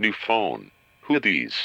New 0.00 0.12
phone. 0.12 0.70
Who 1.02 1.16
these? 1.20 1.56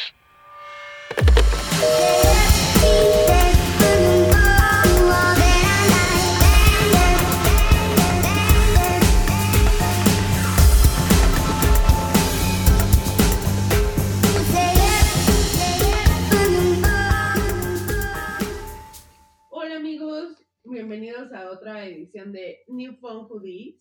Bienvenidos 20.65 21.31
a 21.33 21.51
otra 21.51 21.85
edición 21.85 22.31
de 22.31 22.63
New 22.67 22.97
Phone 22.99 23.27
Hoodies. 23.27 23.75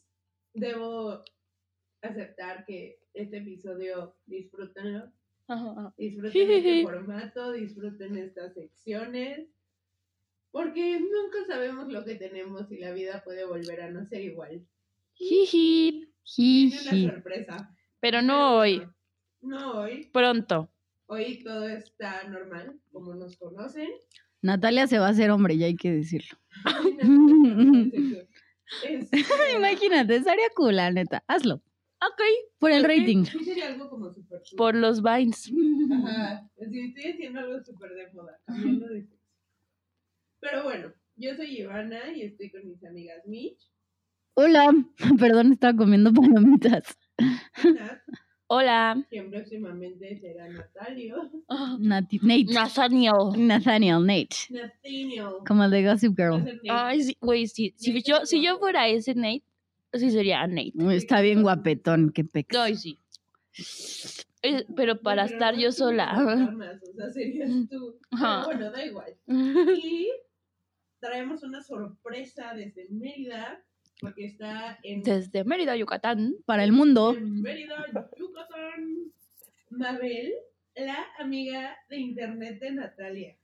Debo 0.52 1.24
aceptar 2.02 2.64
que 2.66 2.98
este 3.14 3.38
episodio 3.38 4.16
disfrútenlo, 4.26 5.10
disfruten 5.96 6.50
este 6.50 6.82
formato, 6.82 7.52
disfruten 7.52 8.16
estas 8.16 8.54
secciones, 8.54 9.48
porque 10.50 11.00
nunca 11.00 11.46
sabemos 11.46 11.90
lo 11.92 12.04
que 12.04 12.16
tenemos 12.16 12.70
y 12.70 12.78
la 12.78 12.92
vida 12.92 13.22
puede 13.24 13.44
volver 13.46 13.80
a 13.82 13.90
no 13.90 14.04
ser 14.06 14.20
igual. 14.22 14.66
Jiji, 15.14 16.08
Tiene 16.34 16.66
una 16.72 16.90
jiji. 16.90 17.06
sorpresa. 17.08 17.74
Pero 18.00 18.22
no 18.22 18.56
hoy, 18.58 18.86
No 19.40 19.80
hoy. 19.80 20.10
pronto. 20.12 20.68
Hoy 21.06 21.42
todo 21.44 21.68
está 21.68 22.24
normal, 22.28 22.80
como 22.90 23.14
nos 23.14 23.36
conocen. 23.36 23.90
Natalia 24.40 24.86
se 24.86 24.98
va 24.98 25.06
a 25.08 25.10
hacer 25.10 25.30
hombre, 25.30 25.56
ya 25.56 25.66
hay 25.66 25.76
que 25.76 25.92
decirlo. 25.92 26.36
Este, 28.82 29.22
Imagínate, 29.56 30.16
estaría 30.16 30.48
cool, 30.56 30.76
la 30.76 30.90
neta. 30.90 31.22
Hazlo. 31.26 31.60
Ok. 32.10 32.22
Por 32.58 32.70
el 32.72 32.82
rating. 32.84 33.24
Sí, 33.24 33.44
sería 33.44 33.68
algo 33.68 33.88
como 33.88 34.10
súper 34.12 34.38
cool. 34.40 34.56
Por 34.56 34.74
los 34.74 35.02
Vines. 35.02 35.50
Ajá, 35.92 36.48
sí, 36.70 36.80
estoy 36.80 37.12
haciendo 37.12 37.40
algo 37.40 37.62
súper 37.64 37.90
de 37.94 38.12
moda, 38.12 38.40
cambiando 38.46 38.86
de. 38.88 39.06
Pero 40.40 40.64
bueno, 40.64 40.92
yo 41.16 41.34
soy 41.36 41.60
Ivana 41.60 42.12
y 42.14 42.22
estoy 42.22 42.50
con 42.50 42.66
mis 42.66 42.82
amigas 42.84 43.18
Mitch, 43.26 43.70
Hola. 44.34 44.72
Perdón, 45.20 45.52
estaba 45.52 45.76
comiendo 45.76 46.12
palomitas. 46.12 46.96
Nat, 47.18 47.98
Hola. 48.48 49.02
quien 49.08 49.30
próximamente 49.30 50.18
será 50.18 50.48
Natalio, 50.48 51.30
Nati- 51.78 52.20
Nate. 52.22 52.52
Nathaniel. 52.52 53.14
Nathaniel, 53.36 54.04
Nate. 54.04 54.36
Nathaniel. 54.50 55.26
Como 55.46 55.64
el 55.64 55.70
de 55.70 55.84
Gossip 55.86 56.16
Girl. 56.16 56.60
Ay, 56.68 57.02
sí, 57.02 57.16
güey, 57.20 57.46
sí. 57.46 57.74
Si 57.76 58.02
yo, 58.02 58.24
si 58.26 58.42
yo 58.44 58.58
fuera 58.58 58.88
ese 58.88 59.14
Nate, 59.14 59.44
sí 59.92 60.10
sería 60.10 60.46
Nate. 60.46 60.72
Está 60.96 61.20
bien 61.20 61.42
guapetón, 61.42 62.10
qué 62.12 62.24
pex. 62.24 62.56
Ay, 62.56 62.74
sí. 62.76 62.98
Pero 64.76 65.00
para 65.00 65.24
Pero 65.24 65.34
estar 65.34 65.54
no 65.54 65.60
yo 65.60 65.72
sola. 65.72 66.12
fantasmas, 66.14 66.82
O 66.82 66.94
sea, 66.94 67.10
serías 67.10 67.50
tú. 67.70 67.98
Pero 68.10 68.44
bueno, 68.44 68.70
da 68.70 68.84
igual. 68.84 69.16
Y 69.84 70.08
traemos 71.00 71.42
una 71.42 71.60
sorpresa 71.62 72.54
desde 72.54 72.88
Mérida, 72.90 73.64
porque 74.00 74.26
está 74.26 74.78
en 74.82 75.02
Desde 75.02 75.44
Mérida, 75.44 75.76
Yucatán. 75.76 76.34
Para 76.46 76.64
el 76.64 76.72
mundo. 76.72 77.14
en 77.16 77.40
Mérida, 77.42 77.86
Yucatán. 78.18 79.12
Mabel, 79.70 80.32
la 80.74 81.06
amiga 81.18 81.76
de 81.88 81.96
internet 81.98 82.60
de 82.60 82.72
Natalia. 82.72 83.36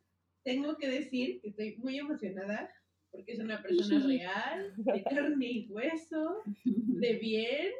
Tengo 0.44 0.76
que 0.76 0.88
decir 0.88 1.40
que 1.40 1.48
estoy 1.50 1.76
muy 1.78 1.98
emocionada 1.98 2.70
porque 3.18 3.32
es 3.32 3.40
una 3.40 3.60
persona 3.60 4.06
real, 4.06 4.72
de 4.76 5.02
carne 5.02 5.46
y 5.46 5.66
hueso, 5.68 6.40
de 6.64 7.14
bien, 7.14 7.72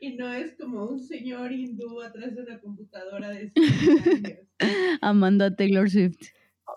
y 0.00 0.16
no 0.16 0.28
es 0.32 0.56
como 0.56 0.86
un 0.86 0.98
señor 0.98 1.52
hindú 1.52 2.02
atrás 2.02 2.34
de 2.34 2.42
una 2.42 2.58
computadora 2.58 3.28
de 3.28 3.52
50 3.54 4.28
años. 4.28 4.48
Amando 5.00 5.44
a 5.44 5.54
Taylor 5.54 5.88
Swift. 5.88 6.18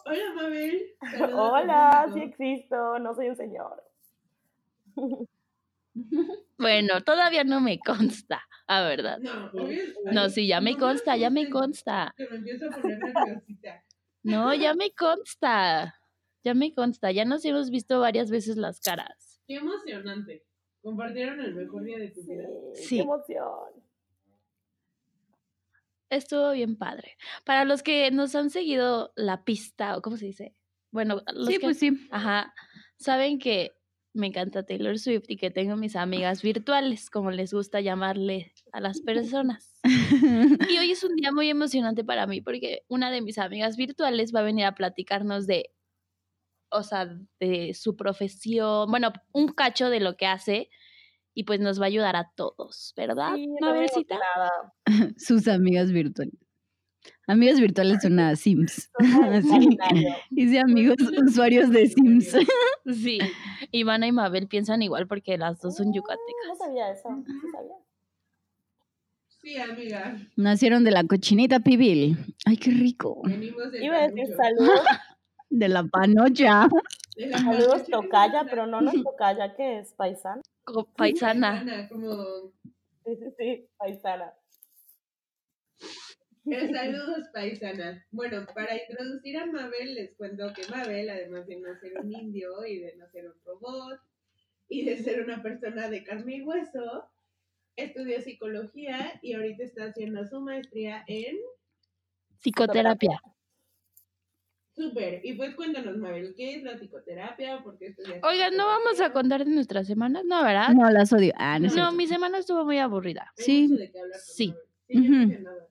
Hola 0.06 0.34
Mabel. 0.36 0.96
Hola, 1.34 2.12
sí 2.14 2.22
existo, 2.22 3.00
no 3.00 3.16
soy 3.16 3.30
un 3.30 3.36
señor. 3.36 3.84
Bueno, 6.58 7.02
todavía 7.02 7.46
no 7.46 7.62
me 7.62 7.80
consta, 7.80 8.42
a 8.68 8.82
verdad. 8.82 9.18
No, 9.20 9.52
No, 10.12 10.30
sí, 10.30 10.46
ya 10.46 10.60
me 10.60 10.74
no 10.74 10.80
consta, 10.80 11.16
ya 11.16 11.30
me 11.30 11.50
consta. 11.50 12.14
Que 12.18 12.28
me 12.30 12.36
empiezo 12.36 12.70
a 12.70 12.76
poner 12.76 13.00
nerviosita. 13.00 13.84
No, 14.24 14.54
ya 14.54 14.74
me 14.74 14.92
consta. 14.92 15.96
Ya 16.46 16.54
me 16.54 16.74
consta. 16.74 17.12
Ya 17.12 17.26
nos 17.26 17.44
hemos 17.44 17.72
visto 17.72 18.00
varias 18.00 18.30
veces 18.32 18.56
las 18.56 18.80
caras. 18.80 19.42
Qué 19.48 19.56
emocionante. 19.56 20.46
Compartieron 20.82 21.40
el 21.42 21.56
mejor 21.56 21.84
día 21.84 21.98
de 21.98 22.10
tu 22.12 22.22
Sí, 22.22 22.30
vida. 22.32 22.48
Sí. 22.76 22.96
qué 22.98 23.02
emoción. 23.02 23.44
Estuvo 26.10 26.52
bien 26.52 26.78
padre. 26.78 27.18
Para 27.46 27.66
los 27.66 27.82
que 27.82 28.12
nos 28.12 28.36
han 28.36 28.50
seguido 28.52 29.12
la 29.16 29.44
pista, 29.44 29.98
o 29.98 30.02
cómo 30.02 30.18
se 30.18 30.28
dice. 30.28 30.56
Bueno, 30.92 31.22
los 31.34 31.48
Sí, 31.48 31.54
que, 31.56 31.60
pues 31.62 31.80
sí. 31.80 32.08
ajá, 32.12 32.54
saben 32.98 33.40
que 33.40 33.72
me 34.14 34.28
encanta 34.28 34.66
Taylor 34.66 34.98
Swift 34.98 35.26
y 35.28 35.36
que 35.36 35.50
tengo 35.52 35.76
mis 35.76 35.96
amigas 35.96 36.42
virtuales, 36.42 37.10
como 37.10 37.32
les 37.32 37.52
gusta 37.54 37.82
llamarle 37.82 38.54
a 38.72 38.80
las 38.80 39.02
personas. 39.02 39.80
Y 40.74 40.78
hoy 40.78 40.92
es 40.92 41.04
un 41.04 41.16
día 41.16 41.32
muy 41.32 41.50
emocionante 41.50 42.04
para 42.06 42.28
mí 42.28 42.40
porque 42.42 42.84
una 42.88 43.12
de 43.12 43.22
mis 43.22 43.38
amigas 43.40 43.76
virtuales 43.76 44.34
va 44.34 44.40
a 44.40 44.44
venir 44.44 44.66
a 44.66 44.76
platicarnos 44.76 45.48
de, 45.48 45.72
o 46.76 46.84
sea, 46.84 47.08
de 47.40 47.74
su 47.74 47.96
profesión, 47.96 48.90
bueno, 48.90 49.12
un 49.32 49.48
cacho 49.50 49.90
de 49.90 50.00
lo 50.00 50.16
que 50.18 50.26
hace 50.28 50.70
y 51.34 51.44
pues 51.44 51.60
nos 51.60 51.80
va 51.80 51.86
a 51.86 51.88
ayudar 51.88 52.16
a 52.16 52.32
todos, 52.36 52.94
¿verdad, 52.96 53.36
Sí, 53.36 53.48
Mabelcita? 53.60 54.20
Sus 55.18 55.48
amigas 55.48 55.92
virtuales. 55.92 56.34
Amigas 57.28 57.60
virtuales 57.60 58.02
son 58.02 58.20
a 58.20 58.36
Sims. 58.36 58.90
Sí. 59.00 59.78
Dice 60.30 60.60
amigos 60.60 60.98
usuarios 61.28 61.70
de 61.72 61.88
Sims. 61.88 62.36
Sí, 62.86 63.20
Ivana 63.72 64.08
y 64.08 64.12
Mabel 64.12 64.48
piensan 64.48 64.82
igual 64.82 65.08
porque 65.08 65.38
las 65.38 65.60
dos 65.60 65.76
son 65.76 65.88
No 65.88 65.96
yucatecas. 65.96 66.58
sabía 66.60 66.92
eso, 66.92 67.10
sí 67.26 67.48
sabía. 67.52 67.76
Sí, 69.28 69.58
amiga. 69.58 70.18
Nacieron 70.36 70.84
de 70.84 70.92
la 70.92 71.04
cochinita 71.04 71.60
pibil. 71.60 72.18
Ay, 72.46 72.58
qué 72.58 72.72
rico. 72.72 73.22
Venimos 73.26 73.72
del 73.72 73.84
Iba 73.84 73.98
a 73.98 74.08
decir 74.08 74.36
Canucho. 74.36 74.72
De 75.50 75.68
la 75.70 75.84
panocha. 75.84 76.68
Saludos 77.32 77.86
tocaya, 77.86 78.46
pero 78.50 78.68
no 78.68 78.82
nos 78.82 78.94
tocaya, 79.04 79.56
que 79.56 79.80
es 79.80 79.94
paisana. 79.94 80.42
Co- 80.64 80.86
Paisana. 80.96 81.52
Paisana, 81.64 81.90
Como 81.90 82.52
Sí, 83.06 83.16
sí, 83.18 83.26
sí, 83.38 83.70
paisana. 83.78 84.34
Eh, 86.48 86.68
saludos, 86.74 87.28
paisana. 87.34 88.06
Bueno, 88.12 88.46
para 88.54 88.76
introducir 88.78 89.38
a 89.38 89.46
Mabel, 89.46 89.96
les 89.96 90.16
cuento 90.16 90.52
que 90.54 90.68
Mabel, 90.68 91.10
además 91.10 91.48
de 91.48 91.60
no 91.60 91.76
ser 91.80 92.00
un 92.00 92.12
indio 92.12 92.66
y 92.66 92.80
de 92.80 92.96
no 92.98 93.08
ser 93.10 93.28
un 93.28 93.36
robot 93.46 94.00
y 94.68 94.86
de 94.86 94.98
ser 94.98 95.22
una 95.24 95.42
persona 95.42 95.90
de 95.90 96.04
carne 96.04 96.38
y 96.38 96.42
hueso, 96.42 97.10
estudió 97.76 98.22
psicología 98.22 99.20
y 99.22 99.34
ahorita 99.34 99.64
está 99.64 99.86
haciendo 99.86 100.26
su 100.28 100.40
maestría 100.42 101.04
en 101.08 101.38
Psicoterapia. 102.40 103.20
Super. 104.76 105.22
Y 105.24 105.34
pues 105.34 105.56
cuéntanos, 105.56 105.98
Mabel, 105.98 106.34
¿qué 106.36 106.56
es 106.56 106.64
la 106.64 106.78
psicoterapia? 106.78 107.64
¿Por 107.64 107.78
qué 107.78 107.88
estudias 107.88 108.20
Oigan, 108.24 108.58
¿no 108.58 108.66
vamos 108.66 109.00
a 109.00 109.12
contar 109.12 109.46
de 109.46 109.52
nuestras 109.52 109.88
semanas? 109.88 110.24
No, 110.26 110.44
¿verdad? 110.44 110.70
No, 110.74 110.90
las 110.90 111.14
odio. 111.14 111.34
Ah, 111.38 111.60
no 111.60 111.74
No, 111.74 111.92
mi 111.94 112.08
semana 112.08 112.40
estuvo 112.40 112.66
muy 112.66 112.78
aburrida. 112.80 113.32
Sí. 113.38 113.70
Sí. 113.70 113.86
Sí, 114.24 114.54
yo 114.90 115.00
no 115.00 115.24
Ujú. 115.24 115.32
sé 115.32 115.40
nada. 115.40 115.68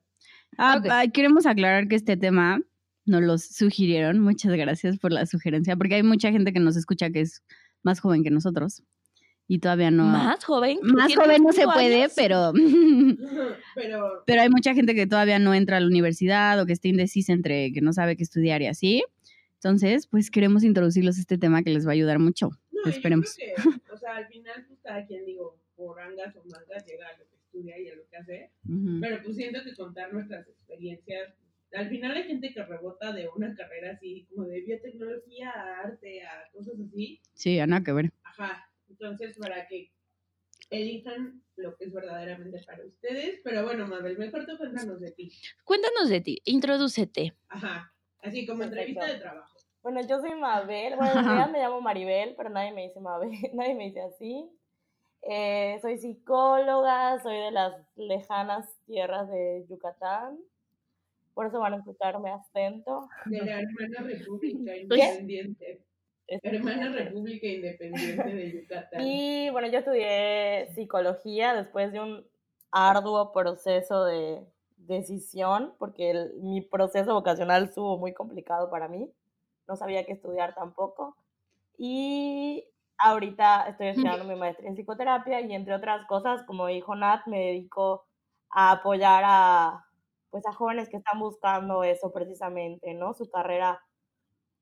Ah, 0.57 0.81
ah, 0.91 1.05
queremos 1.13 1.47
aclarar 1.47 1.87
que 1.89 1.97
este 1.97 2.17
tema 2.17 2.61
nos 3.05 3.23
lo 3.23 3.37
sugirieron. 3.39 4.21
Muchas 4.21 4.53
gracias 4.55 4.99
por 4.99 5.13
la 5.13 5.27
sugerencia, 5.27 5.77
porque 5.77 5.97
hay 5.97 6.03
mucha 6.03 6.31
gente 6.31 6.53
que 6.53 6.61
nos 6.61 6.77
escucha 6.77 7.11
que 7.11 7.21
es 7.21 7.43
más 7.83 8.01
joven 8.01 8.25
que 8.25 8.31
nosotros 8.31 8.83
y 9.47 9.59
todavía 9.59 9.91
no. 9.91 10.05
¿Más 10.05 10.45
joven? 10.45 10.79
Más 10.83 11.09
¿Tienes 11.09 11.25
joven 11.25 11.43
no 11.43 11.53
se 11.53 11.65
puede, 11.65 12.03
años? 12.03 12.13
pero 12.17 12.53
Pero 13.75 14.23
pero 14.27 14.43
hay 14.43 14.49
mucha 14.49 14.75
gente 14.75 14.95
que 14.95 15.07
todavía 15.07 15.39
no 15.39 15.55
entra 15.55 15.77
a 15.77 15.81
la 15.81 15.87
universidad 15.87 16.61
o 16.61 16.67
que 16.67 16.73
está 16.73 16.89
indecisa 16.89 17.33
entre 17.33 17.73
que 17.73 17.81
no 17.81 17.93
sabe 17.93 18.17
qué 18.17 18.23
estudiar 18.23 18.63
y 18.63 18.67
así. 18.67 19.03
Entonces, 19.55 20.07
pues 20.07 20.31
queremos 20.31 20.63
introducirlos 20.65 21.17
a 21.19 21.21
este 21.21 21.39
tema 21.39 21.63
que 21.63 21.71
les 21.71 21.87
va 21.87 21.91
a 21.91 21.95
ayudar 21.95 22.19
mucho. 22.19 22.51
No, 22.73 22.83
yo 22.85 22.91
Esperemos. 22.91 23.35
creo 23.37 23.55
que, 23.57 23.93
o 23.93 23.97
sea, 23.97 24.17
al 24.17 24.27
final, 24.29 24.65
pues 24.67 24.79
cada 24.83 25.07
quien, 25.07 25.25
digo, 25.25 25.59
por 25.77 25.99
angas 26.01 26.37
o 26.37 26.45
mangas 26.45 26.85
llega 26.87 27.07
a 27.09 27.19
lo 27.19 27.25
que 27.29 27.37
estudia 27.37 27.79
y 27.81 27.89
a 27.89 27.95
lo 27.97 28.03
que 28.09 28.17
hace. 28.17 28.51
Ujú. 28.69 29.01
Pero 29.01 29.23
pues 29.23 29.37
siento 29.37 29.61
que 29.65 29.75
contar 29.75 30.13
nuestras 30.13 30.47
experiencias, 30.49 31.35
al 31.73 31.89
final 31.89 32.17
hay 32.17 32.25
gente 32.25 32.53
que 32.53 32.63
rebota 32.63 33.13
de 33.13 33.29
una 33.35 33.55
carrera 33.55 33.93
así, 33.93 34.27
como 34.31 34.47
de 34.47 34.61
biotecnología 34.61 35.51
a 35.51 35.81
arte, 35.87 36.23
a 36.23 36.51
cosas 36.53 36.75
así. 36.87 37.21
Sí, 37.33 37.57
ya 37.57 37.67
nada 37.67 37.83
que 37.83 37.93
ver. 37.93 38.13
Ajá. 38.23 38.69
Entonces, 39.05 39.37
para 39.39 39.67
que 39.67 39.93
elijan 40.71 41.43
lo 41.57 41.77
que 41.77 41.85
es 41.85 41.93
verdaderamente 41.93 42.63
para 42.67 42.85
ustedes. 42.85 43.41
Pero 43.45 43.65
bueno, 43.65 43.87
Mabel, 43.87 44.19
mejor 44.19 44.47
tú 44.47 44.57
cuéntanos 44.57 45.01
de 45.01 45.13
ti. 45.13 45.33
Cuéntanos 45.65 46.09
de 46.09 46.21
ti, 46.21 46.41
introdúcete. 46.45 47.35
Ajá. 47.49 47.93
Así 48.21 48.47
como 48.47 48.61
Perfecto. 48.61 48.81
entrevista 48.81 49.15
de 49.15 49.21
trabajo. 49.21 49.55
Bueno, 49.83 50.01
yo 50.01 50.19
soy 50.19 50.35
Mabel. 50.35 50.97
Bueno, 50.97 51.21
en 51.21 51.25
realidad 51.25 51.51
me 51.53 51.59
llamo 51.59 51.81
Maribel, 51.81 52.35
pero 52.37 52.49
nadie 52.49 52.73
me 52.73 52.87
dice 52.89 53.01
Mabel, 53.01 53.31
nadie 53.53 53.75
me 53.75 53.85
dice 53.85 54.01
así. 54.01 54.49
Eh, 55.23 55.79
soy 55.81 55.99
psicóloga, 55.99 57.19
soy 57.23 57.37
de 57.37 57.51
las 57.51 57.75
lejanas 57.97 58.67
tierras 58.87 59.29
de 59.31 59.65
Yucatán. 59.69 60.39
Por 61.35 61.47
eso 61.47 61.59
van 61.59 61.75
a 61.75 61.77
escuchar 61.79 62.21
mi 62.21 62.31
acento. 62.31 63.09
De 63.27 63.45
la 63.45 63.61
hermana 63.61 64.01
república 64.07 64.77
independiente. 64.77 65.81
Hermana 66.29 66.89
república 66.91 67.47
independiente 67.47 68.31
de 68.31 68.53
Yucatán. 68.53 69.01
Y 69.27 69.51
bueno, 69.51 69.67
yo 69.69 69.79
estudié 69.81 70.69
psicología 70.75 71.53
después 71.55 71.93
de 71.93 72.01
un 72.01 72.25
arduo 72.71 73.33
proceso 73.33 74.05
de 74.05 74.47
decisión, 74.77 75.75
porque 75.79 76.11
el- 76.11 76.35
mi 76.43 76.61
proceso 76.61 77.13
vocacional 77.15 77.65
estuvo 77.65 77.99
muy 77.99 78.15
complicado 78.15 78.71
para 78.71 78.87
mí. 78.89 79.13
No 79.67 79.77
sabía 79.77 80.05
qué 80.07 80.13
estudiar 80.13 80.55
tampoco. 80.55 81.17
Y 81.79 82.65
ahorita 82.99 83.69
estoy 83.69 83.89
estudiando 84.21 84.25
mi 84.25 84.37
maestría 84.37 84.69
en 84.71 84.77
psicoterapia 84.77 85.41
y 85.41 85.53
entre 85.55 85.75
otras 85.75 86.07
cosas, 86.07 86.43
como 86.47 86.67
dijo 86.69 86.95
Nat, 86.95 87.27
me 87.27 87.41
dedico 87.41 88.07
a 88.51 88.73
apoyar 88.73 89.25
a, 89.27 89.87
pues, 90.31 90.47
a 90.47 90.53
jóvenes 90.53 90.89
que 90.89 90.99
están 90.99 91.19
buscando 91.21 91.85
eso 91.85 92.13
precisamente, 92.13 92.95
¿no? 92.95 93.15
Su 93.15 93.29
carrera 93.31 93.81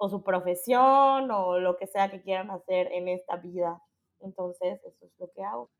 o 0.02 0.08
su 0.08 0.24
profesión 0.24 1.30
o 1.30 1.60
lo 1.60 1.76
que 1.76 1.86
sea 1.86 2.10
que 2.10 2.20
quieran 2.22 2.50
hacer 2.50 2.90
en 2.90 3.06
esta 3.06 3.36
vida. 3.36 3.80
Entonces, 4.18 4.80
eso 4.84 5.06
es 5.06 5.12
lo 5.20 5.30
que 5.32 5.44
hago. 5.44 5.70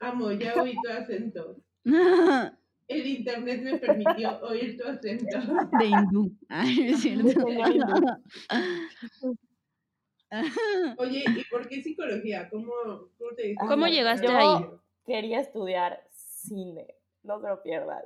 Amo, 0.00 0.30
ya 0.32 0.52
oí 0.60 0.74
tu 0.82 0.90
acento. 0.90 1.56
El 2.88 3.06
internet 3.06 3.62
me 3.62 3.78
permitió 3.78 4.38
oír 4.42 4.76
tu 4.78 4.86
acento. 4.88 5.38
De 5.78 5.86
hindú. 5.86 6.30
Ay, 6.50 6.88
es 6.90 7.00
cierto. 7.00 7.40
Oye, 10.98 11.24
¿y 11.34 11.44
por 11.50 11.66
qué 11.66 11.82
psicología? 11.82 12.46
¿Cómo, 12.50 12.72
cómo 13.16 13.30
te 13.34 13.44
diste 13.44 13.60
¿Cómo 13.60 13.70
cuenta? 13.84 13.88
llegaste 13.88 14.26
Yo- 14.26 14.36
ahí? 14.36 14.66
Quería 15.06 15.40
estudiar 15.40 16.06
cine, 16.10 16.94
no 17.22 17.40
se 17.40 17.48
lo 17.48 17.62
pierdan. 17.62 18.02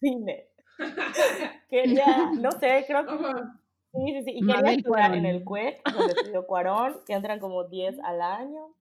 Cine. 0.00 0.48
Quería, 1.68 2.30
no 2.38 2.52
sé, 2.52 2.84
creo 2.86 3.06
que. 3.06 3.16
Sí, 3.92 4.12
sí, 4.12 4.22
sí. 4.24 4.30
Y 4.36 4.40
quería 4.40 4.56
Mabel 4.56 4.78
estudiar 4.78 5.14
en 5.14 5.22
Cuarón. 5.22 5.26
el 5.26 5.44
CUEC, 5.44 5.92
donde 5.92 6.12
estudió 6.12 6.46
Cuarón, 6.46 7.00
que 7.06 7.14
entran 7.14 7.40
como 7.40 7.64
10 7.64 7.98
al 8.00 8.20
año. 8.22 8.74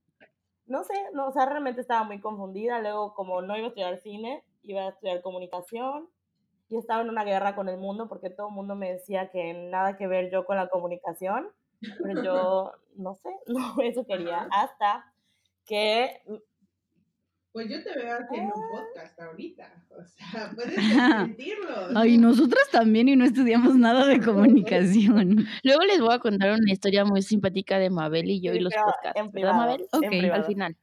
No 0.65 0.83
sé, 0.83 0.93
no, 1.13 1.27
o 1.27 1.31
sea, 1.31 1.45
realmente 1.45 1.81
estaba 1.81 2.03
muy 2.03 2.19
confundida. 2.19 2.79
Luego, 2.81 3.13
como 3.13 3.41
no 3.41 3.55
iba 3.55 3.67
a 3.67 3.69
estudiar 3.69 3.97
cine, 3.99 4.43
iba 4.63 4.81
a 4.81 4.89
estudiar 4.89 5.21
comunicación. 5.21 6.09
Y 6.69 6.77
estaba 6.77 7.01
en 7.01 7.09
una 7.09 7.23
guerra 7.23 7.55
con 7.55 7.69
el 7.69 7.77
mundo 7.77 8.09
porque 8.09 8.29
todo 8.29 8.49
el 8.49 8.53
mundo 8.53 8.75
me 8.75 8.91
decía 8.91 9.29
que 9.29 9.53
nada 9.53 9.95
que 9.95 10.07
ver 10.07 10.29
yo 10.29 10.45
con 10.45 10.57
la 10.57 10.67
comunicación. 10.67 11.47
Pero 12.03 12.23
yo, 12.23 12.71
no 12.95 13.15
sé, 13.15 13.29
no, 13.47 13.81
eso 13.81 14.05
quería. 14.05 14.47
Hasta 14.51 15.13
que 15.65 16.21
Pues 17.57 17.69
yo 17.71 17.83
te 17.83 17.97
veo 17.97 18.17
haciendo 18.19 18.53
un 18.53 18.61
podcast 18.69 19.19
ahorita. 19.19 19.73
O 19.97 20.05
sea, 20.05 20.51
puedes 20.55 20.75
desmentirlo. 20.75 21.69
Ay, 21.95 22.19
nosotras 22.19 22.69
también 22.71 23.09
y 23.09 23.15
no 23.15 23.25
estudiamos 23.25 23.75
nada 23.75 24.05
de 24.05 24.19
comunicación. 24.23 25.47
Luego 25.63 25.81
les 25.85 25.99
voy 25.99 26.13
a 26.13 26.19
contar 26.19 26.51
una 26.51 26.71
historia 26.71 27.03
muy 27.03 27.23
simpática 27.23 27.79
de 27.79 27.89
Mabel 27.89 28.29
y 28.29 28.39
yo 28.39 28.51
y 28.53 28.57
Sí, 28.57 28.61
los 28.61 28.73
podcasts. 28.75 29.19
en 29.19 29.31
¿Verdad, 29.31 29.31
privado, 29.31 29.55
Mabel? 29.57 29.81
Ok. 29.91 30.33
Al 30.35 30.45
final. 30.45 30.75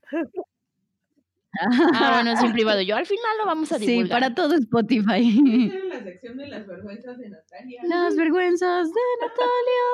Ah, 1.61 2.11
bueno, 2.15 2.37
sí, 2.41 2.47
en 2.47 2.53
privado. 2.53 2.81
Yo 2.82 2.97
al 2.97 3.06
final 3.06 3.31
lo 3.38 3.47
vamos 3.47 3.70
a 3.70 3.79
Sí, 3.79 3.87
divulgar. 3.87 4.20
para 4.20 4.35
todo 4.35 4.56
Spotify. 4.56 5.70
La 5.88 6.03
sección 6.03 6.37
de 6.38 6.49
las 6.49 6.67
vergüenzas 6.67 7.17
de 7.17 7.29
Natalia. 7.29 7.82
Las 7.85 8.17
vergüenzas 8.17 8.88
de 8.88 9.00
Natalia. 9.20 9.85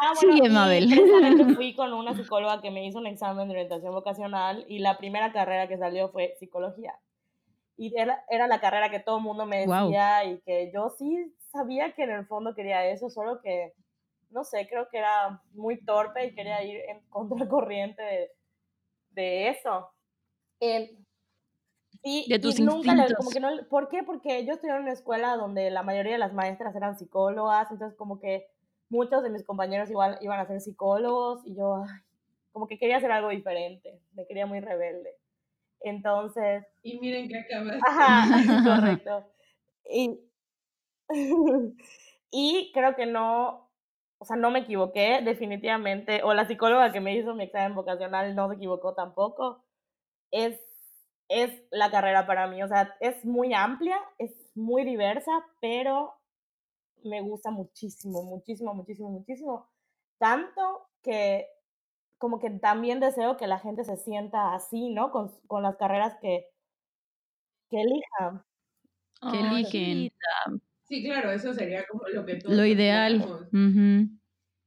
Ah, 0.00 0.14
Sigue, 0.14 0.46
y 0.46 0.50
Mabel. 0.50 0.88
fui 1.56 1.74
con 1.74 1.92
una 1.92 2.14
psicóloga 2.14 2.60
que 2.60 2.70
me 2.70 2.86
hizo 2.86 2.98
un 2.98 3.06
examen 3.06 3.48
de 3.48 3.54
orientación 3.54 3.92
vocacional 3.92 4.64
y 4.68 4.78
la 4.80 4.98
primera 4.98 5.32
carrera 5.32 5.68
que 5.68 5.78
salió 5.78 6.08
fue 6.10 6.34
psicología. 6.38 6.94
Y 7.76 7.96
era, 7.98 8.24
era 8.28 8.46
la 8.48 8.60
carrera 8.60 8.90
que 8.90 9.00
todo 9.00 9.18
el 9.18 9.22
mundo 9.24 9.46
me 9.46 9.60
decía 9.60 10.24
y 10.24 10.40
que 10.40 10.70
yo 10.74 10.90
sí 10.90 11.34
sabía 11.52 11.92
que 11.92 12.02
en 12.02 12.10
el 12.10 12.26
fondo 12.26 12.54
quería 12.54 12.84
eso, 12.86 13.08
solo 13.08 13.40
que, 13.40 13.72
no 14.30 14.42
sé, 14.44 14.66
creo 14.68 14.88
que 14.90 14.98
era 14.98 15.42
muy 15.52 15.80
torpe 15.84 16.26
y 16.26 16.34
quería 16.34 16.62
ir 16.64 16.80
en 16.88 17.00
contracorriente 17.08 18.02
de, 18.02 18.30
de 19.10 19.48
eso. 19.48 19.90
En- 20.60 21.06
y, 22.02 22.28
De 22.30 22.38
tus 22.38 22.58
y 22.58 22.62
nunca 22.62 22.94
le- 22.94 23.14
como 23.14 23.30
que 23.30 23.40
no, 23.40 23.48
¿Por 23.68 23.88
qué? 23.88 24.02
Porque 24.04 24.44
yo 24.44 24.52
estudié 24.54 24.74
en 24.74 24.82
una 24.82 24.92
escuela 24.92 25.36
donde 25.36 25.70
la 25.70 25.82
mayoría 25.82 26.12
de 26.12 26.18
las 26.18 26.32
maestras 26.32 26.74
eran 26.76 26.96
psicólogas, 26.96 27.70
entonces 27.70 27.96
como 27.98 28.20
que 28.20 28.46
muchos 28.90 29.22
de 29.22 29.30
mis 29.30 29.44
compañeros 29.44 29.90
igual 29.90 30.18
iban 30.20 30.40
a 30.40 30.46
ser 30.46 30.60
psicólogos 30.60 31.44
y 31.46 31.54
yo 31.54 31.76
ay, 31.76 32.00
como 32.52 32.66
que 32.66 32.78
quería 32.78 32.96
hacer 32.96 33.12
algo 33.12 33.28
diferente, 33.28 34.00
me 34.14 34.26
quería 34.26 34.46
muy 34.46 34.60
rebelde. 34.60 35.14
Entonces, 35.80 36.64
Y 36.82 36.98
miren 36.98 37.28
que 37.28 37.38
acabas. 37.38 37.76
ajá, 37.86 38.62
correcto. 38.64 39.30
Y, 39.90 40.18
y 42.30 42.70
creo 42.74 42.96
que 42.96 43.06
no, 43.06 43.70
o 44.18 44.24
sea, 44.24 44.36
no 44.36 44.50
me 44.50 44.60
equivoqué 44.60 45.20
definitivamente, 45.22 46.22
o 46.24 46.34
la 46.34 46.46
psicóloga 46.46 46.92
que 46.92 47.00
me 47.00 47.14
hizo 47.16 47.34
mi 47.34 47.44
examen 47.44 47.74
vocacional 47.74 48.34
no 48.34 48.48
se 48.48 48.56
equivocó 48.56 48.94
tampoco. 48.94 49.64
Es, 50.30 50.60
es 51.28 51.62
la 51.70 51.90
carrera 51.90 52.26
para 52.26 52.46
mí, 52.48 52.62
o 52.62 52.68
sea, 52.68 52.96
es 53.00 53.24
muy 53.24 53.54
amplia, 53.54 53.98
es 54.18 54.32
muy 54.54 54.84
diversa, 54.84 55.30
pero 55.60 56.14
me 57.04 57.20
gusta 57.20 57.50
muchísimo, 57.50 58.22
muchísimo, 58.22 58.74
muchísimo, 58.74 59.10
muchísimo. 59.10 59.68
Tanto 60.18 60.88
que 61.02 61.46
como 62.18 62.40
que 62.40 62.50
también 62.50 63.00
deseo 63.00 63.36
que 63.36 63.46
la 63.46 63.60
gente 63.60 63.84
se 63.84 63.96
sienta 63.96 64.54
así, 64.54 64.90
¿no? 64.90 65.10
Con, 65.10 65.30
con 65.46 65.62
las 65.62 65.76
carreras 65.76 66.16
que, 66.20 66.46
que 67.70 67.80
elijan. 67.80 68.42
que 69.20 69.38
Ay, 69.38 69.64
eligen. 69.64 70.12
Sí, 70.88 71.04
claro, 71.04 71.30
eso 71.30 71.52
sería 71.52 71.86
como 71.86 72.02
lo 72.08 72.24
que 72.24 72.36
todos 72.36 72.56
Lo 72.56 72.64
ideal. 72.64 73.48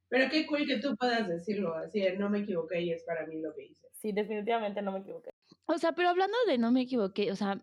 Pero 0.09 0.29
qué 0.29 0.45
cool 0.45 0.65
que 0.67 0.77
tú 0.79 0.95
puedas 0.97 1.27
decirlo 1.27 1.73
así, 1.75 2.03
no 2.17 2.29
me 2.29 2.39
equivoqué 2.39 2.81
y 2.81 2.91
es 2.91 3.03
para 3.03 3.25
mí 3.25 3.41
lo 3.41 3.53
que 3.55 3.65
hice. 3.65 3.87
Sí, 3.93 4.11
definitivamente 4.11 4.81
no 4.81 4.91
me 4.91 4.99
equivoqué. 4.99 5.31
O 5.65 5.77
sea, 5.77 5.93
pero 5.93 6.09
hablando 6.09 6.37
de 6.47 6.57
no 6.57 6.71
me 6.71 6.81
equivoqué, 6.81 7.31
o 7.31 7.35
sea, 7.35 7.61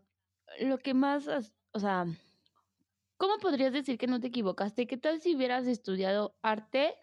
lo 0.61 0.79
que 0.79 0.95
más, 0.95 1.29
o 1.73 1.79
sea, 1.79 2.07
¿cómo 3.19 3.39
podrías 3.39 3.73
decir 3.73 3.99
que 3.99 4.07
no 4.07 4.21
te 4.21 4.29
equivocaste? 4.29 4.87
¿Qué 4.87 4.97
tal 4.97 5.21
si 5.21 5.37
hubieras 5.37 5.67
estudiado 5.67 6.35
arte? 6.43 6.95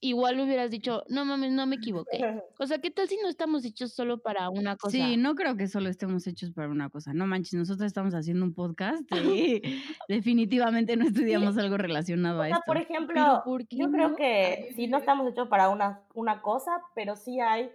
Igual 0.00 0.38
hubieras 0.38 0.70
dicho, 0.70 1.02
no 1.08 1.24
mames, 1.24 1.50
no 1.50 1.66
me 1.66 1.76
equivoqué. 1.76 2.18
O 2.60 2.66
sea, 2.66 2.78
¿qué 2.78 2.90
tal 2.90 3.08
si 3.08 3.16
no 3.22 3.28
estamos 3.28 3.64
hechos 3.64 3.92
solo 3.94 4.18
para 4.18 4.48
una 4.50 4.76
cosa? 4.76 4.92
Sí, 4.92 5.16
no 5.16 5.34
creo 5.34 5.56
que 5.56 5.66
solo 5.66 5.88
estemos 5.88 6.26
hechos 6.26 6.52
para 6.52 6.68
una 6.68 6.90
cosa. 6.90 7.12
No 7.14 7.26
manches, 7.26 7.54
nosotros 7.54 7.86
estamos 7.86 8.14
haciendo 8.14 8.44
un 8.44 8.54
podcast 8.54 9.02
y 9.12 9.62
definitivamente 10.08 10.96
no 10.96 11.06
estudiamos 11.06 11.56
algo 11.58 11.76
relacionado 11.78 12.38
O 12.38 12.42
a 12.42 12.46
sea, 12.46 12.56
esto. 12.58 12.64
por 12.66 12.76
ejemplo, 12.76 13.42
¿por 13.44 13.66
qué 13.66 13.76
yo 13.76 13.90
creo 13.90 14.10
no? 14.10 14.16
que 14.16 14.68
Ay, 14.68 14.74
sí 14.74 14.86
no 14.86 14.98
estamos 14.98 15.26
hechos 15.32 15.48
para 15.48 15.68
una, 15.68 16.02
una 16.14 16.42
cosa, 16.42 16.82
pero 16.94 17.16
sí 17.16 17.40
hay 17.40 17.70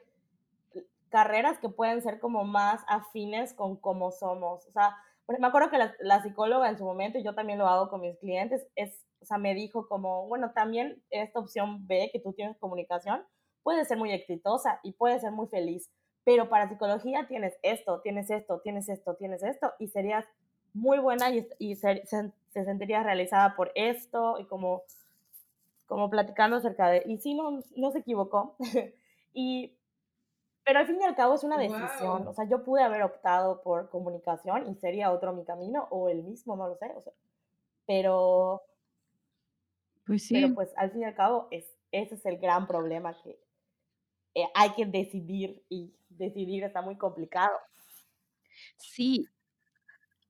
carreras 1.09 1.59
que 1.59 1.69
pueden 1.69 2.01
ser 2.01 2.19
como 2.19 2.43
más 2.43 2.83
afines 2.87 3.53
con 3.53 3.75
cómo 3.75 4.11
somos. 4.11 4.65
O 4.67 4.71
sea, 4.71 4.95
por- 5.25 5.39
me 5.39 5.47
acuerdo 5.47 5.69
que 5.69 5.77
la, 5.77 5.95
la 5.99 6.21
psicóloga 6.23 6.69
en 6.69 6.77
su 6.77 6.83
momento, 6.85 7.17
y 7.17 7.23
yo 7.23 7.35
también 7.35 7.59
lo 7.59 7.67
hago 7.67 7.89
con 7.89 8.01
mis 8.01 8.17
clientes, 8.19 8.65
es, 8.75 9.05
o 9.21 9.25
sea, 9.25 9.37
me 9.37 9.53
dijo 9.55 9.87
como, 9.87 10.27
bueno, 10.27 10.51
también 10.53 11.01
esta 11.09 11.39
opción 11.39 11.87
B, 11.87 12.09
que 12.11 12.19
tú 12.19 12.33
tienes 12.33 12.57
comunicación, 12.57 13.23
puede 13.63 13.85
ser 13.85 13.97
muy 13.97 14.11
exitosa 14.11 14.79
y 14.83 14.93
puede 14.93 15.19
ser 15.19 15.31
muy 15.31 15.47
feliz, 15.47 15.89
pero 16.25 16.49
para 16.49 16.69
psicología 16.69 17.27
tienes 17.27 17.55
esto, 17.63 18.01
tienes 18.01 18.29
esto, 18.29 18.59
tienes 18.61 18.89
esto, 18.89 19.15
tienes 19.15 19.43
esto, 19.43 19.73
y 19.79 19.87
serías 19.87 20.25
muy 20.73 20.99
buena 20.99 21.29
y, 21.31 21.47
y 21.59 21.75
ser- 21.75 22.05
se, 22.07 22.31
se 22.51 22.65
sentiría 22.65 23.03
realizada 23.03 23.55
por 23.55 23.71
esto 23.75 24.37
y 24.39 24.45
como, 24.45 24.83
como 25.85 26.09
platicando 26.09 26.57
acerca 26.57 26.89
de, 26.89 27.03
y 27.05 27.17
sí, 27.17 27.33
no, 27.33 27.59
no 27.75 27.91
se 27.91 27.99
equivocó. 27.99 28.55
y, 29.33 29.73
pero 30.65 30.79
al 30.79 30.87
fin 30.87 30.99
y 31.01 31.03
al 31.03 31.15
cabo 31.15 31.35
es 31.35 31.43
una 31.43 31.57
decisión, 31.57 32.23
Guau. 32.23 32.29
o 32.29 32.33
sea, 32.33 32.47
yo 32.49 32.63
pude 32.63 32.81
haber 32.83 33.03
optado 33.03 33.61
por 33.61 33.89
comunicación 33.89 34.69
y 34.69 34.75
sería 34.75 35.11
otro 35.11 35.33
mi 35.33 35.43
camino 35.45 35.87
o 35.91 36.09
el 36.09 36.23
mismo, 36.23 36.55
no 36.55 36.67
lo 36.67 36.75
sé, 36.77 36.91
o 36.95 37.01
sea, 37.01 37.13
pero, 37.85 38.61
Pues 40.05 40.25
sí. 40.27 40.33
pero 40.35 40.53
pues 40.53 40.73
al 40.77 40.91
fin 40.91 41.01
y 41.01 41.05
al 41.05 41.15
cabo 41.15 41.47
es, 41.51 41.65
ese 41.91 42.15
es 42.15 42.25
el 42.25 42.37
gran 42.37 42.67
problema 42.67 43.15
que 43.21 43.39
eh, 44.35 44.47
hay 44.55 44.71
que 44.71 44.85
decidir 44.85 45.63
y 45.69 45.93
decidir 46.09 46.63
está 46.63 46.81
muy 46.81 46.97
complicado. 46.97 47.57
Sí. 48.77 49.27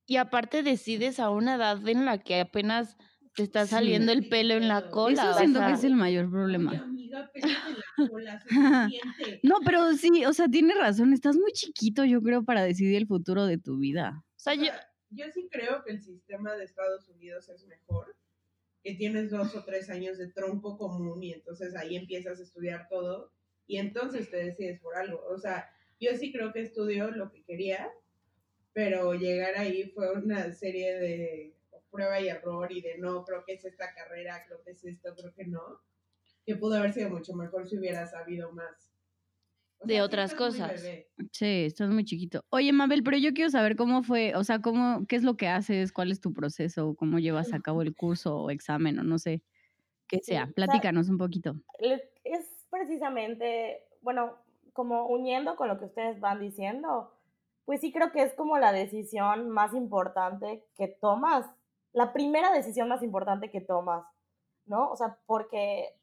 Y 0.05 0.17
aparte 0.17 0.63
decides 0.63 1.19
a 1.19 1.29
una 1.29 1.55
edad 1.55 1.87
en 1.87 2.05
la 2.05 2.17
que 2.17 2.41
apenas 2.41 2.97
te 3.35 3.43
está 3.43 3.65
Sí. 3.65 3.71
saliendo 3.71 4.11
el 4.11 4.27
pelo 4.29 4.53
en 4.55 4.67
la 4.67 4.89
cola. 4.89 5.13
Eso 5.21 5.31
o 5.31 5.33
siento 5.33 5.59
que 5.59 5.71
es 5.73 5.83
el 5.83 5.95
mayor 5.95 6.25
Ay, 6.25 6.31
problema. 6.31 6.71
amiga, 6.71 7.31
la 7.35 8.07
cola. 8.09 8.43
No, 9.43 9.55
pero 9.65 9.93
sí, 9.93 10.25
o 10.25 10.33
sea, 10.33 10.47
tiene 10.47 10.73
razón. 10.75 11.13
Estás 11.13 11.35
muy 11.35 11.51
chiquito, 11.51 12.05
yo 12.05 12.21
creo, 12.21 12.43
para 12.43 12.63
decidir 12.63 12.95
el 12.95 13.07
futuro 13.07 13.45
de 13.45 13.57
tu 13.57 13.77
vida. 13.77 14.23
o 14.35 14.39
sea, 14.39 14.53
O 14.53 14.57
yo, 14.57 14.63
sea, 14.65 14.87
yo 15.09 15.25
sí 15.33 15.47
creo 15.51 15.83
que 15.83 15.91
el 15.93 16.01
sistema 16.01 16.53
de 16.55 16.63
Estados 16.65 17.07
Unidos 17.09 17.49
es 17.49 17.65
mejor, 17.67 18.15
que 18.83 18.95
tienes 18.95 19.29
dos 19.31 19.55
o 19.55 19.63
tres 19.63 19.89
años 19.89 20.17
de 20.17 20.27
tronco 20.31 20.77
común 20.77 21.23
y 21.23 21.33
entonces 21.33 21.75
ahí 21.75 21.95
empiezas 21.95 22.39
a 22.39 22.43
estudiar 22.43 22.87
todo. 22.89 23.31
y 23.65 23.77
entonces 23.77 24.29
te 24.29 24.37
decides 24.37 24.79
por 24.81 24.95
algo. 24.95 25.23
O 25.29 25.37
sea, 25.37 25.69
yo 25.99 26.11
sí 26.17 26.33
creo 26.33 26.51
que 26.51 26.59
estudió 26.61 27.11
lo 27.11 27.31
que 27.31 27.43
quería, 27.43 27.89
pero 28.73 29.13
llegar 29.13 29.55
ahí 29.57 29.89
fue 29.95 30.11
una 30.11 30.51
serie 30.51 30.95
de 30.95 31.55
prueba 31.93 32.19
y 32.19 32.27
error 32.29 32.71
y 32.71 32.81
de 32.81 32.97
no, 32.97 33.23
creo 33.23 33.45
que 33.45 33.53
es 33.53 33.65
esta 33.65 33.93
carrera, 33.95 34.43
creo 34.47 34.63
que 34.63 34.71
es 34.71 34.83
esto, 34.83 35.15
creo 35.15 35.33
que 35.35 35.45
no, 35.45 35.62
que 36.45 36.57
pudo 36.57 36.75
haber 36.77 36.93
sido 36.93 37.09
mucho 37.12 37.33
mejor 37.35 37.69
si 37.69 37.77
hubiera 37.77 38.07
sabido 38.07 38.51
más. 38.51 38.91
O 39.79 39.88
De 39.88 39.95
sea, 39.95 40.03
sí 40.03 40.05
otras 40.05 40.31
estás 40.33 40.39
muy 40.59 40.67
cosas. 40.67 40.83
bebé. 40.83 41.07
Sí, 41.31 41.65
estás 41.65 41.89
muy 41.89 42.05
chiquito. 42.05 42.43
Oye, 42.50 42.73
Mabel, 42.73 43.03
pero 43.03 43.17
yo 43.17 43.33
quiero 43.33 43.51
saber 43.51 43.75
cómo 43.75 44.03
fue, 44.03 44.35
o 44.35 44.43
sea, 44.43 44.59
cómo, 44.62 45.05
qué 45.07 45.15
es 45.17 45.23
lo 45.23 45.38
que 45.38 45.47
haces, 45.50 45.91
cuál 45.93 46.12
es 46.12 46.21
tu 46.21 46.33
proceso, 46.33 46.95
cómo 46.95 47.19
llevas 47.19 47.53
a 47.53 47.59
cabo 47.62 47.81
el 47.81 47.95
curso 47.95 48.35
o 48.38 48.50
examen 48.50 49.00
o 49.00 49.03
no 49.03 49.19
sé 49.19 49.43
qué 50.07 50.17
Sí, 50.17 50.33
sea. 50.33 50.43
o 50.43 50.45
sea, 50.47 50.53
Platícanos 50.53 51.09
un 51.09 51.17
poquito. 51.17 51.55
es 51.79 52.47
precisamente, 52.69 53.83
bueno, 54.01 54.38
como 54.73 55.07
uniendo 55.07 55.55
con 55.55 55.67
lo 55.67 55.77
que 55.79 55.85
ustedes 55.85 56.19
van 56.19 56.39
diciendo, 56.39 57.12
pues 57.65 57.81
sí 57.81 57.91
creo 57.93 58.12
que 58.12 58.23
es 58.23 58.33
como 58.33 58.57
la 58.57 58.71
decisión 58.71 59.50
más 59.50 59.73
importante 59.73 60.65
que 60.75 60.88
tomas, 60.88 61.45
la 61.93 62.12
primera 62.13 62.51
decisión 62.51 62.89
más 62.89 63.01
importante 63.03 63.50
que 63.50 63.62
tomas, 63.62 64.05
¿no? 64.65 64.89
O 64.89 64.95
sea, 64.95 65.17
porque 65.25 65.95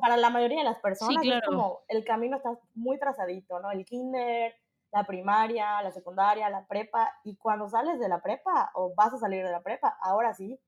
para 0.00 0.16
la 0.16 0.30
mayoría 0.30 0.58
de 0.58 0.64
las 0.64 0.78
personas 0.78 1.22
es 1.22 1.28
claro. 1.28 1.46
como 1.48 1.80
el 1.88 2.04
camino 2.04 2.36
está 2.36 2.56
muy 2.74 2.98
trazadito, 2.98 3.58
¿no? 3.60 3.70
El 3.72 3.84
kinder, 3.84 4.54
la 4.92 5.04
primaria, 5.04 5.82
la 5.82 5.90
secundaria, 5.90 6.48
la 6.50 6.66
prepa, 6.66 7.12
y 7.24 7.36
cuando 7.36 7.68
sales 7.68 7.98
de 7.98 8.08
la 8.08 8.22
prepa 8.22 8.70
o 8.74 8.94
vas 8.94 9.12
a 9.12 9.18
salir 9.18 9.44
de 9.44 9.50
la 9.50 9.62
prepa, 9.62 9.98
ahora 10.02 10.34
sí, 10.34 10.60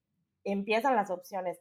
empiezan 0.45 0.97
las 0.97 1.11
opciones 1.11 1.61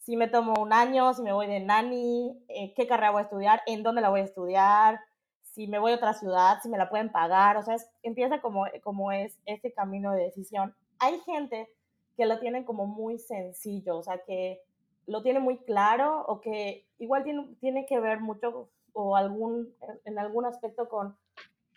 si 0.00 0.16
me 0.16 0.28
tomo 0.28 0.54
un 0.60 0.72
año, 0.72 1.12
si 1.14 1.22
me 1.22 1.32
voy 1.32 1.46
de 1.46 1.60
nani, 1.60 2.42
eh, 2.48 2.72
qué 2.74 2.86
carrera 2.86 3.10
voy 3.10 3.20
a 3.20 3.24
estudiar, 3.24 3.62
en 3.66 3.82
dónde 3.82 4.00
la 4.00 4.08
voy 4.08 4.20
a 4.20 4.24
estudiar, 4.24 5.00
si 5.42 5.66
me 5.66 5.78
voy 5.78 5.92
a 5.92 5.96
otra 5.96 6.14
ciudad, 6.14 6.58
si 6.62 6.68
me 6.68 6.78
la 6.78 6.88
pueden 6.88 7.12
pagar, 7.12 7.56
o 7.58 7.62
sea, 7.62 7.74
es- 7.74 7.90
empieza 8.02 8.40
como, 8.40 8.64
como 8.82 9.12
es 9.12 9.38
este 9.44 9.72
camino 9.72 10.12
de 10.12 10.22
decisión. 10.24 10.74
Hay 10.98 11.20
gente 11.20 11.68
que 12.20 12.26
lo 12.26 12.38
tiene 12.38 12.66
como 12.66 12.84
muy 12.84 13.18
sencillo, 13.18 13.96
o 13.96 14.02
sea, 14.02 14.18
que 14.18 14.60
lo 15.06 15.22
tiene 15.22 15.40
muy 15.40 15.56
claro 15.56 16.22
o 16.26 16.42
que 16.42 16.86
igual 16.98 17.24
tiene, 17.24 17.46
tiene 17.60 17.86
que 17.86 17.98
ver 17.98 18.20
mucho 18.20 18.68
o 18.92 19.16
algún, 19.16 19.74
en 20.04 20.18
algún 20.18 20.44
aspecto 20.44 20.90
con 20.90 21.16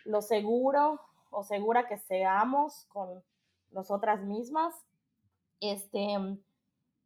lo 0.04 0.20
seguro 0.20 1.00
o 1.30 1.44
segura 1.44 1.88
que 1.88 1.96
seamos 1.96 2.84
con 2.90 3.22
nosotras 3.70 4.20
mismas. 4.20 4.74
Este, 5.62 6.14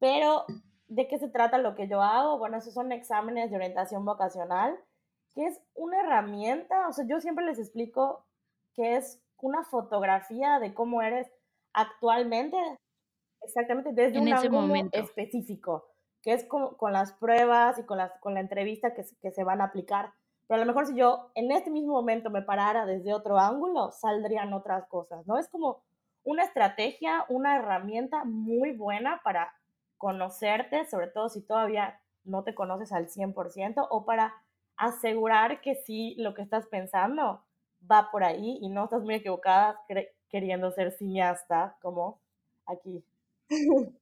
pero, 0.00 0.44
¿de 0.88 1.06
qué 1.06 1.20
se 1.20 1.28
trata 1.28 1.58
lo 1.58 1.76
que 1.76 1.86
yo 1.86 2.02
hago? 2.02 2.38
Bueno, 2.38 2.56
esos 2.56 2.74
son 2.74 2.90
exámenes 2.90 3.50
de 3.50 3.56
orientación 3.56 4.04
vocacional, 4.04 4.76
que 5.36 5.46
es 5.46 5.60
una 5.76 6.00
herramienta, 6.00 6.88
o 6.88 6.92
sea, 6.92 7.06
yo 7.06 7.20
siempre 7.20 7.44
les 7.44 7.60
explico 7.60 8.24
que 8.74 8.96
es 8.96 9.22
una 9.40 9.62
fotografía 9.62 10.58
de 10.58 10.74
cómo 10.74 11.02
eres 11.02 11.30
actualmente, 11.72 12.56
exactamente, 13.48 13.92
desde 13.92 14.18
En 14.18 14.24
un 14.24 14.32
ese 14.32 14.48
ángulo 14.48 14.60
momento. 14.60 14.98
específico, 15.02 15.86
que 16.22 16.32
es 16.32 16.44
con, 16.44 16.74
con 16.76 16.92
las 16.92 17.12
pruebas 17.14 17.78
y 17.78 17.84
con, 17.84 17.98
las, 17.98 18.12
con 18.20 18.34
la 18.34 18.40
entrevista 18.40 18.94
que, 18.94 19.04
se- 19.04 19.16
que 19.18 19.30
se 19.30 19.44
van 19.44 19.60
a 19.60 19.64
aplicar. 19.64 20.12
Pero 20.46 20.62
a 20.62 20.64
lo 20.64 20.66
mejor 20.72 20.86
si 20.86 20.94
yo 20.96 21.30
en 21.34 21.50
este 21.52 21.70
mismo 21.70 21.92
momento 21.94 22.30
me 22.30 22.42
parara 22.42 22.86
desde 22.86 23.12
otro 23.14 23.38
ángulo, 23.38 23.92
saldrían 23.92 24.52
otras 24.52 24.86
cosas, 24.88 25.26
¿no? 25.26 25.38
Es 25.38 25.48
como 25.48 25.82
una 26.24 26.44
estrategia, 26.44 27.24
una 27.28 27.56
herramienta 27.56 28.24
muy 28.24 28.72
buena 28.72 29.20
para 29.24 29.52
conocerte, 29.98 30.86
sobre 30.86 31.08
todo 31.08 31.28
si 31.28 31.42
todavía 31.42 32.00
no 32.24 32.44
te 32.44 32.54
conoces 32.54 32.92
al 32.92 33.08
100%, 33.08 33.86
o 33.90 34.04
para 34.04 34.34
asegurar 34.76 35.60
que 35.60 35.74
sí 35.74 36.14
lo 36.18 36.34
que 36.34 36.42
estás 36.42 36.66
pensando 36.66 37.42
va 37.90 38.10
por 38.10 38.24
ahí 38.24 38.58
y 38.60 38.68
no 38.68 38.84
estás 38.84 39.02
muy 39.02 39.14
equivocada 39.14 39.80
queriendo 40.28 40.70
ser 40.72 40.92
cineasta, 40.92 41.76
como 41.80 42.20
aquí. 42.66 43.04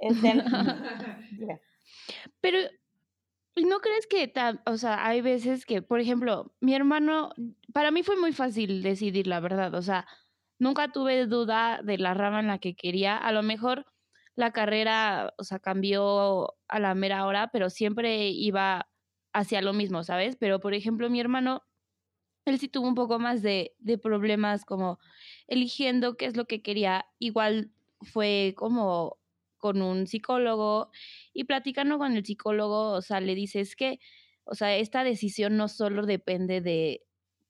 Pero, 2.40 2.58
¿y 3.54 3.64
no 3.64 3.80
crees 3.80 4.06
que, 4.06 4.32
o 4.66 4.76
sea, 4.76 5.06
hay 5.06 5.20
veces 5.20 5.66
que, 5.66 5.82
por 5.82 6.00
ejemplo, 6.00 6.54
mi 6.60 6.74
hermano, 6.74 7.32
para 7.72 7.90
mí 7.90 8.02
fue 8.02 8.16
muy 8.16 8.32
fácil 8.32 8.82
decidir, 8.82 9.26
la 9.26 9.40
verdad, 9.40 9.74
o 9.74 9.82
sea, 9.82 10.06
nunca 10.58 10.92
tuve 10.92 11.26
duda 11.26 11.80
de 11.82 11.98
la 11.98 12.14
rama 12.14 12.40
en 12.40 12.48
la 12.48 12.58
que 12.58 12.74
quería, 12.74 13.16
a 13.16 13.32
lo 13.32 13.42
mejor 13.42 13.86
la 14.34 14.52
carrera, 14.52 15.34
o 15.38 15.44
sea, 15.44 15.58
cambió 15.58 16.54
a 16.68 16.78
la 16.80 16.94
mera 16.94 17.26
hora, 17.26 17.50
pero 17.52 17.70
siempre 17.70 18.28
iba 18.30 18.88
hacia 19.34 19.62
lo 19.62 19.72
mismo, 19.74 20.04
¿sabes? 20.04 20.36
Pero, 20.36 20.60
por 20.60 20.74
ejemplo, 20.74 21.10
mi 21.10 21.20
hermano, 21.20 21.62
él 22.46 22.58
sí 22.58 22.68
tuvo 22.68 22.88
un 22.88 22.94
poco 22.94 23.18
más 23.18 23.42
de, 23.42 23.74
de 23.78 23.98
problemas 23.98 24.64
como 24.64 24.98
eligiendo 25.46 26.16
qué 26.16 26.26
es 26.26 26.36
lo 26.36 26.46
que 26.46 26.62
quería, 26.62 27.06
igual 27.18 27.70
fue 28.04 28.54
como 28.56 29.18
con 29.58 29.80
un 29.80 30.06
psicólogo 30.06 30.90
y 31.32 31.44
platicando 31.44 31.98
con 31.98 32.16
el 32.16 32.24
psicólogo, 32.24 32.90
o 32.92 33.02
sea, 33.02 33.20
le 33.20 33.34
dices 33.34 33.76
que, 33.76 34.00
o 34.44 34.54
sea, 34.54 34.76
esta 34.76 35.04
decisión 35.04 35.56
no 35.56 35.68
solo 35.68 36.04
depende 36.04 36.60
de, 36.60 37.02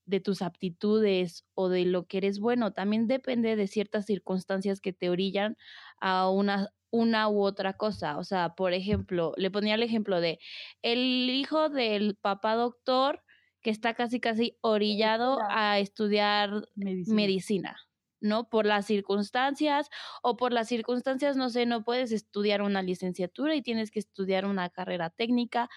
de 0.05 0.21
tus 0.21 0.43
aptitudes 0.43 1.47
o 1.55 1.69
de 1.69 1.85
lo 1.85 2.07
que 2.07 2.19
eres 2.19 2.39
bueno, 2.39 2.73
también 2.73 3.07
depende 3.07 3.57
de 3.57 3.67
ciertas 3.67 4.07
circunstancias 4.07 4.81
que 4.81 4.93
te 4.93 5.09
orillan 5.09 5.57
a 6.01 6.29
una, 6.29 6.69
una 6.91 7.29
u 7.29 7.43
otra 7.43 7.79
cosa. 7.79 8.19
O 8.19 8.25
sea, 8.25 8.55
por 8.55 8.75
ejemplo, 8.75 9.33
le 9.37 9.51
ponía 9.51 9.75
el 9.75 9.83
ejemplo 9.83 10.21
de 10.21 10.39
el 10.83 11.31
hijo 11.31 11.69
del 11.71 12.17
papá 12.17 12.55
doctor 12.55 13.23
que 13.63 13.71
está 13.71 13.95
casi, 13.95 14.21
casi 14.21 14.59
orillado 14.61 15.39
a 15.49 15.79
estudiar 15.79 16.69
Medicina. 16.75 17.17
medicina, 17.17 17.77
¿no? 18.23 18.49
Por 18.49 18.67
las 18.67 18.87
circunstancias 18.87 19.91
o 20.23 20.37
por 20.37 20.53
las 20.53 20.69
circunstancias, 20.69 21.37
no 21.37 21.51
sé, 21.51 21.67
no 21.67 21.85
puedes 21.85 22.13
estudiar 22.13 22.63
una 22.63 22.83
licenciatura 22.83 23.55
y 23.55 23.63
tienes 23.63 23.91
que 23.91 23.99
estudiar 23.99 24.47
una 24.47 24.71
carrera 24.71 25.11
técnica. 25.11 25.69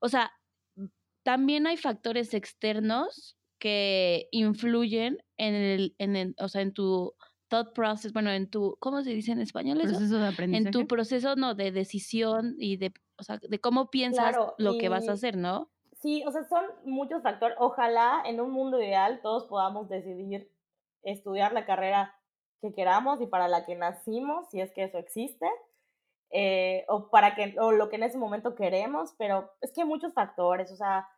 O 0.00 0.08
sea, 0.08 0.32
también 1.22 1.66
hay 1.66 1.76
factores 1.76 2.34
externos 2.34 3.36
que 3.58 4.28
influyen 4.30 5.18
en 5.36 5.54
el, 5.54 5.94
en 5.98 6.16
el, 6.16 6.34
o 6.38 6.48
sea, 6.48 6.60
en 6.60 6.74
tu 6.74 7.14
thought 7.48 7.72
process, 7.72 8.12
bueno, 8.12 8.30
en 8.30 8.50
tu, 8.50 8.76
¿cómo 8.80 9.02
se 9.02 9.10
dice 9.10 9.32
en 9.32 9.40
español 9.40 9.80
eso? 9.80 9.90
Proceso 9.90 10.18
de 10.18 10.28
aprendizaje. 10.28 10.66
En 10.66 10.72
tu 10.72 10.86
proceso, 10.86 11.36
no, 11.36 11.54
de 11.54 11.72
decisión 11.72 12.56
y 12.58 12.76
de, 12.76 12.92
o 13.16 13.22
sea, 13.22 13.38
de 13.38 13.58
cómo 13.60 13.90
piensas 13.90 14.30
Claro, 14.30 14.54
lo 14.58 14.78
que 14.78 14.88
vas 14.88 15.08
a 15.08 15.12
hacer, 15.12 15.36
¿no? 15.36 15.70
Sí, 15.92 16.22
o 16.26 16.30
sea, 16.30 16.44
son 16.44 16.64
muchos 16.84 17.22
factores. 17.22 17.56
Ojalá 17.58 18.22
en 18.26 18.40
un 18.40 18.50
mundo 18.50 18.78
ideal 18.82 19.20
todos 19.22 19.44
podamos 19.46 19.88
decidir 19.88 20.50
estudiar 21.04 21.52
la 21.52 21.66
carrera 21.66 22.14
que 22.60 22.72
queramos 22.72 23.20
y 23.20 23.26
para 23.26 23.48
la 23.48 23.64
que 23.64 23.74
nacimos, 23.76 24.48
si 24.50 24.60
es 24.60 24.72
que 24.72 24.84
eso 24.84 24.98
existe, 24.98 25.46
eh, 26.30 26.84
o 26.88 27.10
para 27.10 27.34
que 27.34 27.54
o 27.60 27.72
lo 27.72 27.88
que 27.88 27.96
en 27.96 28.02
ese 28.04 28.18
momento 28.18 28.54
queremos, 28.54 29.14
pero 29.18 29.50
es 29.60 29.72
que 29.72 29.82
hay 29.82 29.86
muchos 29.86 30.12
factores. 30.14 30.72
O 30.72 30.76
sea, 30.76 31.08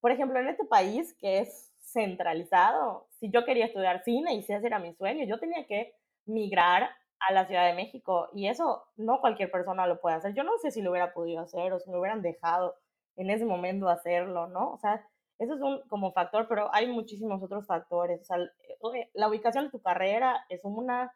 por 0.00 0.10
ejemplo, 0.10 0.40
en 0.40 0.48
este 0.48 0.64
país 0.64 1.14
que 1.20 1.40
es 1.40 1.72
centralizado, 1.78 3.06
si 3.20 3.30
yo 3.30 3.44
quería 3.44 3.66
estudiar 3.66 4.02
cine 4.02 4.34
y 4.34 4.42
si 4.42 4.52
ese 4.52 4.66
era 4.66 4.78
mi 4.78 4.94
sueño, 4.94 5.24
yo 5.26 5.38
tenía 5.38 5.66
que 5.66 5.94
migrar 6.26 6.90
a 7.20 7.32
la 7.32 7.46
Ciudad 7.46 7.66
de 7.66 7.74
México 7.74 8.28
y 8.34 8.48
eso 8.48 8.84
no 8.96 9.20
cualquier 9.20 9.50
persona 9.50 9.86
lo 9.86 10.00
puede 10.00 10.16
hacer. 10.16 10.34
Yo 10.34 10.42
no 10.44 10.58
sé 10.58 10.70
si 10.70 10.82
lo 10.82 10.90
hubiera 10.90 11.14
podido 11.14 11.40
hacer 11.40 11.72
o 11.72 11.78
si 11.78 11.90
me 11.90 11.98
hubieran 11.98 12.22
dejado 12.22 12.76
en 13.16 13.30
ese 13.30 13.44
momento 13.44 13.88
hacerlo, 13.88 14.48
¿no? 14.48 14.72
O 14.72 14.78
sea, 14.78 15.06
eso 15.38 15.54
es 15.54 15.60
un 15.60 15.80
como 15.88 16.12
factor, 16.12 16.46
pero 16.48 16.72
hay 16.74 16.86
muchísimos 16.86 17.42
otros 17.42 17.66
factores. 17.66 18.20
O 18.22 18.24
sea, 18.24 18.36
el- 18.38 18.50
oye, 18.80 19.10
la 19.14 19.28
ubicación 19.28 19.66
de 19.66 19.70
tu 19.70 19.80
carrera 19.82 20.44
es 20.48 20.64
una, 20.64 21.12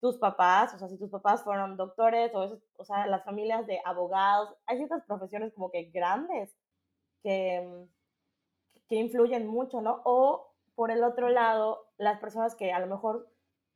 tus 0.00 0.18
papás, 0.18 0.74
o 0.74 0.78
sea, 0.78 0.88
si 0.88 0.98
tus 0.98 1.10
papás 1.10 1.42
fueron 1.44 1.76
doctores, 1.76 2.34
o, 2.34 2.44
esos- 2.44 2.62
o 2.76 2.84
sea, 2.84 3.06
las 3.06 3.24
familias 3.24 3.66
de 3.66 3.80
abogados, 3.84 4.54
hay 4.66 4.78
ciertas 4.78 5.04
profesiones 5.06 5.52
como 5.54 5.70
que 5.70 5.84
grandes 5.90 6.54
que, 7.22 7.62
mm, 7.62 7.84
que 8.88 8.96
influyen 8.96 9.46
mucho, 9.46 9.80
¿no? 9.80 10.02
O 10.04 10.52
por 10.74 10.90
el 10.90 11.04
otro 11.04 11.28
lado, 11.28 11.86
las 11.98 12.18
personas 12.20 12.54
que 12.54 12.72
a 12.72 12.78
lo 12.80 12.86
mejor 12.86 13.28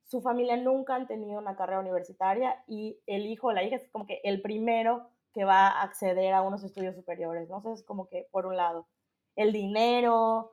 su 0.04 0.20
familia 0.20 0.56
nunca 0.56 0.94
han 0.94 1.06
tenido 1.06 1.38
una 1.38 1.56
carrera 1.56 1.80
universitaria 1.80 2.62
y 2.66 2.98
el 3.06 3.26
hijo 3.26 3.48
o 3.48 3.52
la 3.52 3.62
hija 3.62 3.76
es 3.76 3.88
como 3.90 4.06
que 4.06 4.20
el 4.24 4.42
primero 4.42 5.08
que 5.32 5.44
va 5.44 5.68
a 5.68 5.82
acceder 5.82 6.32
a 6.34 6.42
unos 6.42 6.62
estudios 6.64 6.94
superiores, 6.94 7.48
¿no? 7.48 7.56
Entonces, 7.58 7.84
como 7.86 8.08
que 8.08 8.28
por 8.30 8.46
un 8.46 8.56
lado, 8.56 8.86
el 9.36 9.52
dinero, 9.52 10.52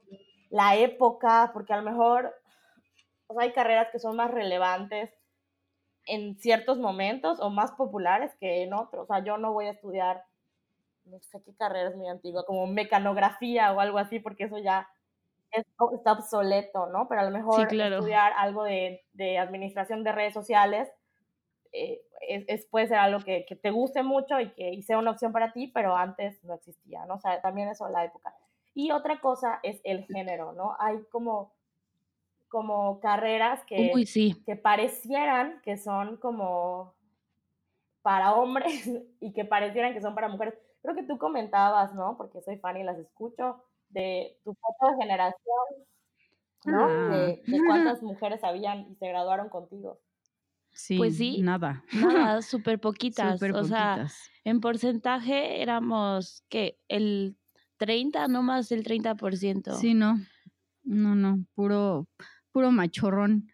la 0.50 0.76
época, 0.76 1.52
porque 1.54 1.74
a 1.74 1.78
lo 1.78 1.84
mejor 1.84 2.34
o 3.28 3.34
sea, 3.34 3.44
hay 3.44 3.54
carreras 3.54 3.90
que 3.92 4.00
son 4.00 4.16
más 4.18 4.32
relevantes 4.32 5.14
en 6.06 6.36
ciertos 6.38 6.78
momentos 6.80 7.40
o 7.40 7.50
más 7.50 7.72
populares 7.74 8.36
que 8.40 8.64
en 8.64 8.74
otros. 8.74 9.04
O 9.04 9.08
sea, 9.08 9.24
yo 9.24 9.38
no 9.38 9.54
voy 9.54 9.68
a 9.68 9.72
estudiar, 9.72 10.24
no 11.06 11.20
sé 11.22 11.44
qué 11.44 11.56
carrera 11.56 11.90
es 11.90 11.96
muy 11.98 12.08
antigua, 12.10 12.46
como 12.46 12.68
mecanografía 12.68 13.74
o 13.74 13.80
algo 13.80 13.98
así, 14.00 14.20
porque 14.20 14.46
eso 14.46 14.58
ya 14.60 14.90
es- 15.52 15.66
está 15.96 16.14
obsoleto, 16.14 16.88
¿no? 16.88 17.08
Pero 17.10 17.22
a 17.22 17.26
lo 17.26 17.32
mejor 17.32 17.68
claro. 17.68 17.98
estudiar 17.98 18.34
algo 18.38 18.64
de, 18.66 19.02
de 19.14 19.38
administración 19.40 20.04
de 20.04 20.14
redes 20.14 20.34
sociales 20.36 20.90
eh, 21.74 22.02
es, 22.28 22.46
es- 22.48 22.68
puede 22.70 22.88
ser 22.88 22.98
algo 22.98 23.20
que, 23.24 23.46
que 23.48 23.56
te 23.56 23.72
guste 23.72 24.04
mucho 24.04 24.40
y 24.40 24.52
que 24.54 24.72
y 24.74 24.84
sea 24.84 25.00
una 25.00 25.12
opción 25.12 25.32
para 25.34 25.54
ti, 25.54 25.68
pero 25.68 25.96
antes 25.96 26.44
no 26.44 26.54
existía, 26.56 27.06
¿no? 27.06 27.16
O 27.16 27.20
sea, 27.20 27.42
también 27.42 27.70
eso, 27.70 27.90
la 27.90 28.06
época. 28.06 28.36
Y 28.74 28.92
otra 28.92 29.20
cosa 29.20 29.60
es 29.64 29.82
el 29.84 30.06
género, 30.06 30.54
¿no? 30.54 30.76
Hay 30.80 31.04
como, 31.12 31.54
como 32.48 33.00
carreras 33.00 33.64
que, 33.66 33.92
Uy, 33.94 34.06
sí. 34.06 34.42
que 34.46 34.56
parecieran 34.56 35.62
que 35.64 35.78
son 35.78 36.18
como 36.18 36.94
para 38.02 38.34
hombres 38.36 38.90
y 39.22 39.34
que 39.34 39.46
parecieran 39.46 39.94
que 39.94 40.02
son 40.02 40.16
para 40.16 40.30
mujeres. 40.30 40.56
Creo 40.82 40.96
que 40.96 41.04
tú 41.04 41.18
comentabas, 41.18 41.94
¿no? 41.94 42.18
Porque 42.18 42.42
soy 42.42 42.58
fan 42.58 42.78
y 42.78 42.84
las 42.84 42.98
escucho, 42.98 43.64
de 43.90 44.40
tu 44.44 44.54
foto 44.56 44.92
de 44.92 45.04
generación, 45.04 45.86
¿no? 46.66 46.86
Ah. 46.86 47.10
De, 47.10 47.44
de 47.46 47.60
cuántas 47.66 48.02
mujeres 48.02 48.44
habían 48.44 48.90
y 48.92 48.96
se 48.96 49.08
graduaron 49.08 49.50
contigo. 49.50 50.00
Sí, 50.74 50.98
Pues 50.98 51.18
sí. 51.18 51.42
nada. 51.42 51.84
Nada, 51.92 52.42
súper 52.42 52.80
poquitas. 52.80 53.34
Súper 53.40 53.54
o 53.54 53.64
sea, 53.64 53.96
poquitas. 53.96 54.32
en 54.44 54.62
porcentaje 54.62 55.62
éramos 55.62 56.44
que 56.50 56.80
el 56.88 57.38
30, 57.86 58.28
no 58.28 58.44
más 58.44 58.70
del 58.70 58.84
30%. 58.84 59.74
Sí, 59.76 59.96
no. 59.96 60.20
No, 60.84 61.16
no, 61.16 61.40
puro, 61.56 62.08
puro 62.52 62.70
machorrón. 62.72 63.48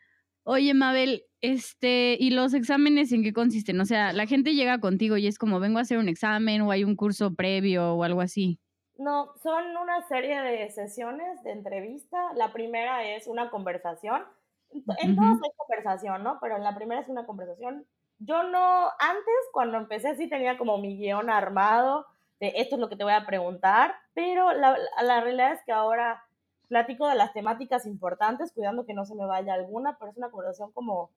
Oye, 0.43 0.74
Mabel, 0.74 1.24
este, 1.41 2.17
¿y 2.19 2.31
los 2.31 2.53
exámenes 2.53 3.12
en 3.13 3.24
qué 3.24 3.31
consisten? 3.31 3.79
O 3.79 3.86
sea, 3.86 4.12
la 4.12 4.25
gente 4.27 4.53
llega 4.53 4.79
contigo 4.79 5.15
y 5.15 5.27
es 5.27 5.38
como, 5.39 5.60
vengo 5.62 5.77
a 5.79 5.84
hacer 5.84 5.98
un 5.98 6.10
examen 6.10 6.62
o 6.62 6.72
hay 6.72 6.84
un 6.84 6.96
curso 6.98 7.34
previo 7.36 7.93
o 7.93 8.03
algo 8.03 8.19
así. 8.22 8.60
No, 8.98 9.31
son 9.43 9.63
una 9.81 10.05
serie 10.07 10.41
de 10.41 10.69
sesiones 10.72 11.41
de 11.43 11.51
entrevista. 11.51 12.17
La 12.36 12.51
primera 12.51 13.03
es 13.15 13.27
una 13.27 13.50
conversación. 13.50 14.24
En 14.72 14.84
to- 14.84 14.93
En 15.00 15.15
todas 15.15 15.36
hay 15.43 15.50
conversación, 15.55 16.24
¿no? 16.24 16.38
Pero 16.41 16.57
en 16.57 16.63
la 16.63 16.75
primera 16.75 17.00
es 17.01 17.07
una 17.07 17.25
conversación. 17.25 17.86
Yo 18.19 18.43
no, 18.43 18.88
antes 19.00 19.36
cuando 19.53 19.77
empecé 19.77 20.15
sí 20.15 20.27
tenía 20.27 20.57
como 20.57 20.77
mi 20.79 20.98
guion 20.98 21.29
armado 21.29 22.05
de 22.39 22.53
esto 22.58 22.75
es 22.75 22.82
lo 22.82 22.89
que 22.89 22.96
te 22.96 23.03
voy 23.03 23.13
a 23.13 23.25
preguntar, 23.25 23.96
pero 24.13 24.51
la, 24.53 24.77
la- 25.01 25.22
realidad 25.22 25.53
es 25.53 25.63
que 25.65 25.72
ahora 25.72 26.24
platico 26.67 27.08
de 27.08 27.15
las 27.15 27.34
temáticas 27.34 27.86
importantes, 27.86 28.51
cuidando 28.53 28.86
que 28.86 28.94
no 28.94 29.06
se 29.06 29.15
me 29.15 29.25
vaya 29.25 29.53
alguna, 29.53 29.98
pero 29.98 30.12
es 30.12 30.17
una 30.17 30.29
conversación 30.29 30.72
como, 30.74 31.12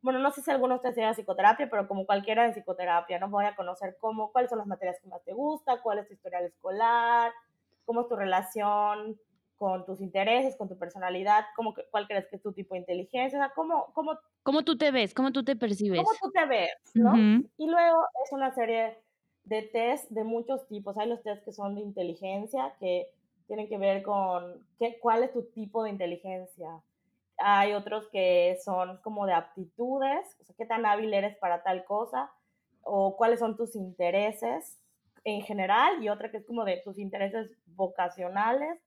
bueno, 0.00 0.18
no 0.18 0.30
sé 0.30 0.42
si 0.42 0.50
alguno 0.50 0.74
de 0.74 0.76
ustedes 0.76 0.94
sea 0.96 1.14
psicoterapia, 1.14 1.68
pero 1.70 1.88
como 1.88 2.06
cualquiera 2.06 2.44
de 2.44 2.52
psicoterapia, 2.52 3.18
¿no? 3.18 3.28
Voy 3.30 3.44
a 3.44 3.54
conocer 3.56 3.96
cómo, 4.00 4.32
cuáles 4.32 4.50
son 4.50 4.58
las 4.58 4.66
materias 4.68 4.98
que 5.00 5.08
más 5.08 5.22
te 5.24 5.32
gusta, 5.32 5.80
cuál 5.82 5.98
es 5.98 6.08
tu 6.08 6.14
historial 6.14 6.44
escolar, 6.44 7.32
cómo 7.84 8.02
es 8.02 8.08
tu 8.08 8.16
relación 8.16 9.18
con 9.56 9.84
tus 9.84 10.00
intereses, 10.00 10.56
con 10.56 10.68
tu 10.68 10.76
personalidad, 10.78 11.44
cómo, 11.54 11.74
cuál 11.90 12.08
crees 12.08 12.26
que 12.28 12.36
es 12.36 12.42
tu 12.42 12.52
tipo 12.52 12.74
de 12.74 12.80
inteligencia, 12.80 13.38
o 13.38 13.42
sea, 13.42 13.52
cómo, 13.54 13.92
cómo, 13.94 14.18
¿Cómo 14.42 14.64
tú 14.64 14.76
te 14.76 14.90
ves? 14.90 15.14
¿Cómo 15.14 15.30
tú 15.30 15.44
te 15.44 15.54
percibes? 15.54 16.00
cómo 16.02 16.10
tú 16.20 16.30
te 16.32 16.46
ves, 16.46 16.72
¿no? 16.94 17.10
Ujú. 17.10 17.48
Y 17.58 17.70
luego 17.70 18.04
es 18.24 18.32
una 18.32 18.52
serie 18.52 18.98
de 19.44 19.62
test 19.62 20.10
de 20.10 20.24
muchos 20.24 20.66
tipos. 20.68 20.96
Hay 20.96 21.08
los 21.08 21.22
test 21.22 21.44
que 21.44 21.52
son 21.52 21.74
de 21.74 21.80
inteligencia, 21.80 22.74
que 22.78 23.08
tienen 23.46 23.68
que 23.68 23.78
ver 23.78 24.02
con 24.02 24.66
qué, 24.78 24.98
cuál 25.00 25.24
es 25.24 25.32
tu 25.32 25.44
tipo 25.50 25.82
de 25.82 25.90
inteligencia. 25.90 26.82
Hay 27.38 27.72
otros 27.72 28.08
que 28.10 28.58
son 28.64 28.98
como 29.02 29.26
de 29.26 29.32
aptitudes, 29.32 30.36
o 30.40 30.44
sea, 30.44 30.54
qué 30.56 30.66
tan 30.66 30.86
hábil 30.86 31.12
eres 31.12 31.36
para 31.38 31.62
tal 31.62 31.84
cosa, 31.84 32.30
o 32.82 33.16
cuáles 33.16 33.40
son 33.40 33.56
tus 33.56 33.74
intereses 33.74 34.78
en 35.24 35.42
general, 35.42 36.02
y 36.02 36.08
otra 36.08 36.30
que 36.30 36.38
es 36.38 36.46
como 36.46 36.64
de 36.64 36.80
tus 36.84 36.98
intereses 36.98 37.50
vocacionales, 37.66 38.78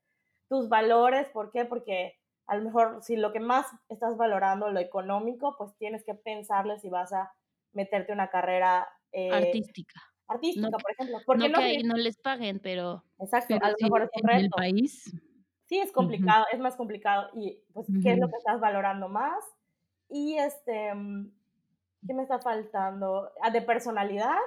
tus 0.50 0.70
valores, 0.70 1.28
¿por 1.30 1.52
qué? 1.52 1.66
Porque 1.66 2.16
a 2.48 2.56
lo 2.56 2.64
mejor 2.64 3.02
si 3.02 3.16
lo 3.16 3.34
que 3.34 3.40
más 3.40 3.66
estás 3.90 4.18
valorando 4.18 4.70
lo 4.70 4.80
económico, 4.80 5.56
pues 5.58 5.76
tienes 5.78 6.04
que 6.04 6.14
pensarle 6.14 6.80
si 6.80 6.90
vas 6.90 7.12
a 7.14 7.34
meterte 7.74 8.14
una 8.14 8.30
carrera 8.30 8.88
eh, 9.12 9.32
Artística. 9.32 10.02
Artística, 10.28 10.70
no- 10.70 10.78
por 10.78 10.92
ejemplo. 10.92 11.18
Porque 11.26 11.50
no 11.50 11.60
que 11.60 11.64
ahí 11.66 11.84
no 11.84 11.96
les 11.96 12.18
paguen, 12.18 12.60
pero 12.60 13.04
Exacto, 13.20 13.48
Pero 13.56 13.66
a 13.66 13.70
lo 13.72 13.76
sí, 13.78 13.84
mejor 13.86 14.02
es 14.04 14.10
un 14.22 14.30
en 14.30 14.36
el 14.38 14.44
reto. 14.44 14.56
país. 14.58 15.16
Sí, 15.68 15.80
es 15.80 15.92
complicado, 15.92 16.46
es 16.52 16.60
más 16.60 16.76
complicado. 16.76 17.30
Y 17.34 17.60
pues, 17.74 17.88
¿qué 18.04 18.12
es 18.14 18.20
lo 18.20 18.30
que 18.30 18.38
estás 18.38 18.60
valorando 18.60 19.10
más? 19.10 19.44
Y 20.10 20.38
este, 20.38 20.94
mm, 20.94 21.32
¿qué 22.08 22.14
me 22.14 22.22
está 22.24 22.40
faltando? 22.40 23.32
Ah, 23.42 23.50
de 23.50 23.62
personalidad. 23.64 24.38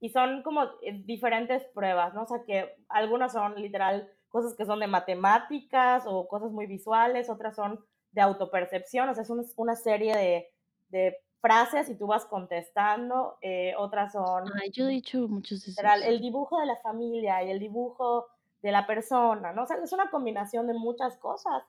Y 0.00 0.10
son 0.10 0.42
como 0.42 0.64
eh, 0.82 1.00
diferentes 1.04 1.64
pruebas, 1.74 2.12
¿no? 2.14 2.22
O 2.24 2.26
sea, 2.26 2.42
que 2.44 2.74
algunas 2.88 3.32
son 3.32 3.54
literal 3.54 4.10
cosas 4.28 4.54
que 4.54 4.66
son 4.66 4.80
de 4.80 4.86
matemáticas 4.88 6.04
o 6.06 6.28
cosas 6.28 6.50
muy 6.52 6.66
visuales, 6.66 7.30
otras 7.30 7.54
son 7.56 7.84
de 8.12 8.20
autopercepción, 8.20 9.08
o 9.08 9.14
sea, 9.14 9.22
es 9.22 9.30
una, 9.30 9.42
una 9.56 9.76
serie 9.76 10.14
de, 10.16 10.48
de 10.88 11.16
frases 11.40 11.88
y 11.90 11.96
tú 11.98 12.06
vas 12.06 12.26
contestando, 12.26 13.38
eh, 13.42 13.74
otras 13.78 14.12
son 14.12 14.62
yo 14.72 14.86
he 14.88 14.92
dicho 14.92 15.28
muchos 15.28 15.64
de 15.66 15.72
esos. 15.72 16.04
el 16.04 16.20
dibujo 16.20 16.58
de 16.60 16.66
la 16.66 16.76
familia 16.76 17.42
y 17.44 17.50
el 17.50 17.58
dibujo 17.60 18.28
de 18.62 18.72
la 18.72 18.86
persona, 18.86 19.52
¿no? 19.52 19.62
O 19.64 19.66
sea, 19.66 19.76
es 19.82 19.92
una 19.92 20.10
combinación 20.10 20.66
de 20.66 20.74
muchas 20.74 21.16
cosas 21.18 21.62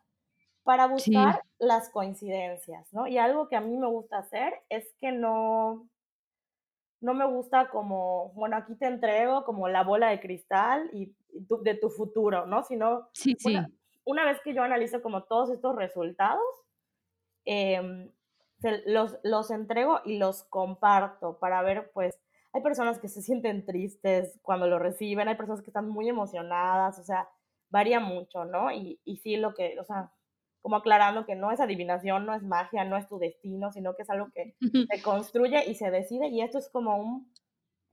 para 0.64 0.88
Sí. 0.96 1.34
buscar 1.34 1.44
las 1.60 1.90
coincidencias, 1.90 2.94
¿no? 2.94 3.08
Y 3.08 3.18
algo 3.18 3.50
que 3.50 3.56
a 3.58 3.62
mí 3.62 3.78
me 3.78 3.88
gusta 3.88 4.20
hacer 4.20 4.64
es 4.70 4.94
que 5.00 5.12
no, 5.12 5.90
no 7.02 7.14
me 7.14 7.26
gusta 7.28 7.70
como, 7.70 8.32
bueno, 8.34 8.56
aquí 8.58 8.76
te 8.76 8.88
entrego 8.88 9.44
como 9.46 9.68
la 9.70 9.84
bola 9.84 10.10
de 10.10 10.20
cristal 10.20 10.90
y, 10.94 11.16
y 11.30 11.46
tu- 11.46 11.62
de 11.62 11.76
tu 11.76 11.90
futuro, 11.90 12.46
¿no? 12.48 12.64
Sino, 12.64 13.10
Sí, 13.14 13.36
sí. 13.38 13.58
una, 13.58 13.70
una 14.06 14.26
vez 14.26 14.40
que 14.44 14.54
yo 14.54 14.64
analizo 14.64 15.02
como 15.02 15.24
todos 15.26 15.52
estos 15.52 15.76
resultados, 15.76 16.42
em, 17.46 18.12
se- 18.60 18.84
los, 18.90 19.18
los 19.24 19.52
entrego 19.52 20.02
y 20.06 20.18
los 20.18 20.44
comparto 20.46 21.40
para 21.40 21.62
ver, 21.62 21.92
pues, 21.94 22.20
hay 22.54 22.62
personas 22.62 23.00
que 23.00 23.08
se 23.10 23.22
sienten 23.22 23.66
tristes 23.66 24.40
cuando 24.42 24.68
lo 24.68 24.80
reciben, 24.80 25.28
hay 25.28 25.36
personas 25.36 25.62
que 25.62 25.70
están 25.70 25.90
muy 25.90 26.10
emocionadas, 26.10 26.98
o 27.00 27.04
sea, 27.04 27.30
varía 27.70 28.00
mucho, 28.00 28.46
¿no? 28.46 28.72
Y, 28.72 29.00
y 29.06 29.18
sí, 29.18 29.38
lo 29.38 29.54
que, 29.54 29.80
o 29.80 29.84
sea, 29.84 30.12
como 30.62 30.78
aclarando 30.78 31.26
que 31.26 31.36
no 31.36 31.52
es 31.52 31.60
adivinación, 31.60 32.26
no 32.26 32.34
es 32.36 32.44
magia, 32.44 32.84
no 32.86 32.98
es 32.98 33.08
tu 33.08 33.20
destino, 33.20 33.72
sino 33.72 33.96
que 33.96 34.04
es 34.04 34.10
algo 34.10 34.30
que 34.34 34.56
se 34.90 35.02
construye 35.02 35.70
y 35.70 35.76
se 35.76 35.92
decide, 35.92 36.28
y 36.30 36.42
esto 36.42 36.58
es 36.58 36.70
como 36.70 36.98
un, 36.98 37.32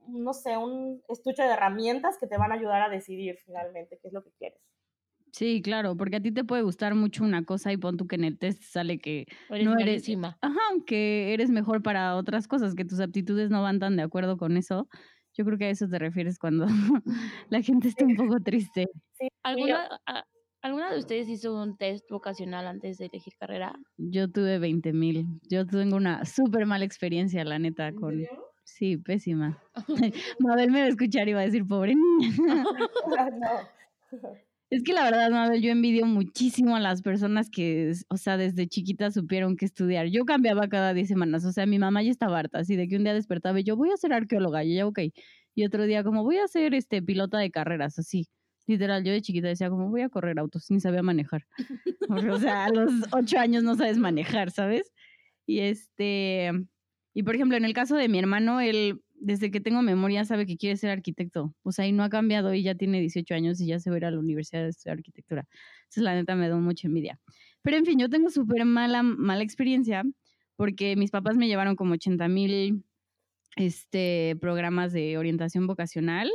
no 0.07 0.33
sé, 0.33 0.57
un 0.57 1.03
estuche 1.09 1.43
de 1.43 1.49
herramientas 1.53 2.17
que 2.19 2.27
te 2.27 2.37
van 2.37 2.51
a 2.51 2.55
ayudar 2.55 2.81
a 2.83 2.89
decidir 2.89 3.37
finalmente 3.45 3.99
qué 4.01 4.07
es 4.07 4.13
lo 4.13 4.23
que 4.23 4.31
quieres. 4.33 4.61
Sí, 5.35 5.61
claro, 5.61 5.97
porque 5.97 6.15
a 6.15 6.21
ti 6.21 6.31
te 6.31 6.45
puede 6.45 6.61
gustar 6.61 6.95
mucho 6.95 7.21
una 7.25 7.43
cosa 7.43 7.73
y 7.73 7.77
pon 7.77 7.97
tú 7.97 8.07
que 8.07 8.15
en 8.15 8.23
el 8.23 8.37
test 8.37 8.63
sale 8.63 8.99
que 8.99 9.25
Eres 9.49 9.65
no 9.65 9.73
eres, 9.73 9.85
malísima. 9.87 10.37
ajá, 10.39 10.61
que 10.87 11.33
eres 11.33 11.49
mejor 11.49 11.83
para 11.83 12.15
otras 12.15 12.47
cosas, 12.47 12.73
que 12.73 12.85
tus 12.85 13.01
aptitudes 13.01 13.49
no 13.49 13.61
van 13.61 13.79
tan 13.79 13.97
de 13.97 14.03
acuerdo 14.03 14.37
con 14.37 14.55
eso. 14.55 14.87
Yo 15.33 15.43
creo 15.43 15.57
que 15.57 15.65
a 15.65 15.69
eso 15.71 15.89
te 15.89 15.99
refieres 15.99 16.39
cuando 16.39 16.65
la 17.49 17.61
gente 17.61 17.89
está 17.89 18.05
un 18.05 18.15
poco 18.15 18.39
triste. 18.39 18.87
Sí, 19.19 19.27
¿Alguna, 19.43 19.89
a- 20.05 20.23
¿Alguna 20.61 20.93
de 20.93 20.99
ustedes 20.99 21.27
hizo 21.27 21.61
un 21.61 21.75
test 21.75 22.09
vocacional 22.09 22.65
antes 22.65 22.97
de 22.97 23.07
elegir 23.07 23.33
carrera? 23.37 23.75
Yo 23.97 24.31
tuve 24.31 24.57
20 24.57 24.93
mil. 24.93 25.25
Yo 25.49 25.67
tengo 25.67 25.97
una 25.97 26.23
súper 26.23 26.65
mala 26.65 26.85
experiencia, 26.85 27.43
la 27.43 27.59
neta, 27.59 27.89
¿En 27.89 27.95
con... 27.97 28.11
serio? 28.13 28.29
Sí, 28.63 28.95
pésima. 28.95 29.61
Mabel 30.39 30.71
me 30.71 30.79
va 30.79 30.85
a 30.85 30.89
escuchar 30.89 31.27
y 31.27 31.33
va 31.33 31.41
a 31.41 31.43
decir, 31.45 31.67
pobre 31.67 31.93
niña. 31.93 32.29
no. 33.33 33.59
Es 34.75 34.83
que 34.83 34.91
la 34.91 35.05
verdad, 35.05 35.29
Mabel, 35.31 35.61
yo 35.61 35.71
envidio 35.71 36.05
muchísimo 36.05 36.75
a 36.75 36.81
las 36.81 37.01
personas 37.01 37.49
que, 37.49 37.93
o 38.09 38.17
sea, 38.17 38.35
desde 38.35 38.67
chiquitas 38.67 39.13
supieron 39.13 39.55
que 39.55 39.63
estudiar. 39.63 40.07
Yo 40.07 40.25
cambiaba 40.25 40.67
cada 40.67 40.93
10 40.93 41.07
semanas, 41.07 41.45
o 41.45 41.53
sea, 41.53 41.65
mi 41.65 41.79
mamá 41.79 42.03
ya 42.03 42.11
estaba 42.11 42.39
harta, 42.39 42.59
así 42.59 42.75
de 42.75 42.89
que 42.89 42.97
un 42.97 43.05
día 43.05 43.13
despertaba 43.13 43.57
y 43.57 43.63
yo 43.63 43.77
voy 43.77 43.91
a 43.91 43.95
ser 43.95 44.11
arqueóloga, 44.11 44.65
y 44.65 44.73
ella, 44.73 44.85
ok. 44.85 44.99
Y 45.55 45.65
otro 45.65 45.85
día 45.85 46.03
como 46.03 46.23
voy 46.23 46.39
a 46.39 46.47
ser 46.49 46.73
este 46.73 47.01
pilota 47.01 47.37
de 47.37 47.51
carreras, 47.51 47.97
así. 47.99 48.27
Literal, 48.67 49.05
yo 49.05 49.13
de 49.13 49.21
chiquita 49.21 49.47
decía 49.47 49.69
como 49.69 49.89
voy 49.89 50.01
a 50.01 50.09
correr 50.09 50.37
autos, 50.39 50.69
ni 50.69 50.81
sabía 50.81 51.01
manejar. 51.01 51.45
O 52.35 52.37
sea, 52.37 52.65
a 52.65 52.69
los 52.69 52.91
ocho 53.13 53.39
años 53.39 53.63
no 53.63 53.75
sabes 53.75 53.97
manejar, 53.97 54.51
¿sabes? 54.51 54.91
Y 55.45 55.59
este, 55.59 56.51
y 57.13 57.23
por 57.23 57.35
ejemplo, 57.35 57.55
en 57.55 57.63
el 57.63 57.73
caso 57.73 57.95
de 57.95 58.09
mi 58.09 58.19
hermano, 58.19 58.59
él 58.59 59.01
desde 59.19 59.51
que 59.51 59.59
tengo 59.61 59.81
memoria 59.81 60.25
sabe 60.25 60.45
que 60.45 60.57
quiere 60.57 60.77
ser 60.77 60.89
arquitecto. 60.91 61.53
O 61.63 61.71
sea, 61.71 61.87
y 61.87 61.91
no 61.91 62.03
ha 62.03 62.09
cambiado 62.09 62.53
y 62.53 62.63
ya 62.63 62.75
tiene 62.75 62.99
18 62.99 63.33
años 63.33 63.59
y 63.61 63.67
ya 63.67 63.79
se 63.79 63.89
va 63.89 63.95
a 63.95 63.99
ir 63.99 64.05
a 64.05 64.11
la 64.11 64.19
universidad 64.19 64.63
de 64.63 64.69
estudiar 64.69 64.97
arquitectura. 64.97 65.47
Entonces, 65.83 66.03
la 66.03 66.15
neta 66.15 66.35
me 66.35 66.49
da 66.49 66.55
mucha 66.57 66.87
envidia. 66.87 67.19
Pero 67.61 67.77
en 67.77 67.85
fin, 67.85 67.99
yo 67.99 68.09
tengo 68.09 68.29
súper 68.29 68.65
mala, 68.65 69.03
mala 69.03 69.43
experiencia 69.43 70.03
porque 70.55 70.95
mis 70.95 71.11
papás 71.11 71.37
me 71.37 71.47
llevaron 71.47 71.75
como 71.75 71.93
80 71.93 72.27
mil 72.27 72.85
este, 73.55 74.35
programas 74.39 74.93
de 74.93 75.17
orientación 75.17 75.67
vocacional. 75.67 76.31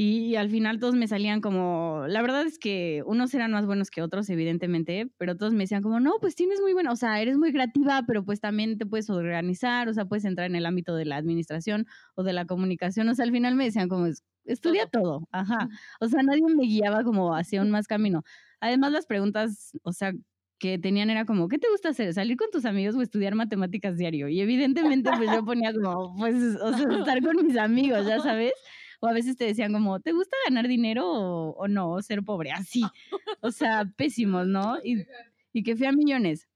Y 0.00 0.36
al 0.36 0.48
final 0.48 0.78
todos 0.78 0.94
me 0.94 1.08
salían 1.08 1.40
como, 1.40 2.04
la 2.06 2.22
verdad 2.22 2.42
es 2.46 2.60
que 2.60 3.02
unos 3.04 3.34
eran 3.34 3.50
más 3.50 3.66
buenos 3.66 3.90
que 3.90 4.00
otros, 4.00 4.30
evidentemente, 4.30 5.10
pero 5.18 5.36
todos 5.36 5.52
me 5.54 5.64
decían 5.64 5.82
como, 5.82 5.98
no, 5.98 6.12
pues 6.20 6.36
tienes 6.36 6.60
muy 6.60 6.72
buena, 6.72 6.92
o 6.92 6.96
sea, 6.96 7.20
eres 7.20 7.36
muy 7.36 7.50
creativa, 7.52 8.04
pero 8.06 8.24
pues 8.24 8.40
también 8.40 8.78
te 8.78 8.86
puedes 8.86 9.10
organizar, 9.10 9.88
o 9.88 9.92
sea, 9.94 10.04
puedes 10.04 10.24
entrar 10.24 10.46
en 10.48 10.54
el 10.54 10.66
ámbito 10.66 10.94
de 10.94 11.04
la 11.04 11.16
administración 11.16 11.86
o 12.14 12.22
de 12.22 12.32
la 12.32 12.44
comunicación, 12.46 13.08
o 13.08 13.14
sea, 13.16 13.24
al 13.24 13.32
final 13.32 13.56
me 13.56 13.64
decían 13.64 13.88
como, 13.88 14.06
"Es- 14.06 14.22
estudia 14.44 14.86
todo, 14.86 15.26
ajá, 15.32 15.68
o 16.00 16.06
sea, 16.06 16.22
nadie 16.22 16.42
me 16.56 16.62
guiaba 16.66 17.02
como 17.02 17.34
hacia 17.34 17.60
un 17.60 17.70
más 17.72 17.88
camino. 17.88 18.22
Además, 18.60 18.92
las 18.92 19.06
preguntas, 19.06 19.72
o 19.82 19.92
sea, 19.92 20.12
que 20.60 20.78
tenían 20.78 21.10
era 21.10 21.24
como, 21.24 21.48
¿qué 21.48 21.58
te 21.58 21.68
gusta 21.70 21.90
hacer? 21.90 22.12
¿Salir 22.14 22.36
con 22.36 22.50
tus 22.50 22.64
amigos 22.64 22.96
o 22.96 23.02
estudiar 23.02 23.34
matemáticas 23.34 23.96
diario? 23.96 24.28
Y 24.28 24.40
evidentemente, 24.40 25.12
pues 25.12 25.30
yo 25.30 25.44
ponía 25.44 25.72
como, 25.72 26.16
pues, 26.18 26.34
o 26.60 26.72
sea, 26.74 26.86
estar 26.98 27.20
con 27.22 27.44
mis 27.46 27.56
amigos, 27.56 28.06
ya 28.06 28.20
sabes. 28.20 28.52
O 29.00 29.06
a 29.06 29.12
veces 29.12 29.36
te 29.36 29.44
decían 29.44 29.72
como, 29.72 30.00
¿te 30.00 30.12
gusta 30.12 30.36
ganar 30.48 30.66
dinero 30.68 31.06
o, 31.06 31.50
o 31.52 31.68
no? 31.68 31.90
O 31.92 32.02
ser 32.02 32.22
pobre, 32.22 32.50
así. 32.52 32.82
O 33.40 33.50
sea, 33.52 33.84
pésimos, 33.96 34.46
¿no? 34.48 34.78
Y, 34.84 35.04
y 35.52 35.62
que 35.62 35.76
fui 35.76 35.86
a 35.86 35.92
millones. 35.92 36.48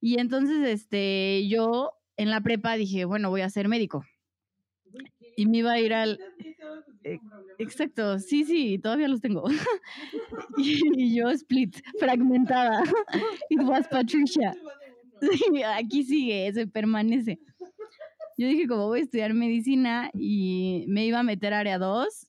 Y 0.00 0.18
entonces, 0.18 0.66
este, 0.66 1.46
yo 1.48 1.92
en 2.16 2.30
la 2.30 2.40
prepa 2.40 2.74
dije, 2.76 3.04
bueno, 3.04 3.30
voy 3.30 3.42
a 3.42 3.50
ser 3.50 3.68
médico. 3.68 4.04
Y 5.36 5.46
me 5.46 5.58
iba 5.58 5.72
a 5.72 5.80
ir 5.80 5.94
al... 5.94 6.18
eh, 7.04 7.18
Exacto, 7.58 8.18
sí, 8.18 8.44
sí, 8.44 8.78
todavía 8.78 9.08
los 9.08 9.20
tengo. 9.20 9.44
y, 10.58 10.80
y 10.96 11.14
yo 11.16 11.30
split, 11.30 11.76
fragmentada. 11.98 12.82
It 13.48 13.60
was 13.62 13.86
Patricia. 13.88 14.54
Sí, 15.20 15.62
aquí 15.62 16.02
sigue, 16.04 16.52
se 16.52 16.66
permanece. 16.66 17.38
Yo 18.36 18.48
dije, 18.48 18.66
como 18.66 18.86
voy 18.88 19.00
a 19.00 19.02
estudiar 19.02 19.34
medicina 19.34 20.10
y 20.14 20.84
me 20.88 21.04
iba 21.06 21.20
a 21.20 21.22
meter 21.22 21.52
a 21.54 21.60
área 21.60 21.78
2, 21.78 22.26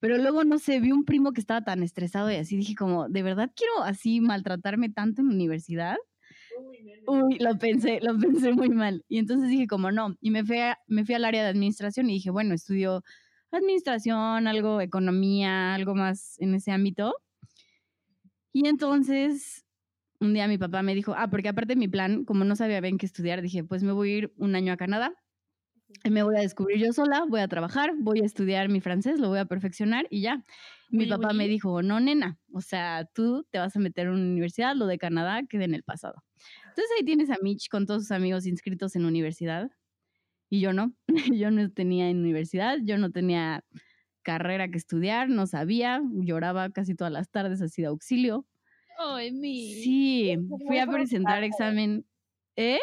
pero 0.00 0.18
luego 0.18 0.44
no 0.44 0.58
sé, 0.58 0.80
vi 0.80 0.92
un 0.92 1.04
primo 1.04 1.32
que 1.32 1.40
estaba 1.40 1.62
tan 1.64 1.82
estresado 1.82 2.30
y 2.30 2.36
así 2.36 2.56
dije, 2.56 2.74
como, 2.74 3.08
¿de 3.08 3.22
verdad 3.22 3.50
quiero 3.54 3.82
así 3.84 4.20
maltratarme 4.20 4.88
tanto 4.90 5.20
en 5.22 5.28
la 5.28 5.34
universidad? 5.34 5.96
Uy, 7.06 7.36
lo 7.40 7.58
pensé, 7.58 7.98
lo 8.02 8.16
pensé 8.18 8.52
muy 8.52 8.68
mal. 8.70 9.04
Y 9.08 9.18
entonces 9.18 9.48
dije, 9.50 9.66
como 9.66 9.90
no, 9.92 10.16
y 10.20 10.30
me 10.30 10.44
fui, 10.44 10.58
a- 10.58 10.78
me 10.86 11.04
fui 11.04 11.14
al 11.14 11.24
área 11.24 11.42
de 11.42 11.48
administración 11.50 12.08
y 12.10 12.14
dije, 12.14 12.30
bueno, 12.30 12.54
estudio 12.54 13.02
administración, 13.50 14.46
algo, 14.48 14.80
economía, 14.80 15.74
algo 15.74 15.94
más 15.94 16.36
en 16.40 16.54
ese 16.54 16.70
ámbito. 16.72 17.14
Y 18.52 18.66
entonces, 18.68 19.64
un 20.20 20.34
día 20.34 20.48
mi 20.48 20.58
papá 20.58 20.82
me 20.82 20.94
dijo, 20.94 21.14
ah, 21.16 21.28
porque 21.30 21.48
aparte 21.50 21.76
mi 21.76 21.88
plan, 21.88 22.24
como 22.24 22.44
no 22.44 22.56
sabía 22.56 22.80
bien 22.80 22.98
qué 22.98 23.06
estudiar, 23.06 23.42
dije, 23.42 23.64
pues 23.64 23.82
me 23.82 23.92
voy 23.92 24.12
a 24.12 24.18
ir 24.18 24.34
un 24.38 24.54
año 24.56 24.72
a 24.72 24.76
Canadá. 24.76 25.14
Me 26.08 26.22
voy 26.22 26.36
a 26.36 26.40
descubrir 26.40 26.78
yo 26.78 26.92
sola, 26.92 27.24
voy 27.28 27.40
a 27.40 27.48
trabajar, 27.48 27.92
voy 27.98 28.20
a 28.20 28.24
estudiar 28.24 28.68
mi 28.68 28.80
francés, 28.80 29.20
lo 29.20 29.28
voy 29.28 29.38
a 29.38 29.44
perfeccionar 29.44 30.06
y 30.10 30.22
ya. 30.22 30.44
Mi 30.90 31.06
Oui, 31.06 31.06
papá 31.06 31.32
me 31.32 31.48
dijo, 31.48 31.82
no, 31.82 32.00
nena, 32.00 32.38
o 32.52 32.60
sea, 32.60 33.08
tú 33.14 33.46
te 33.50 33.58
vas 33.58 33.76
a 33.76 33.78
meter 33.80 34.06
en 34.06 34.14
una 34.14 34.22
universidad, 34.22 34.74
lo 34.76 34.86
de 34.86 34.98
Canadá 34.98 35.42
queda 35.48 35.64
en 35.64 35.74
el 35.74 35.82
pasado. 35.84 36.22
Entonces 36.68 36.90
ahí 36.98 37.04
tienes 37.04 37.30
a 37.30 37.36
Mitch 37.42 37.68
con 37.70 37.86
todos 37.86 38.02
sus 38.02 38.10
amigos 38.12 38.46
inscritos 38.46 38.96
en 38.96 39.04
universidad 39.06 39.70
y 40.50 40.60
yo 40.60 40.72
no, 40.72 40.94
yo 41.40 41.50
no 41.50 41.70
tenía 41.72 42.10
en 42.10 42.18
universidad, 42.20 42.78
yo 42.82 42.98
no 42.98 43.10
tenía 43.12 43.64
carrera 44.22 44.68
que 44.70 44.78
estudiar, 44.78 45.28
no 45.28 45.46
sabía, 45.46 46.02
lloraba 46.12 46.70
casi 46.70 46.94
todas 46.94 47.12
las 47.12 47.30
tardes 47.30 47.62
así 47.62 47.82
de 47.82 47.88
auxilio. 47.88 48.46
Ay, 48.98 49.30
mi. 49.32 49.56
Sí, 49.82 50.36
fui 50.66 50.78
a 50.78 50.86
presentar 50.86 51.42
examen. 51.44 52.06
¿Eh? 52.56 52.78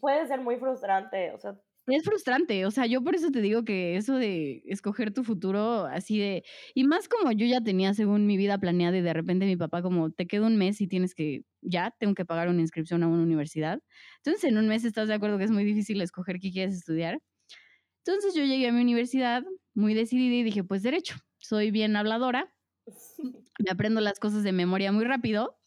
Puede 0.00 0.26
ser 0.26 0.40
muy 0.40 0.56
frustrante, 0.56 1.32
o 1.32 1.38
sea, 1.38 1.60
Es 1.92 2.04
frustrante, 2.04 2.66
o 2.66 2.70
sea, 2.70 2.86
yo 2.86 3.02
por 3.02 3.16
eso 3.16 3.32
te 3.32 3.40
digo 3.40 3.64
que 3.64 3.96
eso 3.96 4.14
de 4.14 4.62
escoger 4.66 5.12
tu 5.12 5.24
futuro 5.24 5.86
así 5.86 6.20
de, 6.20 6.44
y 6.72 6.84
más 6.84 7.08
como 7.08 7.32
yo 7.32 7.46
ya 7.46 7.60
tenía 7.62 7.94
según 7.94 8.26
mi 8.26 8.36
vida 8.36 8.58
planeada 8.58 8.96
y 8.96 9.00
de 9.00 9.12
repente 9.12 9.44
mi 9.44 9.56
papá 9.56 9.82
como, 9.82 10.12
te 10.12 10.28
queda 10.28 10.46
un 10.46 10.56
mes 10.56 10.80
y 10.80 10.86
tienes 10.86 11.16
que, 11.16 11.42
ya, 11.62 11.92
tengo 11.98 12.14
que 12.14 12.24
pagar 12.24 12.48
una 12.48 12.60
inscripción 12.60 13.02
a 13.02 13.08
una 13.08 13.22
universidad. 13.24 13.82
Entonces 14.18 14.44
en 14.44 14.58
un 14.58 14.68
mes 14.68 14.84
estás 14.84 15.08
de 15.08 15.14
acuerdo 15.14 15.36
que 15.38 15.44
es 15.44 15.50
muy 15.50 15.64
difícil 15.64 16.00
escoger 16.00 16.38
qué 16.38 16.52
quieres 16.52 16.76
estudiar. 16.76 17.20
Entonces 18.04 18.34
yo 18.34 18.44
llegué 18.44 18.68
a 18.68 18.72
mi 18.72 18.82
universidad 18.82 19.42
muy 19.74 19.94
decidida 19.94 20.36
y 20.36 20.42
dije, 20.44 20.62
pues 20.62 20.82
derecho, 20.84 21.16
soy 21.38 21.72
bien 21.72 21.96
habladora, 21.96 22.54
me 23.58 23.70
aprendo 23.70 24.00
las 24.00 24.20
cosas 24.20 24.44
de 24.44 24.52
memoria 24.52 24.92
muy 24.92 25.04
rápido. 25.04 25.58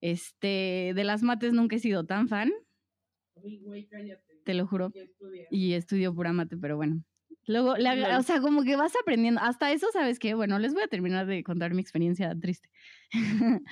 Este, 0.00 0.92
de 0.94 1.04
las 1.04 1.22
mates 1.22 1.52
nunca 1.52 1.76
he 1.76 1.78
sido 1.78 2.04
tan 2.04 2.28
fan, 2.28 2.50
te 4.44 4.54
lo 4.54 4.66
juro 4.66 4.92
y 5.50 5.72
estudio 5.74 6.14
pura 6.14 6.32
mate, 6.32 6.56
pero 6.56 6.76
bueno. 6.76 7.02
Luego, 7.46 7.72
aga- 7.72 8.18
o 8.18 8.22
sea, 8.22 8.40
como 8.40 8.62
que 8.62 8.76
vas 8.76 8.92
aprendiendo. 9.00 9.40
Hasta 9.40 9.72
eso, 9.72 9.88
¿sabes 9.92 10.18
qué? 10.18 10.34
Bueno, 10.34 10.58
les 10.58 10.72
voy 10.74 10.82
a 10.82 10.88
terminar 10.88 11.26
de 11.26 11.42
contar 11.42 11.74
mi 11.74 11.80
experiencia 11.80 12.34
triste. 12.38 12.68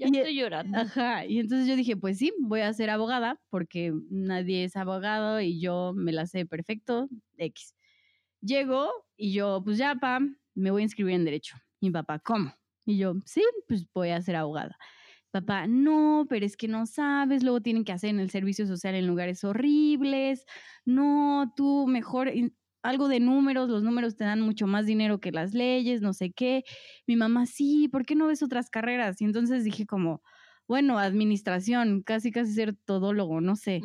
Ya 0.00 0.08
Y- 0.08 0.16
estoy 0.18 0.36
llorando. 0.36 0.78
Ajá, 0.78 1.24
y 1.26 1.38
entonces 1.38 1.66
yo 1.68 1.76
dije, 1.76 1.96
pues 1.96 2.18
sí, 2.18 2.32
voy 2.40 2.60
a 2.60 2.72
ser 2.72 2.90
abogada 2.90 3.40
porque 3.50 3.92
nadie 4.10 4.64
es 4.64 4.76
abogado 4.76 5.40
y 5.40 5.60
yo 5.60 5.92
me 5.94 6.12
la 6.12 6.26
sé 6.26 6.44
perfecto, 6.46 7.08
X. 7.38 7.74
Llego 8.40 8.90
y 9.16 9.32
yo, 9.32 9.62
pues 9.64 9.78
ya, 9.78 9.94
pa, 9.94 10.20
me 10.54 10.70
voy 10.70 10.82
a 10.82 10.84
inscribir 10.84 11.14
en 11.14 11.24
derecho. 11.24 11.56
Y 11.80 11.86
mi 11.86 11.92
papá, 11.92 12.18
¿cómo? 12.18 12.52
Y 12.84 12.98
yo, 12.98 13.14
sí, 13.24 13.42
pues 13.68 13.86
voy 13.94 14.10
a 14.10 14.20
ser 14.20 14.36
abogada. 14.36 14.76
Papá, 15.32 15.66
no, 15.66 16.26
pero 16.28 16.44
es 16.44 16.58
que 16.58 16.68
no 16.68 16.84
sabes, 16.84 17.42
luego 17.42 17.62
tienen 17.62 17.84
que 17.84 17.92
hacer 17.92 18.10
en 18.10 18.20
el 18.20 18.28
servicio 18.30 18.66
social 18.66 18.94
en 18.94 19.06
lugares 19.06 19.44
horribles. 19.44 20.44
No, 20.84 21.50
tú 21.56 21.86
mejor 21.86 22.30
algo 22.82 23.08
de 23.08 23.18
números, 23.18 23.70
los 23.70 23.82
números 23.82 24.14
te 24.16 24.24
dan 24.24 24.42
mucho 24.42 24.66
más 24.66 24.84
dinero 24.84 25.20
que 25.20 25.32
las 25.32 25.54
leyes, 25.54 26.02
no 26.02 26.12
sé 26.12 26.32
qué. 26.32 26.64
Mi 27.06 27.16
mamá, 27.16 27.46
sí, 27.46 27.88
¿por 27.88 28.04
qué 28.04 28.14
no 28.14 28.26
ves 28.26 28.42
otras 28.42 28.68
carreras? 28.68 29.22
Y 29.22 29.24
entonces 29.24 29.64
dije 29.64 29.86
como, 29.86 30.22
bueno, 30.68 30.98
administración, 30.98 32.02
casi 32.02 32.30
casi 32.30 32.52
ser 32.52 32.74
todólogo, 32.84 33.40
no 33.40 33.56
sé. 33.56 33.80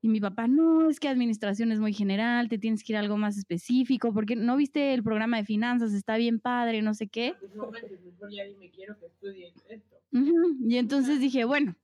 Y 0.00 0.08
mi 0.08 0.20
papá, 0.20 0.46
no, 0.46 0.88
es 0.88 1.00
que 1.00 1.08
administración 1.08 1.70
es 1.70 1.80
muy 1.80 1.92
general, 1.92 2.48
te 2.48 2.58
tienes 2.58 2.82
que 2.82 2.92
ir 2.92 2.96
a 2.96 3.00
algo 3.00 3.18
más 3.18 3.36
específico, 3.36 4.14
porque 4.14 4.36
no 4.36 4.56
viste 4.56 4.94
el 4.94 5.02
programa 5.02 5.36
de 5.38 5.44
finanzas, 5.44 5.92
está 5.92 6.16
bien 6.16 6.40
padre, 6.40 6.80
no 6.80 6.94
sé 6.94 7.08
qué. 7.08 7.34
Pues 7.40 7.54
no 7.54 7.70
mejor 7.70 8.30
ya 8.30 8.44
dime, 8.44 8.70
quiero 8.70 8.98
que 8.98 9.06
estudies 9.06 9.54
esto. 9.68 9.95
Y 10.12 10.78
entonces 10.78 11.20
dije, 11.20 11.44
bueno, 11.44 11.76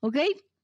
ok, 0.00 0.16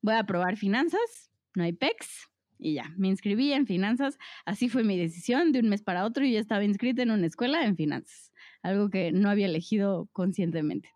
voy 0.02 0.14
a 0.14 0.24
probar 0.24 0.56
finanzas, 0.56 1.30
no 1.54 1.64
hay 1.64 1.72
PEX, 1.72 2.30
y 2.60 2.74
ya, 2.74 2.92
me 2.96 3.08
inscribí 3.08 3.52
en 3.52 3.66
finanzas. 3.66 4.18
Así 4.44 4.68
fue 4.68 4.84
mi 4.84 4.98
decisión 4.98 5.52
de 5.52 5.60
un 5.60 5.68
mes 5.68 5.82
para 5.82 6.04
otro 6.04 6.24
y 6.24 6.32
ya 6.32 6.40
estaba 6.40 6.62
inscrita 6.62 7.02
en 7.02 7.10
una 7.10 7.26
escuela 7.26 7.64
en 7.64 7.76
finanzas, 7.76 8.32
algo 8.62 8.90
que 8.90 9.12
no 9.12 9.30
había 9.30 9.46
elegido 9.46 10.08
conscientemente. 10.12 10.90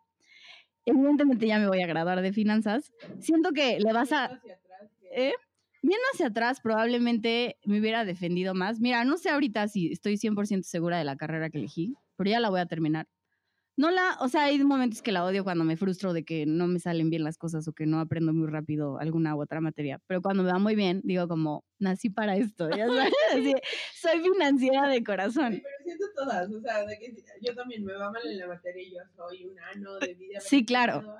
Evidentemente 0.84 1.46
ya 1.46 1.58
me 1.58 1.66
voy 1.66 1.80
a 1.80 1.86
graduar 1.86 2.20
de 2.20 2.32
finanzas. 2.32 2.92
Siento 3.18 3.52
que 3.52 3.78
le 3.80 3.92
vas 3.92 4.12
a... 4.12 4.40
¿Eh? 5.16 5.32
Viendo 5.82 6.04
hacia 6.12 6.26
atrás, 6.28 6.60
probablemente 6.62 7.58
me 7.64 7.80
hubiera 7.80 8.04
defendido 8.04 8.54
más. 8.54 8.80
Mira, 8.80 9.04
no 9.04 9.16
sé 9.16 9.30
ahorita 9.30 9.68
si 9.68 9.92
estoy 9.92 10.16
100% 10.16 10.62
segura 10.62 10.98
de 10.98 11.04
la 11.04 11.16
carrera 11.16 11.50
que 11.50 11.58
elegí, 11.58 11.94
pero 12.16 12.30
ya 12.30 12.40
la 12.40 12.50
voy 12.50 12.60
a 12.60 12.66
terminar. 12.66 13.06
No 13.76 13.90
la, 13.90 14.16
o 14.20 14.28
sea, 14.28 14.44
hay 14.44 14.62
momentos 14.62 15.02
que 15.02 15.10
la 15.10 15.24
odio 15.24 15.42
cuando 15.42 15.64
me 15.64 15.76
frustro 15.76 16.12
de 16.12 16.24
que 16.24 16.46
no 16.46 16.68
me 16.68 16.78
salen 16.78 17.10
bien 17.10 17.24
las 17.24 17.38
cosas 17.38 17.66
o 17.66 17.72
que 17.72 17.86
no 17.86 17.98
aprendo 17.98 18.32
muy 18.32 18.46
rápido 18.46 18.98
alguna 18.98 19.34
u 19.34 19.42
otra 19.42 19.60
materia, 19.60 20.00
pero 20.06 20.22
cuando 20.22 20.44
me 20.44 20.52
va 20.52 20.58
muy 20.58 20.76
bien, 20.76 21.00
digo 21.02 21.26
como, 21.26 21.64
nací 21.78 22.08
para 22.08 22.36
esto, 22.36 22.70
ya 22.70 22.86
sabes, 22.86 23.12
así, 23.32 23.54
soy 24.00 24.20
financiera 24.20 24.88
de 24.88 25.02
corazón. 25.02 25.54
Sí, 25.54 25.62
pero 25.62 25.74
siento 25.84 26.04
todas, 26.14 26.50
o 26.52 26.60
sea, 26.60 26.84
de 26.84 26.98
que 26.98 27.14
yo 27.42 27.54
también 27.54 27.84
me 27.84 27.94
va 27.94 28.12
mal 28.12 28.22
en 28.24 28.38
la 28.38 28.46
materia 28.46 28.82
y 28.82 28.92
yo 28.92 29.00
soy 29.16 29.44
un 29.44 29.58
ano 29.58 29.98
de 29.98 30.14
vida. 30.14 30.40
Sí, 30.40 30.64
claro. 30.64 31.16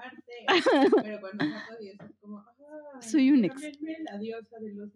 Pero 1.03 1.21
cuando 1.21 1.45
saco 1.45 1.75
10 1.81 1.95
es 2.01 2.17
como, 2.21 2.39
ah, 2.39 2.55
Soy 3.01 3.31
un 3.31 3.45
ex. 3.45 3.61
la 4.11 4.19
diosa 4.19 4.57
de 4.61 4.75
los 4.75 4.91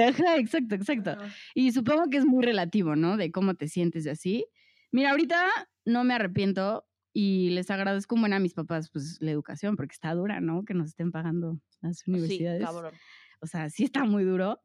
ajá, 0.00 0.36
exacto, 0.36 0.74
exacto. 0.74 1.16
Y 1.54 1.72
supongo 1.72 2.10
que 2.10 2.18
es 2.18 2.24
muy 2.24 2.44
relativo, 2.44 2.96
¿no? 2.96 3.16
De 3.16 3.30
cómo 3.30 3.54
te 3.54 3.68
sientes 3.68 4.06
y 4.06 4.10
así. 4.10 4.46
Mira, 4.90 5.10
ahorita 5.10 5.48
no 5.84 6.04
me 6.04 6.14
arrepiento 6.14 6.86
y 7.14 7.50
les 7.50 7.70
agradezco 7.70 8.16
un 8.16 8.22
buen 8.22 8.34
a 8.34 8.40
mis 8.40 8.54
papás, 8.54 8.90
pues, 8.90 9.18
la 9.22 9.30
educación, 9.30 9.76
porque 9.76 9.94
está 9.94 10.12
dura, 10.14 10.40
¿no? 10.42 10.64
Que 10.66 10.74
nos 10.74 10.88
estén 10.88 11.12
pagando 11.12 11.60
las 11.80 12.00
Sí, 12.00 12.10
universidades. 12.10 12.64
cabrón. 12.64 12.94
O 13.40 13.46
sea, 13.46 13.70
sí 13.70 13.84
está 13.84 14.04
muy 14.04 14.24
duro. 14.24 14.60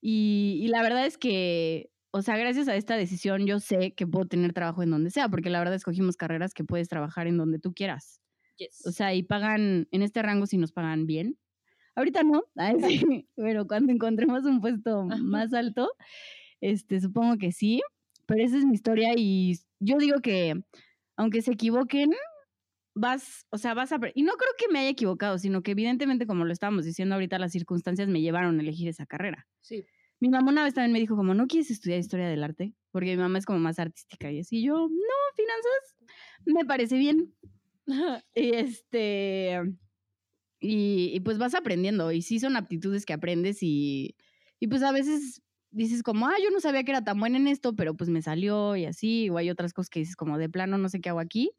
Y, 0.00 0.60
y 0.62 0.68
la 0.68 0.82
verdad 0.82 1.06
es 1.06 1.18
que, 1.18 1.90
o 2.12 2.22
sea, 2.22 2.36
gracias 2.38 2.68
a 2.68 2.76
esta 2.76 2.96
decisión 2.96 3.46
yo 3.46 3.60
sé 3.60 3.94
que 3.94 4.06
puedo 4.06 4.26
tener 4.26 4.52
trabajo 4.54 4.82
en 4.84 4.90
donde 4.90 5.10
sea, 5.10 5.28
porque 5.28 5.50
la 5.50 5.58
verdad 5.58 5.74
escogimos 5.74 6.16
carreras 6.16 6.54
que 6.54 6.64
puedes 6.64 6.88
trabajar 6.88 7.26
en 7.26 7.36
donde 7.36 7.58
tú 7.58 7.74
quieras. 7.74 8.22
Yes. 8.58 8.86
O 8.86 8.92
sea, 8.92 9.14
y 9.14 9.24
pagan, 9.24 9.88
en 9.90 10.02
este 10.02 10.22
rango 10.22 10.46
sí 10.46 10.56
nos 10.58 10.72
pagan 10.72 11.06
bien. 11.06 11.38
Ahorita 11.96 12.22
no, 12.22 12.44
sí, 12.88 13.28
pero 13.36 13.66
cuando 13.66 13.92
encontremos 13.92 14.44
un 14.44 14.60
puesto 14.60 15.04
más 15.04 15.52
alto, 15.52 15.90
este, 16.60 17.00
supongo 17.00 17.38
que 17.38 17.50
sí. 17.52 17.82
Pero 18.26 18.44
esa 18.44 18.58
es 18.58 18.64
mi 18.66 18.74
historia 18.74 19.14
y 19.16 19.58
yo 19.80 19.98
digo 19.98 20.20
que 20.20 20.62
aunque 21.18 21.42
se 21.42 21.52
equivoquen, 21.52 22.12
vas, 22.94 23.44
o 23.50 23.58
sea, 23.58 23.74
vas 23.74 23.92
a... 23.92 23.98
Y 24.14 24.22
no 24.22 24.32
creo 24.34 24.52
que 24.56 24.72
me 24.72 24.78
haya 24.78 24.88
equivocado, 24.88 25.36
sino 25.36 25.62
que 25.62 25.72
evidentemente, 25.72 26.26
como 26.26 26.44
lo 26.44 26.52
estábamos 26.52 26.84
diciendo 26.84 27.16
ahorita, 27.16 27.38
las 27.38 27.52
circunstancias 27.52 28.08
me 28.08 28.20
llevaron 28.20 28.58
a 28.58 28.62
elegir 28.62 28.88
esa 28.88 29.04
carrera. 29.04 29.46
sí. 29.60 29.84
Mi 30.20 30.30
mamá 30.30 30.50
una 30.50 30.64
vez 30.64 30.74
también 30.74 30.92
me 30.92 30.98
dijo 30.98 31.14
como, 31.14 31.32
¿no 31.32 31.46
quieres 31.46 31.70
estudiar 31.70 32.00
historia 32.00 32.28
del 32.28 32.42
arte? 32.42 32.74
Porque 32.90 33.10
mi 33.10 33.22
mamá 33.22 33.38
es 33.38 33.46
como 33.46 33.60
más 33.60 33.78
artística 33.78 34.32
y 34.32 34.40
así. 34.40 34.64
Yo, 34.64 34.74
no, 34.74 35.14
finanzas, 35.36 35.96
me 36.44 36.64
parece 36.64 36.98
bien. 36.98 37.32
Y 38.34 38.50
este. 38.52 39.60
Y, 40.58 41.12
y 41.14 41.20
pues 41.20 41.38
vas 41.38 41.54
aprendiendo. 41.54 42.10
Y 42.10 42.22
sí 42.22 42.40
son 42.40 42.56
aptitudes 42.56 43.06
que 43.06 43.12
aprendes 43.12 43.62
y, 43.62 44.16
y 44.58 44.66
pues 44.66 44.82
a 44.82 44.90
veces 44.90 45.40
dices 45.70 46.02
como, 46.02 46.26
ah, 46.28 46.34
yo 46.42 46.50
no 46.50 46.60
sabía 46.60 46.84
que 46.84 46.92
era 46.92 47.04
tan 47.04 47.18
buena 47.20 47.38
en 47.38 47.46
esto, 47.48 47.74
pero 47.76 47.94
pues 47.94 48.10
me 48.10 48.22
salió 48.22 48.76
y 48.76 48.84
así. 48.86 49.30
O 49.30 49.38
hay 49.38 49.50
otras 49.50 49.72
cosas 49.72 49.90
que 49.90 50.00
dices 50.00 50.16
como, 50.16 50.38
de 50.38 50.48
plano, 50.48 50.78
no 50.78 50.88
sé 50.88 51.00
qué 51.00 51.10
hago 51.10 51.20
aquí. 51.20 51.52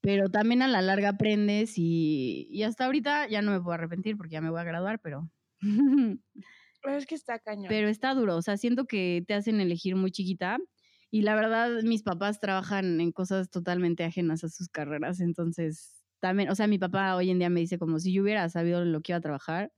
Pero 0.00 0.28
también 0.30 0.62
a 0.62 0.68
la 0.68 0.82
larga 0.82 1.10
aprendes 1.10 1.74
y, 1.78 2.48
y 2.50 2.64
hasta 2.64 2.86
ahorita 2.86 3.28
ya 3.28 3.40
no 3.40 3.52
me 3.52 3.60
puedo 3.60 3.74
arrepentir 3.74 4.16
porque 4.16 4.32
ya 4.32 4.40
me 4.40 4.50
voy 4.50 4.60
a 4.60 4.64
graduar, 4.64 5.00
pero... 5.00 5.30
Pero 6.82 6.96
es 6.96 7.06
que 7.06 7.14
está 7.14 7.38
cañón. 7.38 7.68
pero 7.68 7.88
está 7.88 8.12
duro. 8.12 8.36
O 8.36 8.42
sea, 8.42 8.56
siento 8.56 8.86
que 8.86 9.24
te 9.26 9.34
hacen 9.34 9.60
elegir 9.60 9.94
muy 9.94 10.10
chiquita 10.10 10.58
Y 11.10 11.22
la 11.22 11.36
verdad, 11.36 11.82
mis 11.84 12.02
papás 12.02 12.40
trabajan 12.40 13.00
en 13.00 13.12
cosas 13.12 13.50
totalmente 13.50 14.02
ajenas 14.04 14.42
a 14.44 14.48
sus 14.48 14.68
carreras, 14.68 15.20
entonces 15.20 16.04
también, 16.20 16.50
o 16.50 16.54
sea, 16.54 16.66
mi 16.68 16.78
papá 16.78 17.16
hoy 17.16 17.30
en 17.30 17.38
día 17.38 17.50
me 17.50 17.60
dice 17.60 17.78
como 17.78 17.98
si 17.98 18.12
yo 18.12 18.22
hubiera 18.22 18.48
sabido 18.48 18.84
lo 18.84 19.00
que 19.00 19.12
iba 19.12 19.18
a 19.18 19.20
trabajar, 19.20 19.72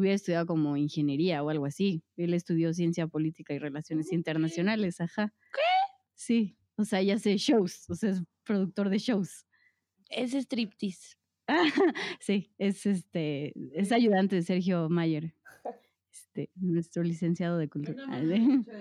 hubiera 0.00 0.16
estudiado 0.16 0.46
como 0.46 0.76
ingeniería 0.76 1.42
o 1.42 1.50
algo 1.50 1.66
así. 1.66 2.02
Él 2.16 2.34
estudió 2.34 2.72
ciencia 2.74 3.06
política 3.06 3.54
y 3.54 3.58
relaciones 3.58 4.12
internacionales, 4.12 5.00
ajá. 5.00 5.32
¿Qué? 5.52 5.60
Sí, 6.14 6.56
o 6.76 6.84
sea, 6.84 7.02
ya 7.02 7.18
sé 7.18 7.36
shows, 7.36 7.88
o 7.90 7.94
sea, 7.94 8.10
es 8.10 8.22
productor 8.44 8.88
de 8.90 8.98
shows. 8.98 9.46
Es 10.08 10.34
striptease. 10.34 11.16
sí, 12.20 12.52
es 12.58 12.86
este, 12.86 13.52
es 13.74 13.92
ayudante 13.92 14.36
de 14.36 14.42
Sergio 14.42 14.88
Mayer, 14.88 15.34
este, 16.12 16.50
nuestro 16.56 17.02
licenciado 17.02 17.58
de 17.58 17.68
cultura. 17.68 18.04
Ah, 18.08 18.20
de- 18.20 18.38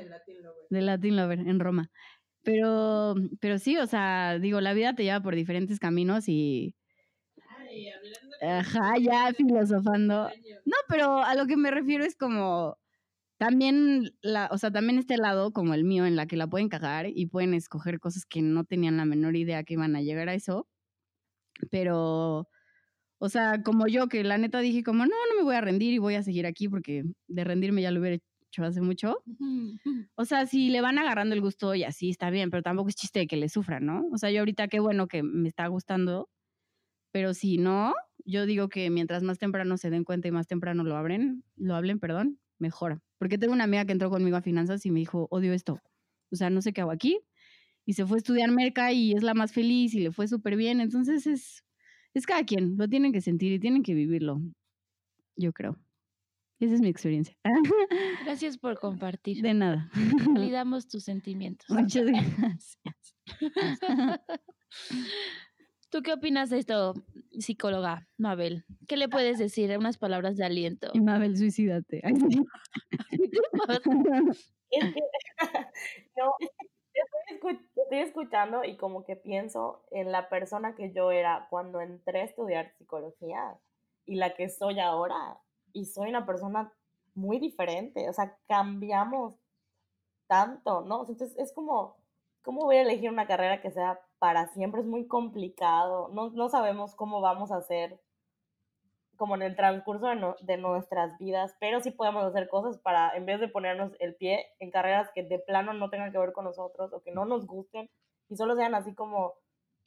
Latin 0.08 0.44
Lover. 0.44 0.66
de 0.70 0.82
Latin 0.82 1.16
Lover 1.16 1.40
en 1.40 1.60
Roma. 1.60 1.92
Pero, 2.44 3.16
pero 3.42 3.60
sí, 3.60 3.78
o 3.78 3.86
sea, 3.86 4.40
digo, 4.40 4.62
la 4.62 4.74
vida 4.74 4.96
te 4.96 5.04
lleva 5.04 5.22
por 5.22 5.36
diferentes 5.36 5.80
caminos 5.80 6.30
y, 6.30 6.76
Ay, 7.60 7.90
hablando 7.90 8.29
ajá, 8.42 8.98
ya 9.00 9.34
filosofando. 9.34 10.30
No, 10.66 10.76
pero 10.88 11.24
a 11.24 11.36
lo 11.36 11.46
que 11.46 11.58
me 11.58 11.72
refiero 11.72 12.04
es 12.04 12.16
como 12.16 12.78
también 13.38 14.12
la, 14.22 14.50
o 14.52 14.58
sea, 14.58 14.72
también 14.72 15.00
este 15.00 15.18
lado 15.18 15.54
como 15.54 15.74
el 15.74 15.84
mío 15.84 16.06
en 16.06 16.16
la 16.16 16.28
que 16.28 16.38
la 16.38 16.48
pueden 16.48 16.70
cagar 16.70 17.08
y 17.08 17.28
pueden 17.28 17.54
escoger 17.54 18.00
cosas 18.00 18.26
que 18.26 18.42
no 18.42 18.66
tenían 18.66 18.98
la 18.98 19.06
menor 19.06 19.36
idea 19.36 19.64
que 19.64 19.76
iban 19.76 19.96
a 19.96 20.02
llegar 20.02 20.30
a 20.30 20.34
eso. 20.34 20.68
Pero 21.72 22.48
o 23.20 23.28
sea, 23.28 23.62
como 23.64 23.88
yo 23.88 24.08
que 24.08 24.24
la 24.24 24.38
neta 24.38 24.60
dije 24.60 24.82
como, 24.82 25.06
no, 25.06 25.12
no 25.30 25.36
me 25.38 25.44
voy 25.44 25.56
a 25.56 25.62
rendir 25.62 25.94
y 25.94 25.98
voy 25.98 26.16
a 26.16 26.24
seguir 26.24 26.46
aquí 26.46 26.70
porque 26.70 27.04
de 27.28 27.44
rendirme 27.44 27.82
ya 27.82 27.92
lo 27.92 28.00
hubiera 28.00 28.16
hecho 28.16 28.64
hace 28.64 28.82
mucho. 28.82 29.22
O 30.16 30.26
sea, 30.26 30.46
si 30.46 30.70
le 30.70 30.82
van 30.82 30.98
agarrando 30.98 31.36
el 31.36 31.42
gusto 31.42 31.76
y 31.76 31.84
así 31.84 32.10
está 32.10 32.30
bien, 32.30 32.50
pero 32.50 32.64
tampoco 32.64 32.90
es 32.90 32.96
chiste 32.96 33.20
de 33.20 33.28
que 33.28 33.36
le 33.36 33.50
sufran, 33.50 33.86
¿no? 33.86 34.06
O 34.14 34.18
sea, 34.18 34.32
yo 34.32 34.40
ahorita 34.40 34.70
qué 34.70 34.80
bueno 34.80 35.08
que 35.08 35.22
me 35.22 35.50
está 35.50 35.68
gustando, 35.68 36.30
pero 37.12 37.34
si 37.34 37.58
no, 37.58 37.94
yo 38.26 38.46
digo 38.46 38.70
que 38.70 38.90
mientras 38.90 39.24
más 39.24 39.38
temprano 39.38 39.78
se 39.78 39.90
den 39.90 40.04
cuenta 40.04 40.28
y 40.28 40.32
más 40.32 40.48
temprano 40.48 40.84
lo 40.84 40.96
abren, 40.96 41.44
lo 41.56 41.76
hablen, 41.76 42.00
perdón, 42.00 42.40
mejora. 42.58 43.02
Porque 43.18 43.38
tengo 43.38 43.54
una 43.54 43.66
amiga 43.66 43.86
que 43.86 43.92
entró 43.92 44.10
conmigo 44.10 44.38
a 44.38 44.42
finanzas 44.42 44.86
y 44.86 44.92
me 44.92 45.00
dijo, 45.00 45.28
odio 45.32 45.54
esto. 45.54 45.82
O 46.32 46.36
sea, 46.36 46.50
no 46.50 46.62
sé 46.62 46.74
qué 46.74 46.82
hago 46.82 46.92
aquí. 46.92 47.20
Y 47.86 47.94
se 47.94 48.06
fue 48.06 48.18
a 48.18 48.20
estudiar 48.20 48.52
merca 48.52 48.92
y 48.92 49.14
es 49.14 49.24
la 49.24 49.34
más 49.34 49.52
feliz 49.52 49.94
y 49.94 50.02
le 50.02 50.12
fue 50.12 50.28
súper 50.28 50.56
bien. 50.56 50.80
Entonces 50.80 51.26
es, 51.26 51.64
es 52.14 52.26
cada 52.26 52.44
quien, 52.44 52.78
lo 52.78 52.88
tienen 52.88 53.12
que 53.12 53.22
sentir 53.22 53.52
y 53.52 53.60
tienen 53.60 53.84
que 53.84 53.94
vivirlo, 53.94 54.42
yo 55.36 55.54
creo. 55.54 55.78
Esa 56.60 56.76
es 56.76 56.82
mi 56.82 56.90
experiencia. 56.90 57.36
Gracias 58.26 58.58
por 58.58 58.78
compartir. 58.80 59.42
De 59.42 59.54
nada. 59.54 59.90
Validamos 60.34 60.88
tus 60.88 61.06
sentimientos. 61.06 61.70
Muchas 61.70 62.06
gracias. 62.06 62.78
¿Tú 65.90 66.04
qué 66.04 66.14
opinas 66.14 66.52
de 66.52 66.60
esto, 66.60 66.94
psicóloga 67.40 68.08
Mabel? 68.18 68.64
¿Qué 68.88 68.96
le 68.96 69.10
puedes 69.10 69.40
decir? 69.40 69.76
Unas 69.76 69.98
palabras 69.98 70.38
de 70.38 70.46
aliento. 70.46 70.92
Y 70.94 71.02
Mabel, 71.02 71.36
suicídate. 71.36 72.02
Ay, 72.04 72.16
sí. 72.16 72.44
Es 74.70 74.94
que, 74.94 75.02
no, 76.16 76.32
estoy, 77.32 77.60
estoy 77.76 78.00
escuchando 78.00 78.64
y 78.64 78.78
como 78.78 79.04
que 79.04 79.16
pienso 79.16 79.84
en 79.90 80.12
la 80.12 80.30
persona 80.30 80.76
que 80.76 80.94
yo 80.94 81.12
era 81.12 81.48
cuando 81.50 81.82
entré 81.82 82.22
a 82.22 82.26
estudiar 82.26 82.72
psicología 82.78 83.60
y 84.06 84.16
la 84.16 84.36
que 84.36 84.50
soy 84.50 84.80
ahora. 84.80 85.42
Y 85.74 85.86
soy 85.86 86.10
una 86.10 86.26
persona 86.26 86.72
muy 87.16 87.40
diferente, 87.40 88.10
o 88.10 88.14
sea, 88.14 88.38
cambiamos 88.48 89.36
tanto, 90.28 90.82
¿no? 90.82 91.02
Entonces 91.02 91.36
es 91.38 91.52
como, 91.54 91.98
¿cómo 92.44 92.62
voy 92.62 92.78
a 92.78 92.82
elegir 92.82 93.10
una 93.10 93.28
carrera 93.28 93.62
que 93.62 93.72
sea 93.72 94.00
para 94.20 94.48
siempre? 94.48 94.82
Es 94.82 94.88
muy 94.88 95.08
complicado, 95.08 96.10
no, 96.14 96.30
no 96.32 96.50
sabemos 96.50 96.96
cómo 96.96 97.22
vamos 97.22 97.52
a 97.52 97.58
hacer 97.58 98.00
como 99.18 99.36
en 99.36 99.42
el 99.42 99.56
transcurso 99.56 100.08
de, 100.08 100.16
no- 100.16 100.36
de 100.42 100.56
nuestras 100.58 101.18
vidas, 101.18 101.54
pero 101.60 101.82
sí 101.82 101.92
podemos 101.92 102.24
hacer 102.24 102.48
cosas 102.48 102.78
para, 102.78 103.16
en 103.18 103.26
vez 103.26 103.42
de 103.42 103.50
ponernos 103.50 103.92
el 104.00 104.16
pie 104.16 104.46
en 104.60 104.72
carreras 104.72 105.10
que 105.14 105.24
de 105.24 105.40
plano 105.40 105.74
no 105.74 105.90
tengan 105.90 106.12
que 106.14 106.18
ver 106.18 106.32
con 106.32 106.46
nosotros 106.46 106.94
o 106.94 107.02
que 107.02 107.12
no 107.12 107.26
nos 107.26 107.46
gusten 107.46 107.90
y 108.30 108.38
solo 108.38 108.56
sean 108.56 108.76
así 108.76 108.94
como 108.96 109.34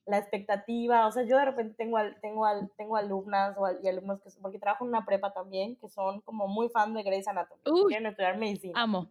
la 0.05 0.19
expectativa, 0.19 1.07
o 1.07 1.13
sea, 1.13 1.23
yo 1.23 1.39
de 1.39 1.45
repente 1.47 1.75
tengo, 1.79 1.97
al, 1.97 2.21
tengo, 2.21 2.45
al, 2.45 2.71
tengo 2.77 2.97
alumnas 2.97 3.57
o 3.57 3.65
al- 3.65 3.79
y 3.83 3.89
alumnos 3.89 4.21
que, 4.21 4.31
porque 4.43 4.59
trabajo 4.59 4.85
en 4.85 4.89
una 4.91 5.07
prepa 5.07 5.33
también, 5.33 5.77
que 5.77 5.89
son 5.89 6.21
como 6.23 6.49
muy 6.49 6.69
fan 6.69 6.93
de 6.93 7.03
Grey's 7.05 7.29
Anatomy, 7.29 7.61
Uy. 7.71 7.85
quieren 7.87 8.07
estudiar 8.09 8.37
medicina 8.37 8.83
Amo. 8.83 9.09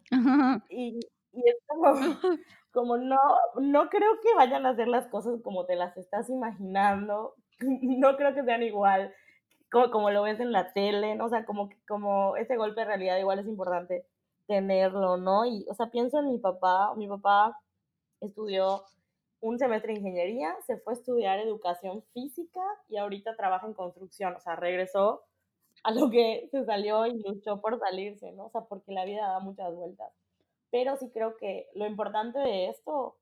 y, 0.69 0.99
y 1.33 1.47
es 1.49 1.55
como, 1.67 1.93
como 2.71 2.97
no, 2.97 3.17
no 3.59 3.89
creo 3.89 4.19
que 4.21 4.33
vayan 4.35 4.65
a 4.65 4.69
hacer 4.71 4.87
las 4.87 5.07
cosas 5.07 5.41
como 5.43 5.65
te 5.65 5.75
las 5.75 5.95
estás 5.97 6.29
imaginando, 6.29 7.35
no 7.59 8.17
creo 8.17 8.33
que 8.33 8.43
sean 8.43 8.63
igual 8.63 9.13
como, 9.71 9.91
como 9.91 10.11
lo 10.11 10.23
ves 10.23 10.39
en 10.39 10.51
la 10.51 10.73
tele, 10.73 11.15
¿no? 11.15 11.25
O 11.25 11.29
sea, 11.29 11.45
como, 11.45 11.69
como 11.87 12.35
ese 12.37 12.57
golpe 12.57 12.81
de 12.81 12.87
realidad 12.87 13.17
igual 13.17 13.39
es 13.39 13.47
importante 13.47 14.05
tenerlo, 14.47 15.17
¿no? 15.17 15.45
Y, 15.45 15.65
o 15.69 15.73
sea, 15.73 15.87
pienso 15.91 16.19
en 16.19 16.27
mi 16.29 16.37
papá, 16.39 16.93
mi 16.95 17.07
papá 17.07 17.57
estudió 18.21 18.83
un 19.41 19.57
semestre 19.59 19.93
de 19.93 19.99
ingeniería, 19.99 20.55
se 20.67 20.77
fue 20.77 20.93
a 20.93 20.97
estudiar 20.97 21.39
educación 21.39 22.03
física 22.13 22.61
y 22.89 22.97
ahorita 22.97 23.35
trabaja 23.35 23.67
en 23.67 23.73
construcción, 23.73 24.35
o 24.35 24.39
sea, 24.39 24.55
regresó 24.55 25.23
a 25.83 25.91
lo 25.91 26.09
que 26.11 26.47
se 26.51 26.65
salió 26.65 27.07
y 27.07 27.21
luchó 27.23 27.61
por 27.61 27.79
salirse, 27.79 28.31
¿no? 28.33 28.45
O 28.47 28.49
sea, 28.51 28.61
porque 28.61 28.91
la 28.91 29.05
vida 29.05 29.27
da 29.27 29.39
muchas 29.39 29.73
vueltas. 29.73 30.11
Pero 30.71 30.95
sí 30.97 31.09
creo 31.13 31.37
que 31.37 31.69
lo 31.75 31.85
importante 31.85 32.39
de 32.39 32.69
esto, 32.69 33.17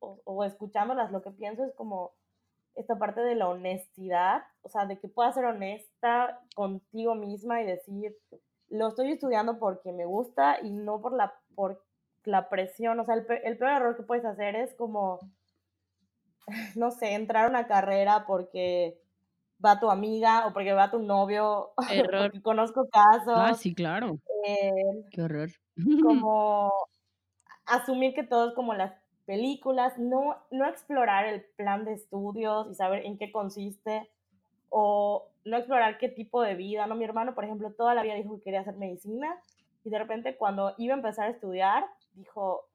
o, 0.00 0.20
o 0.24 0.44
escuchándolas, 0.44 1.12
lo 1.12 1.22
que 1.22 1.30
pienso 1.30 1.64
es 1.64 1.74
como 1.74 2.12
esta 2.74 2.98
parte 2.98 3.20
de 3.22 3.34
la 3.36 3.48
honestidad, 3.48 4.42
o 4.62 4.68
sea, 4.68 4.86
de 4.86 4.98
que 4.98 5.08
puedas 5.08 5.34
ser 5.34 5.44
honesta 5.46 6.40
contigo 6.54 7.14
misma 7.14 7.62
y 7.62 7.66
decir, 7.66 8.16
lo 8.68 8.88
estoy 8.88 9.12
estudiando 9.12 9.58
porque 9.58 9.92
me 9.92 10.04
gusta 10.06 10.60
y 10.62 10.70
no 10.70 11.00
por 11.00 11.14
la, 11.14 11.34
por 11.54 11.82
la 12.24 12.48
presión. 12.48 13.00
O 13.00 13.04
sea, 13.04 13.14
el, 13.14 13.26
el 13.44 13.56
peor 13.58 13.70
error 13.72 13.96
que 13.96 14.02
puedes 14.02 14.24
hacer 14.24 14.56
es 14.56 14.74
como, 14.74 15.20
no 16.76 16.90
sé, 16.90 17.14
entrar 17.14 17.46
a 17.46 17.48
una 17.48 17.66
carrera 17.66 18.24
porque 18.26 19.00
va 19.64 19.80
tu 19.80 19.90
amiga 19.90 20.46
o 20.46 20.52
porque 20.52 20.72
va 20.72 20.90
tu 20.90 20.98
novio, 20.98 21.72
Error. 21.90 22.26
porque 22.26 22.42
conozco 22.42 22.88
casos, 22.90 23.34
Ah, 23.34 23.54
sí, 23.54 23.74
claro. 23.74 24.18
eh, 24.46 24.70
Qué 25.10 25.22
horror. 25.22 25.50
como 26.02 26.72
asumir 27.66 28.14
que 28.14 28.22
todo 28.22 28.48
es 28.48 28.54
como 28.54 28.74
las 28.74 28.92
películas, 29.26 29.98
no, 29.98 30.36
no 30.50 30.66
explorar 30.66 31.26
el 31.26 31.42
plan 31.56 31.84
de 31.84 31.94
estudios 31.94 32.68
y 32.70 32.74
saber 32.74 33.04
en 33.04 33.18
qué 33.18 33.32
consiste, 33.32 34.08
o 34.68 35.28
no 35.44 35.56
explorar 35.56 35.98
qué 35.98 36.08
tipo 36.08 36.42
de 36.42 36.54
vida, 36.54 36.86
¿no? 36.86 36.94
Mi 36.94 37.04
hermano, 37.04 37.34
por 37.34 37.44
ejemplo, 37.44 37.72
toda 37.72 37.94
la 37.94 38.02
vida 38.02 38.14
dijo 38.14 38.36
que 38.36 38.42
quería 38.42 38.60
hacer 38.60 38.76
medicina, 38.76 39.36
y 39.84 39.90
de 39.90 39.98
repente 39.98 40.36
cuando 40.36 40.74
iba 40.78 40.94
a 40.94 40.96
empezar 40.96 41.26
a 41.26 41.30
estudiar, 41.30 41.86
dijo, 42.14 42.66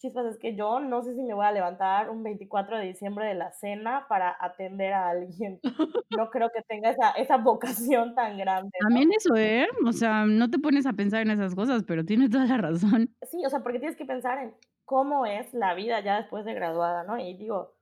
chispas, 0.00 0.26
es 0.26 0.38
que 0.38 0.56
yo 0.56 0.80
no 0.80 1.02
sé 1.02 1.14
si 1.14 1.22
me 1.22 1.34
voy 1.34 1.44
a 1.44 1.52
levantar 1.52 2.10
un 2.10 2.22
24 2.22 2.78
de 2.78 2.86
diciembre 2.86 3.26
de 3.26 3.34
la 3.34 3.52
cena 3.52 4.06
para 4.08 4.34
atender 4.40 4.92
a 4.92 5.10
alguien. 5.10 5.60
No 6.18 6.28
creo 6.28 6.50
que 6.50 6.62
tenga 6.62 6.90
esa, 6.90 7.12
esa 7.12 7.36
vocación 7.36 8.16
tan 8.16 8.36
grande. 8.36 8.70
¿no? 8.80 8.88
También 8.88 9.12
eso, 9.12 9.36
¿eh? 9.36 9.68
O 9.86 9.92
sea, 9.92 10.26
no 10.26 10.50
te 10.50 10.58
pones 10.58 10.84
a 10.84 10.92
pensar 10.92 11.22
en 11.22 11.30
esas 11.30 11.54
cosas, 11.54 11.84
pero 11.86 12.04
tienes 12.04 12.30
toda 12.30 12.46
la 12.46 12.56
razón. 12.56 13.14
Sí, 13.30 13.46
o 13.46 13.48
sea, 13.48 13.60
porque 13.62 13.78
tienes 13.78 13.96
que 13.96 14.04
pensar 14.04 14.38
en 14.38 14.52
cómo 14.84 15.24
es 15.24 15.54
la 15.54 15.72
vida 15.74 16.00
ya 16.00 16.16
después 16.16 16.44
de 16.44 16.54
graduada, 16.54 17.04
¿no? 17.04 17.16
Y 17.16 17.34
digo, 17.34 17.76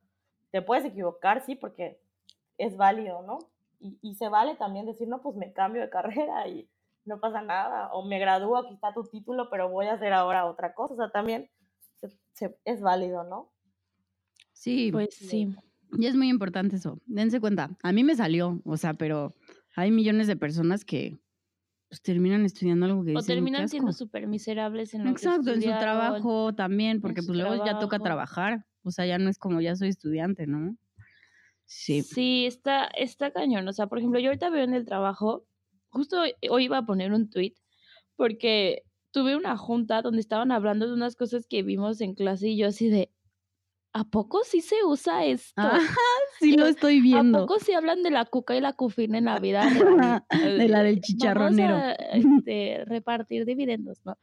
te 0.51 0.61
puedes 0.61 0.85
equivocar, 0.85 1.43
sí, 1.43 1.55
porque 1.55 1.99
es 2.59 2.77
válido, 2.77 3.23
¿no? 3.23 3.39
Y, 3.79 3.97
y 4.03 4.13
se 4.13 4.29
vale 4.29 4.55
también 4.55 4.85
decir, 4.85 5.07
no, 5.07 5.21
pues 5.21 5.35
me 5.35 5.51
cambio 5.51 5.81
de 5.81 5.89
carrera 5.89 6.47
y 6.47 6.69
no 7.05 7.19
pasa 7.19 7.41
nada, 7.41 7.91
o 7.93 8.05
me 8.05 8.19
gradúo, 8.19 8.57
aquí 8.57 8.75
está 8.75 8.93
tu 8.93 9.03
título, 9.03 9.49
pero 9.49 9.69
voy 9.69 9.87
a 9.87 9.93
hacer 9.93 10.13
ahora 10.13 10.45
otra 10.45 10.75
cosa, 10.75 10.93
o 10.93 10.97
sea, 10.97 11.09
también 11.09 11.49
se- 12.01 12.17
se- 12.33 12.57
es 12.65 12.81
válido, 12.81 13.23
¿no? 13.23 13.51
Sí, 14.53 14.91
Pues 14.91 15.09
sí. 15.15 15.55
y 15.97 16.05
es 16.05 16.15
muy 16.15 16.29
importante 16.29 16.75
eso. 16.75 16.99
Dense 17.05 17.39
cuenta, 17.39 17.77
a 17.81 17.91
mí 17.91 18.03
me 18.03 18.15
salió, 18.15 18.61
o 18.65 18.77
sea, 18.77 18.93
pero 18.93 19.35
hay 19.75 19.91
millones 19.91 20.27
de 20.27 20.35
personas 20.35 20.83
que 20.85 21.17
pues, 21.89 22.01
terminan 22.01 22.45
estudiando 22.45 22.85
algo 22.85 23.03
que 23.03 23.11
O 23.15 23.19
dicen, 23.19 23.25
"Qué 23.25 23.33
terminan 23.35 23.69
siendo 23.69 23.89
asco". 23.89 24.05
súper 24.05 24.27
miserables 24.27 24.93
en 24.93 25.05
lo 25.05 25.09
Exacto, 25.11 25.45
que 25.45 25.53
en 25.53 25.61
su 25.61 25.69
trabajo 25.69 26.53
también, 26.53 27.01
porque 27.01 27.23
pues 27.23 27.37
luego 27.37 27.65
ya 27.65 27.79
toca 27.79 27.99
trabajar. 27.99 28.65
O 28.83 28.91
sea, 28.91 29.05
ya 29.05 29.17
no 29.17 29.29
es 29.29 29.37
como 29.39 29.59
ya 29.61 29.75
soy 29.75 29.89
estudiante, 29.89 30.45
¿no? 30.47 30.77
Sí. 31.65 32.01
Sí, 32.03 32.45
está, 32.45 32.85
está 32.85 33.31
cañón. 33.31 33.67
O 33.67 33.73
sea, 33.73 33.87
por 33.87 33.97
ejemplo, 33.99 34.19
yo 34.19 34.27
ahorita 34.29 34.49
veo 34.49 34.63
en 34.63 34.73
el 34.73 34.85
trabajo, 34.85 35.45
justo 35.89 36.21
hoy, 36.21 36.33
hoy 36.49 36.65
iba 36.65 36.77
a 36.79 36.85
poner 36.85 37.13
un 37.13 37.29
tweet 37.29 37.53
porque 38.15 38.83
tuve 39.11 39.35
una 39.35 39.57
junta 39.57 40.01
donde 40.01 40.21
estaban 40.21 40.51
hablando 40.51 40.87
de 40.87 40.93
unas 40.93 41.15
cosas 41.15 41.47
que 41.47 41.63
vimos 41.63 42.01
en 42.01 42.13
clase 42.15 42.49
y 42.49 42.57
yo 42.57 42.67
así 42.67 42.89
de, 42.89 43.11
¿a 43.93 44.03
poco 44.05 44.43
sí 44.43 44.61
se 44.61 44.83
usa 44.85 45.25
esto? 45.25 45.53
Ah, 45.57 45.79
sí 46.39 46.55
lo 46.55 46.67
estoy 46.67 46.99
¿A 46.99 47.01
viendo. 47.01 47.39
poco 47.41 47.59
sí 47.59 47.73
hablan 47.73 48.03
de 48.03 48.11
la 48.11 48.25
cuca 48.25 48.55
y 48.55 48.61
la 48.61 48.73
cufina 48.73 49.17
en 49.17 49.25
la 49.25 49.39
vida 49.39 49.61
real? 49.69 50.23
De 50.31 50.67
la 50.67 50.83
del 50.83 50.95
Vamos 51.01 51.01
chicharronero. 51.01 51.75
a, 51.75 51.91
este, 51.93 52.83
repartir 52.85 53.45
dividendos, 53.45 53.99
¿no? 54.05 54.17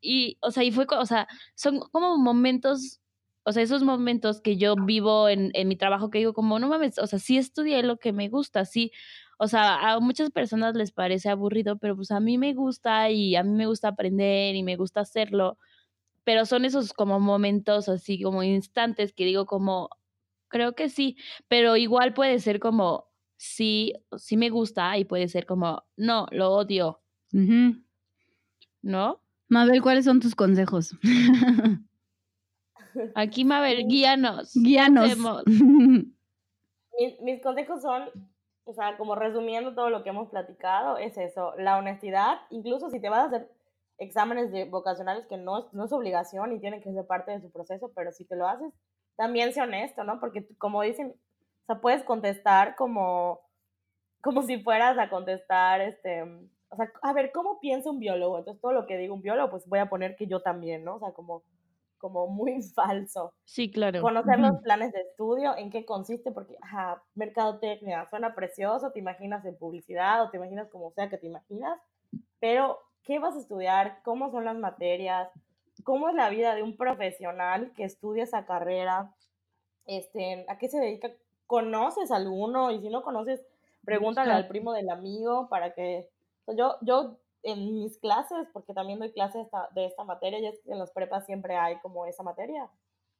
Y, 0.00 0.36
o 0.42 0.50
sea, 0.50 0.64
y 0.64 0.70
fue, 0.72 0.86
o 0.90 1.06
sea, 1.06 1.26
son 1.54 1.80
como 1.80 2.18
momentos 2.18 3.00
o 3.46 3.52
sea, 3.52 3.62
esos 3.62 3.82
momentos 3.82 4.40
que 4.40 4.56
yo 4.56 4.74
vivo 4.74 5.28
en, 5.28 5.50
en 5.52 5.68
mi 5.68 5.76
trabajo, 5.76 6.08
que 6.10 6.18
digo 6.18 6.32
como, 6.32 6.58
no 6.58 6.68
mames, 6.68 6.98
o 6.98 7.06
sea, 7.06 7.18
sí 7.18 7.36
estudié 7.36 7.82
lo 7.82 7.98
que 7.98 8.12
me 8.12 8.28
gusta, 8.28 8.64
sí, 8.64 8.90
o 9.38 9.48
sea, 9.48 9.92
a 9.92 10.00
muchas 10.00 10.30
personas 10.30 10.74
les 10.74 10.92
parece 10.92 11.28
aburrido, 11.28 11.76
pero 11.78 11.96
pues 11.96 12.10
a 12.10 12.20
mí 12.20 12.38
me 12.38 12.54
gusta 12.54 13.10
y 13.10 13.36
a 13.36 13.42
mí 13.42 13.50
me 13.50 13.66
gusta 13.66 13.88
aprender 13.88 14.54
y 14.54 14.62
me 14.62 14.76
gusta 14.76 15.00
hacerlo, 15.00 15.58
pero 16.24 16.46
son 16.46 16.64
esos 16.64 16.92
como 16.92 17.20
momentos 17.20 17.88
así 17.88 18.20
como 18.22 18.42
instantes 18.42 19.12
que 19.12 19.24
digo 19.24 19.46
como, 19.46 19.90
creo 20.48 20.74
que 20.74 20.88
sí, 20.88 21.16
pero 21.48 21.76
igual 21.76 22.14
puede 22.14 22.38
ser 22.38 22.60
como, 22.60 23.08
sí, 23.36 23.92
sí 24.16 24.36
me 24.36 24.50
gusta 24.50 24.96
y 24.98 25.04
puede 25.04 25.28
ser 25.28 25.46
como, 25.46 25.84
no, 25.96 26.26
lo 26.30 26.52
odio. 26.52 27.00
¿no? 28.82 29.20
Mabel, 29.48 29.82
¿cuáles 29.82 30.04
son 30.04 30.20
tus 30.20 30.34
consejos? 30.34 30.96
Aquí, 33.14 33.44
Mabel, 33.44 33.86
guíanos. 33.88 34.52
¿qué 34.52 34.60
Guíanos. 34.60 35.18
mis 37.22 37.42
consejos 37.42 37.82
son, 37.82 38.08
o 38.64 38.72
sea, 38.74 38.96
como 38.96 39.14
resumiendo 39.14 39.74
todo 39.74 39.90
lo 39.90 40.02
que 40.02 40.10
hemos 40.10 40.28
platicado, 40.30 40.98
es 40.98 41.16
eso, 41.18 41.54
la 41.58 41.76
honestidad, 41.78 42.38
incluso 42.50 42.90
si 42.90 43.00
te 43.00 43.08
vas 43.08 43.20
a 43.20 43.24
hacer 43.26 43.50
exámenes 43.98 44.50
de 44.52 44.64
vocacionales 44.64 45.26
que 45.26 45.36
no, 45.36 45.58
es- 45.60 45.72
no 45.72 45.84
es 45.84 45.92
obligación 45.92 46.52
y 46.52 46.60
tienen 46.60 46.80
que 46.82 46.92
ser 46.92 47.06
parte 47.06 47.32
de 47.32 47.40
su 47.40 47.50
proceso, 47.52 47.92
pero 47.94 48.12
si 48.12 48.24
te 48.24 48.36
lo 48.36 48.48
haces, 48.48 48.72
también 49.16 49.52
sé 49.52 49.60
honesto, 49.62 50.02
¿no? 50.04 50.18
Porque 50.20 50.46
como 50.58 50.82
dicen, 50.82 51.14
o 51.62 51.66
sea, 51.66 51.80
puedes 51.80 52.02
contestar 52.04 52.74
como, 52.76 53.40
como 54.22 54.42
si 54.42 54.62
fueras 54.62 54.98
a 54.98 55.10
contestar, 55.10 55.80
este, 55.80 56.22
o 56.70 56.76
sea, 56.76 56.90
a 57.02 57.12
ver, 57.12 57.30
¿cómo 57.32 57.60
piensa 57.60 57.90
un 57.90 57.98
biólogo? 58.00 58.38
Entonces 58.38 58.60
todo 58.60 58.72
lo 58.72 58.86
que 58.86 58.96
diga 58.98 59.12
un 59.14 59.22
biólogo, 59.22 59.50
pues 59.50 59.66
voy 59.68 59.78
a 59.78 59.88
poner 59.90 60.16
que 60.16 60.26
yo 60.26 60.40
también, 60.42 60.84
¿no? 60.84 60.96
O 60.96 60.98
sea, 61.00 61.12
como, 61.12 61.42
como 62.04 62.26
muy 62.26 62.60
falso 62.74 63.32
Sí, 63.46 63.70
claro. 63.70 64.00
conocer 64.02 64.38
los 64.38 64.58
planes 64.62 64.92
de 64.92 65.00
estudio, 65.00 65.56
en 65.56 65.70
qué 65.70 65.86
consiste, 65.86 66.32
porque, 66.32 66.56
ajá, 66.60 67.02
mercadotecnia, 67.14 68.06
suena 68.10 68.34
precioso, 68.34 68.92
te 68.92 68.98
imaginas 68.98 69.44
en 69.46 69.56
publicidad 69.56 70.22
o 70.22 70.30
te 70.30 70.36
imaginas 70.36 70.68
como 70.68 70.90
sea 70.92 71.08
que 71.08 71.16
te 71.16 71.26
imaginas, 71.26 71.80
pero 72.40 72.78
¿qué 73.02 73.18
vas 73.18 73.36
a 73.36 73.40
estudiar? 73.40 74.00
¿Cómo 74.04 74.30
son 74.30 74.44
las 74.44 74.56
materias? 74.56 75.30
¿Cómo 75.84 76.10
es 76.10 76.14
la 76.14 76.28
vida 76.28 76.54
de 76.54 76.62
un 76.62 76.76
profesional 76.76 77.72
que 77.74 77.84
estudia 77.84 78.24
esa 78.24 78.44
carrera? 78.44 79.14
Este, 79.86 80.44
¿A 80.48 80.58
qué 80.58 80.68
se 80.68 80.78
dedica? 80.78 81.10
¿Conoces 81.46 82.10
alguno? 82.10 82.70
Y 82.70 82.80
si 82.80 82.88
no 82.90 83.02
conoces, 83.02 83.44
pregúntale 83.84 84.32
al 84.32 84.48
primo 84.48 84.72
del 84.74 84.90
amigo 84.90 85.48
para 85.48 85.72
que... 85.74 86.10
yo, 86.56 86.76
yo 86.82 87.18
en 87.44 87.74
mis 87.74 87.98
clases, 87.98 88.48
porque 88.52 88.72
también 88.72 88.98
doy 88.98 89.12
clases 89.12 89.46
de 89.74 89.84
esta, 89.84 90.04
materia, 90.04 90.38
y 90.40 90.46
es 90.46 90.60
que 90.62 90.72
en 90.72 90.78
los 90.78 90.90
prepas 90.90 91.26
siempre 91.26 91.56
hay 91.56 91.78
como 91.80 92.06
esa 92.06 92.22
materia, 92.22 92.70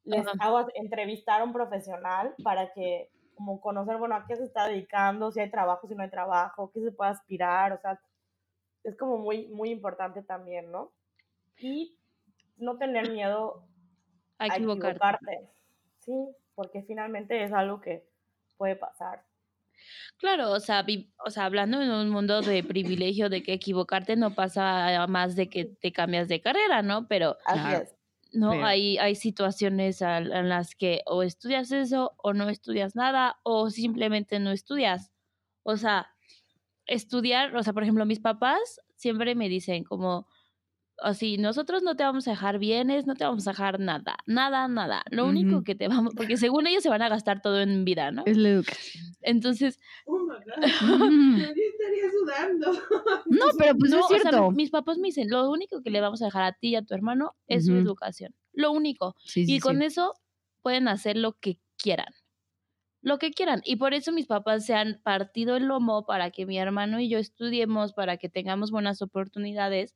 les 0.04 0.26
Ajá. 0.26 0.36
hago 0.40 0.66
entrevistar 0.74 1.40
a 1.40 1.44
un 1.44 1.52
profesional 1.52 2.34
para 2.42 2.72
que, 2.72 3.10
como 3.34 3.60
conocer, 3.60 3.98
bueno, 3.98 4.14
a 4.16 4.26
qué 4.26 4.36
se 4.36 4.44
está 4.44 4.66
dedicando, 4.66 5.30
si 5.30 5.40
hay 5.40 5.50
trabajo, 5.50 5.86
si 5.86 5.94
no 5.94 6.02
hay 6.02 6.10
trabajo, 6.10 6.70
qué 6.72 6.80
se 6.80 6.92
puede 6.92 7.10
aspirar, 7.10 7.72
o 7.72 7.78
sea, 7.78 8.00
es 8.82 8.96
como 8.96 9.18
muy, 9.18 9.46
muy 9.48 9.70
importante 9.70 10.22
también, 10.22 10.70
¿no? 10.70 10.92
Y 11.58 11.98
no 12.56 12.78
tener 12.78 13.10
miedo 13.10 13.66
A 14.38 14.44
a 14.44 14.46
equivocarte. 14.48 14.90
equivocarte, 14.90 15.50
sí, 16.00 16.34
porque 16.54 16.82
finalmente 16.82 17.42
es 17.42 17.52
algo 17.52 17.80
que 17.80 18.08
puede 18.56 18.76
pasar. 18.76 19.24
Claro, 20.18 20.52
o 20.52 20.60
sea, 20.60 20.82
vi- 20.82 21.12
o 21.24 21.30
sea, 21.30 21.44
hablando 21.46 21.82
en 21.82 21.90
un 21.90 22.08
mundo 22.10 22.40
de 22.40 22.62
privilegio, 22.62 23.28
de 23.28 23.42
que 23.42 23.52
equivocarte 23.54 24.16
no 24.16 24.34
pasa 24.34 25.02
a 25.02 25.06
más 25.06 25.36
de 25.36 25.48
que 25.48 25.64
te 25.64 25.92
cambias 25.92 26.28
de 26.28 26.40
carrera, 26.40 26.82
¿no? 26.82 27.06
Pero 27.08 27.36
Así 27.46 27.60
Claro. 27.60 27.84
es. 27.84 27.94
no 28.32 28.50
Pero- 28.50 28.66
hay, 28.66 28.98
hay 28.98 29.14
situaciones 29.14 30.00
en 30.02 30.48
las 30.48 30.74
que 30.74 31.02
o 31.06 31.22
estudias 31.22 31.70
eso 31.72 32.14
o 32.18 32.32
no 32.32 32.48
estudias 32.48 32.96
nada 32.96 33.38
o 33.44 33.70
simplemente 33.70 34.38
no 34.40 34.50
estudias. 34.50 35.12
O 35.62 35.76
sea, 35.76 36.08
estudiar, 36.86 37.54
o 37.56 37.62
sea, 37.62 37.72
por 37.72 37.82
ejemplo, 37.82 38.04
mis 38.06 38.20
papás 38.20 38.80
siempre 38.96 39.34
me 39.34 39.48
dicen 39.48 39.84
como 39.84 40.26
así, 40.98 41.38
nosotros 41.38 41.82
no 41.82 41.96
te 41.96 42.04
vamos 42.04 42.26
a 42.28 42.32
dejar 42.32 42.58
bienes, 42.58 43.06
no 43.06 43.14
te 43.14 43.24
vamos 43.24 43.46
a 43.46 43.50
dejar 43.50 43.80
nada, 43.80 44.16
nada, 44.26 44.68
nada. 44.68 45.02
Lo 45.10 45.26
único 45.26 45.64
que 45.64 45.74
te 45.74 45.88
vamos, 45.88 46.14
porque 46.16 46.36
según 46.36 46.66
ellos 46.66 46.82
se 46.82 46.88
van 46.88 47.02
a 47.02 47.08
gastar 47.08 47.42
todo 47.42 47.60
en 47.60 47.84
vida, 47.84 48.10
¿no? 48.10 48.22
Es 48.26 48.36
la 48.36 48.50
educación. 48.50 49.04
Entonces, 49.22 49.78
Oh 50.06 50.18
my 50.18 50.34
God. 50.34 50.62
Yo 51.56 51.64
estaría 51.70 52.10
sudando. 52.10 52.72
No, 53.26 53.46
pero 53.58 53.74
pues 53.76 53.90
no, 53.90 53.98
es 53.98 54.04
o 54.04 54.08
sea, 54.08 54.20
cierto. 54.20 54.50
mis 54.52 54.70
papás 54.70 54.98
me 54.98 55.08
dicen, 55.08 55.28
lo 55.28 55.50
único 55.50 55.82
que 55.82 55.90
le 55.90 56.00
vamos 56.00 56.22
a 56.22 56.26
dejar 56.26 56.42
a 56.44 56.52
ti 56.52 56.68
y 56.68 56.76
a 56.76 56.82
tu 56.82 56.94
hermano 56.94 57.34
es 57.48 57.66
su 57.66 57.74
educación. 57.74 58.34
Lo 58.52 58.70
único. 58.70 59.16
Sí, 59.24 59.44
sí, 59.46 59.56
Y 59.56 59.60
con 59.60 59.78
sí. 59.78 59.84
eso 59.86 60.14
pueden 60.62 60.88
hacer 60.88 61.16
lo 61.16 61.32
que 61.32 61.58
quieran. 61.76 62.12
Lo 63.02 63.18
que 63.18 63.32
quieran. 63.32 63.60
Y 63.64 63.76
por 63.76 63.92
eso 63.92 64.12
mis 64.12 64.26
papás 64.26 64.64
se 64.64 64.74
han 64.74 65.00
partido 65.02 65.56
el 65.56 65.64
lomo 65.66 66.06
para 66.06 66.30
que 66.30 66.46
mi 66.46 66.58
hermano 66.58 67.00
y 67.00 67.08
yo 67.08 67.18
estudiemos, 67.18 67.92
para 67.92 68.16
que 68.16 68.28
tengamos 68.28 68.70
buenas 68.70 69.02
oportunidades. 69.02 69.94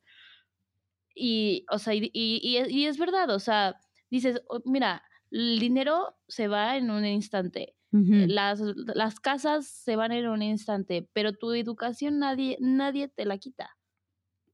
Y, 1.19 1.65
o 1.71 1.79
sea, 1.79 1.95
y, 1.95 2.11
y- 2.13 2.41
y 2.43 2.57
es- 2.59 2.71
y 2.71 2.87
es 2.87 2.99
verdad, 2.99 3.31
o 3.31 3.39
sea, 3.41 3.77
dices, 4.11 4.41
"Oh, 4.49 4.61
mira, 4.65 5.03
el 5.31 5.59
dinero 5.59 6.17
se 6.29 6.49
va 6.49 6.77
en 6.77 6.91
un 6.91 7.05
instante. 7.07 7.75
Ujú. 7.93 8.05
Las, 8.29 8.61
las 8.95 9.21
casas 9.21 9.67
se 9.69 9.97
van 9.97 10.13
en 10.13 10.29
un 10.29 10.43
instante, 10.43 11.09
pero 11.13 11.33
tu 11.33 11.53
educación 11.53 12.19
nadie, 12.19 12.57
nadie 12.61 13.09
te 13.09 13.25
la 13.27 13.39
quita. 13.39 13.71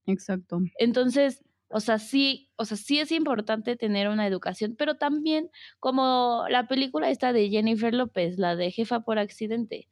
Exacto. 0.07 0.61
Entonces, 0.79 1.42
o 1.68 1.81
sea, 1.81 1.98
sí, 1.98 2.50
o 2.57 2.64
sea, 2.64 2.77
sí 2.77 2.98
es 3.00 3.11
importante 3.12 3.77
tener 3.77 4.09
una 4.09 4.27
educación, 4.27 4.77
pero 4.79 4.96
también 4.96 5.50
como 5.81 6.44
la 6.48 6.68
película 6.68 7.11
esta 7.11 7.33
de 7.33 7.48
Jennifer 7.50 7.92
López, 7.94 8.38
la 8.38 8.55
de 8.57 8.70
Jefa 8.70 9.00
por 9.00 9.18
accidente, 9.18 9.88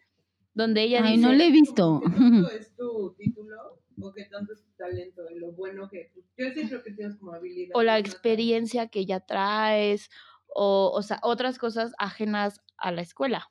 donde 0.55 0.83
ella 0.85 1.03
Ay, 1.05 1.17
dice, 1.17 1.29
no 1.29 1.33
le 1.35 1.47
he 1.47 1.53
visto. 1.53 2.01
¿Qué 2.05 2.11
tanto 2.11 2.51
es 2.51 2.75
tu 2.77 3.15
título? 3.19 3.82
¿O 4.01 4.13
qué 4.13 4.25
tanto 4.27 4.53
es 4.53 4.63
tu 4.65 4.71
talento? 4.77 5.23
Y 5.31 5.39
lo 5.39 5.53
bueno 5.53 5.89
que... 5.89 6.13
Yo 6.37 6.47
sí 6.55 6.69
creo 6.69 6.83
que 6.83 6.93
tienes 6.93 7.17
como 7.17 7.33
habilidad. 7.33 7.77
o 7.77 7.83
la 7.83 7.99
experiencia 7.99 8.89
que 8.89 9.07
ya 9.07 9.21
traes, 9.21 10.11
o, 10.47 10.91
o 10.95 11.03
sea, 11.03 11.19
otras 11.23 11.59
cosas 11.59 11.93
ajenas 11.99 12.61
a 12.77 12.93
la 12.93 13.03
escuela. 13.03 13.51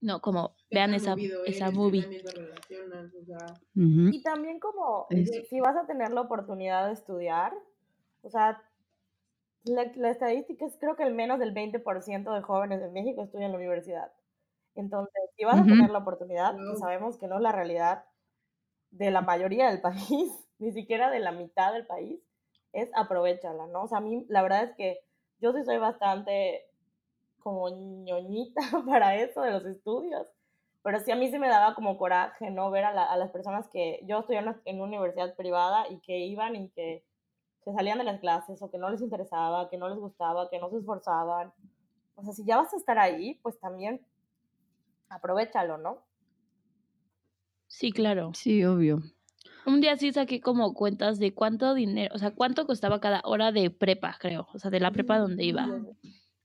No, 0.00 0.20
como 0.20 0.54
¿Qué 0.70 0.76
vean 0.76 0.94
esa, 0.94 1.10
movido 1.10 1.44
esa 1.44 1.70
movie. 1.70 2.06
O 3.20 3.24
sea. 3.24 3.46
Y 3.74 4.22
también 4.22 4.60
como, 4.60 5.08
si- 5.10 5.44
si 5.46 5.60
vas 5.60 5.76
a 5.76 5.86
tener 5.86 6.12
la 6.12 6.20
oportunidad 6.20 6.86
de 6.86 6.92
estudiar, 6.92 7.52
o 8.22 8.30
sea, 8.30 8.62
la, 9.64 9.90
la 9.96 10.10
estadística 10.10 10.64
es 10.66 10.76
creo 10.78 10.96
que 10.96 11.02
el 11.02 11.14
menos 11.14 11.38
del 11.40 11.52
20% 11.52 12.32
de 12.32 12.42
jóvenes 12.42 12.80
en 12.82 12.92
México 12.92 13.22
estudian 13.22 13.46
en 13.46 13.52
la 13.52 13.58
universidad. 13.58 14.12
Entonces, 14.76 15.12
si 15.36 15.44
vas 15.44 15.58
a 15.60 15.64
tener 15.64 15.90
la 15.90 15.98
oportunidad, 15.98 16.54
que 16.54 16.62
Wow. 16.64 16.78
sabemos 16.78 17.18
que 17.18 17.26
no 17.26 17.36
es 17.36 17.42
la 17.42 17.52
realidad 17.52 18.04
de 18.90 19.10
la 19.10 19.20
mayoría 19.22 19.68
del 19.70 19.80
país, 19.80 20.32
ni 20.58 20.72
siquiera 20.72 21.10
de 21.10 21.20
la 21.20 21.32
mitad 21.32 21.72
del 21.72 21.86
país, 21.86 22.20
es 22.72 22.90
aprovechala, 22.94 23.66
¿no? 23.66 23.84
O 23.84 23.88
sea, 23.88 23.98
a 23.98 24.00
mí 24.02 24.26
la 24.28 24.42
verdad 24.42 24.64
es 24.64 24.76
que 24.76 25.00
yo 25.40 25.52
sí 25.52 25.64
soy 25.64 25.78
bastante 25.78 26.64
como 27.40 27.68
ñoñita 27.70 28.60
para 28.86 29.16
eso 29.16 29.42
de 29.42 29.52
los 29.52 29.64
estudios, 29.66 30.26
pero 30.82 31.00
sí 31.00 31.10
a 31.10 31.16
mí 31.16 31.30
sí 31.30 31.38
me 31.38 31.48
daba 31.48 31.74
como 31.74 31.98
coraje, 31.98 32.50
¿no? 32.50 32.70
Ver 32.70 32.84
a, 32.84 32.92
la- 32.94 33.04
a 33.04 33.16
las 33.16 33.30
personas 33.30 33.68
que 33.68 34.00
yo 34.04 34.20
estudié 34.20 34.40
en 34.64 34.76
una 34.76 34.84
universidad 34.86 35.34
privada 35.36 35.88
y 35.90 36.00
que 36.00 36.18
iban 36.18 36.56
y 36.56 36.70
que 36.70 37.04
se 37.64 37.72
salían 37.74 37.98
de 37.98 38.04
las 38.04 38.20
clases 38.20 38.62
o 38.62 38.70
que 38.70 38.78
no 38.78 38.90
les 38.90 39.02
interesaba, 39.02 39.68
que 39.70 39.78
no 39.78 39.88
les 39.88 39.98
gustaba, 39.98 40.48
que 40.50 40.58
no 40.58 40.70
se 40.70 40.78
esforzaban. 40.78 41.52
O 42.16 42.22
sea, 42.24 42.32
si 42.34 42.44
ya 42.44 42.58
vas 42.58 42.72
a 42.74 42.76
estar 42.78 42.98
ahí, 42.98 43.34
pues 43.42 43.58
también 43.60 44.04
aprovechalo, 45.10 45.76
¿no? 45.76 46.02
Sí, 47.68 47.92
claro. 47.92 48.32
Sí, 48.34 48.64
obvio. 48.64 49.02
Un 49.66 49.80
día 49.80 49.96
sí 49.96 50.12
saqué 50.12 50.40
como 50.40 50.72
cuentas 50.72 51.18
de 51.18 51.34
cuánto 51.34 51.74
dinero, 51.74 52.14
o 52.14 52.18
sea, 52.18 52.30
cuánto 52.30 52.66
costaba 52.66 53.00
cada 53.00 53.20
hora 53.24 53.52
de 53.52 53.70
prepa, 53.70 54.16
creo, 54.18 54.48
o 54.54 54.58
sea, 54.58 54.70
de 54.70 54.80
la 54.80 54.90
prepa 54.90 55.18
donde 55.18 55.44
iba. 55.44 55.68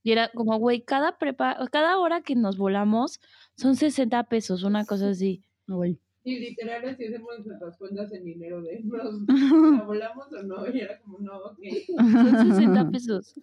Y 0.04 0.12
era 0.12 0.30
como, 0.30 0.58
güey, 0.60 0.82
cada 0.82 1.18
prepa, 1.18 1.58
cada 1.72 1.98
hora 1.98 2.22
que 2.22 2.36
nos 2.36 2.58
volamos 2.58 3.22
son 3.56 3.78
60 3.78 4.24
pesos, 4.26 4.64
una 4.64 4.84
cosa 4.84 5.10
así. 5.10 5.42
Ay. 5.68 5.98
y 6.26 6.40
literal 6.40 6.84
así 6.90 7.06
hacemos 7.06 7.46
nuestras 7.46 7.78
cuentas 7.78 8.12
en 8.12 8.26
dinero 8.26 8.62
de 8.62 8.82
nos 8.84 9.28
la 9.80 9.84
volamos 9.86 10.28
o 10.34 10.44
no. 10.44 10.68
Y 10.68 10.82
era 10.82 11.00
como, 11.00 11.20
no, 11.20 11.38
ok. 11.38 11.60
Son 11.96 12.52
60 12.52 12.90
pesos. 12.92 13.36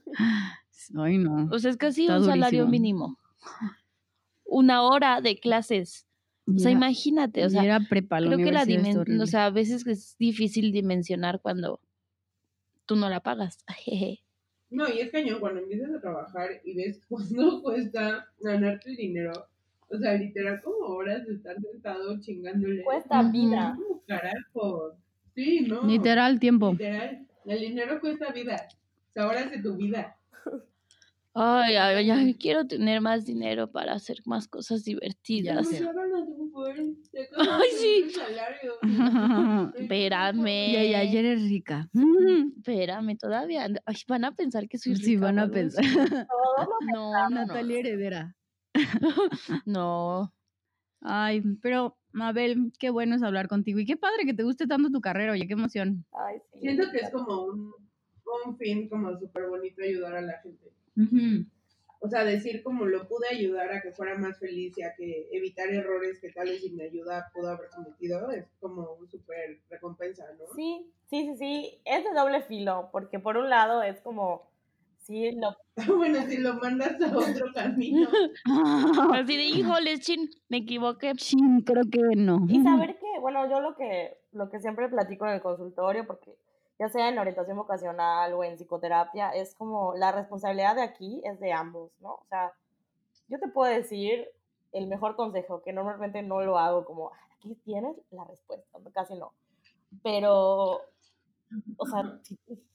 Ay, 0.94 1.16
no. 1.16 1.48
O 1.50 1.58
sea, 1.58 1.70
es 1.70 1.78
casi 1.78 2.02
Está 2.02 2.18
un 2.18 2.24
salario 2.26 2.66
mínimo. 2.66 3.18
Una 4.44 4.82
hora 4.82 5.22
de 5.22 5.40
clases. 5.40 6.06
O 6.46 6.58
sea, 6.58 6.70
imagínate, 6.70 7.44
o 7.44 7.50
sea, 7.50 7.64
era 7.64 7.80
prepa, 7.88 8.20
la 8.20 8.34
creo 8.34 8.38
que 8.38 8.52
la 8.52 9.22
o 9.22 9.26
sea, 9.26 9.46
a 9.46 9.50
veces 9.50 9.86
es 9.86 10.16
difícil 10.18 10.72
dimensionar 10.72 11.40
cuando 11.40 11.80
tú 12.86 12.96
no 12.96 13.08
la 13.08 13.20
pagas. 13.20 13.58
Jeje. 13.84 14.20
No, 14.70 14.88
y 14.88 15.00
es 15.00 15.10
cañón 15.10 15.40
cuando 15.40 15.60
empiezas 15.60 15.94
a 15.94 16.00
trabajar 16.00 16.60
y 16.64 16.74
ves 16.74 17.00
cuánto 17.08 17.62
cuesta 17.62 18.28
ganarte 18.40 18.90
el 18.90 18.96
dinero. 18.96 19.32
O 19.88 19.98
sea, 19.98 20.14
literal 20.14 20.60
como 20.62 20.86
horas 20.86 21.26
de 21.26 21.34
estar 21.34 21.56
sentado 21.60 22.20
chingándole. 22.20 22.84
Cuesta 22.84 23.22
vida. 23.22 23.76
Carajo. 24.06 24.94
Sí, 25.34 25.66
no. 25.68 25.82
Literal 25.82 26.38
tiempo. 26.38 26.72
Literal. 26.72 27.26
El 27.44 27.60
dinero 27.60 28.00
cuesta 28.00 28.32
vida. 28.32 28.68
O 29.10 29.12
sea, 29.12 29.26
horas 29.26 29.50
de 29.50 29.60
tu 29.60 29.76
vida. 29.76 30.16
Ay, 31.32 31.76
ay, 31.76 32.06
ya 32.06 32.16
quiero 32.38 32.66
tener 32.66 33.00
más 33.00 33.24
dinero 33.24 33.70
para 33.70 33.92
hacer 33.92 34.18
más 34.26 34.48
cosas 34.48 34.82
divertidas. 34.84 35.70
Ya 35.70 35.78
ya 35.78 35.92
Ay, 37.38 37.70
de 37.70 37.76
sí. 37.76 37.86
tener 37.88 38.04
un 38.04 38.10
salario. 38.10 38.72
Ay, 38.82 39.82
Espérame. 39.82 40.48
Y 40.48 40.76
ella 40.76 40.98
ayer 41.00 41.24
es 41.24 41.42
rica. 41.42 41.88
Espérame, 42.56 43.16
todavía. 43.16 43.68
Ay, 43.86 43.96
van 44.08 44.24
a 44.24 44.32
pensar 44.34 44.68
que 44.68 44.78
soy 44.78 44.96
Sí, 44.96 45.14
rica 45.14 45.26
van 45.26 45.38
o 45.38 45.42
a 45.44 45.50
pensar. 45.50 45.84
No, 46.92 47.28
no, 47.30 47.30
Natalia 47.30 47.78
Heredera. 47.78 48.36
no. 49.66 50.32
Ay, 51.00 51.42
pero 51.62 51.96
Mabel, 52.12 52.72
qué 52.78 52.90
bueno 52.90 53.14
es 53.14 53.22
hablar 53.22 53.48
contigo. 53.48 53.78
Y 53.78 53.86
qué 53.86 53.96
padre 53.96 54.24
que 54.26 54.34
te 54.34 54.42
guste 54.42 54.66
tanto 54.66 54.90
tu 54.90 55.00
carrera, 55.00 55.32
oye, 55.32 55.46
qué 55.46 55.54
emoción. 55.54 56.04
Ay, 56.12 56.38
sí. 56.52 56.60
Siento 56.60 56.90
que 56.90 56.98
es 56.98 57.10
como 57.10 57.44
un, 57.44 57.74
un 58.46 58.56
fin 58.58 58.88
como 58.88 59.16
súper 59.18 59.48
bonito 59.48 59.82
ayudar 59.82 60.16
a 60.16 60.20
la 60.22 60.38
gente. 60.42 60.72
O 62.02 62.08
sea, 62.08 62.24
decir 62.24 62.62
como 62.62 62.86
lo 62.86 63.06
pude 63.06 63.28
ayudar 63.30 63.70
a 63.72 63.82
que 63.82 63.92
fuera 63.92 64.16
más 64.16 64.38
feliz 64.38 64.76
y 64.78 64.82
a 64.82 64.94
que 64.94 65.28
evitar 65.32 65.68
errores 65.68 66.18
que 66.18 66.32
tal 66.32 66.48
vez 66.48 66.62
sin 66.62 66.74
mi 66.74 66.82
ayuda 66.82 67.30
pudo 67.34 67.50
haber 67.50 67.68
cometido 67.68 68.30
es 68.30 68.46
como 68.58 68.94
un 68.94 69.06
súper 69.06 69.60
recompensa, 69.68 70.24
¿no? 70.38 70.46
Sí, 70.54 70.90
sí, 71.10 71.26
sí, 71.26 71.36
sí. 71.36 71.80
Es 71.84 72.02
de 72.02 72.10
doble 72.14 72.40
filo, 72.42 72.88
porque 72.90 73.18
por 73.18 73.36
un 73.36 73.50
lado 73.50 73.82
es 73.82 74.00
como, 74.00 74.50
sí, 75.00 75.30
lo, 75.32 75.54
bueno, 75.98 76.22
si 76.26 76.38
lo 76.38 76.54
mandas 76.54 76.98
a 77.02 77.16
otro 77.16 77.46
camino. 77.54 78.08
Así 79.12 79.36
de, 79.36 79.44
híjoles, 79.44 80.00
chin, 80.00 80.30
me 80.48 80.58
equivoqué. 80.58 81.12
Chin, 81.16 81.60
creo 81.60 81.84
que 81.84 82.16
no. 82.16 82.46
Y 82.48 82.62
saber 82.62 82.96
que, 82.98 83.20
bueno, 83.20 83.46
yo 83.50 83.60
lo 83.60 83.76
que, 83.76 84.16
lo 84.32 84.48
que 84.48 84.58
siempre 84.58 84.88
platico 84.88 85.26
en 85.26 85.34
el 85.34 85.42
consultorio, 85.42 86.06
porque 86.06 86.34
ya 86.80 86.88
sea 86.88 87.08
en 87.10 87.18
orientación 87.20 87.58
vocacional 87.58 88.32
o 88.34 88.42
en 88.42 88.56
psicoterapia, 88.56 89.30
es 89.30 89.54
como 89.54 89.94
la 89.94 90.10
responsabilidad 90.12 90.74
de 90.76 90.82
aquí 90.82 91.20
es 91.24 91.38
de 91.38 91.52
ambos, 91.52 91.92
¿no? 92.00 92.14
O 92.14 92.26
sea, 92.30 92.52
yo 93.28 93.38
te 93.38 93.48
puedo 93.48 93.72
decir 93.72 94.26
el 94.72 94.88
mejor 94.88 95.14
consejo, 95.16 95.62
que 95.62 95.72
normalmente 95.74 96.22
no 96.22 96.40
lo 96.42 96.58
hago 96.58 96.84
como, 96.86 97.10
"Ah, 97.10 97.18
aquí 97.36 97.54
tienes 97.64 97.96
la 98.10 98.24
respuesta, 98.24 98.78
casi 98.94 99.14
no. 99.14 99.32
Pero, 100.02 100.80
o 101.76 101.86
sea, 101.86 102.18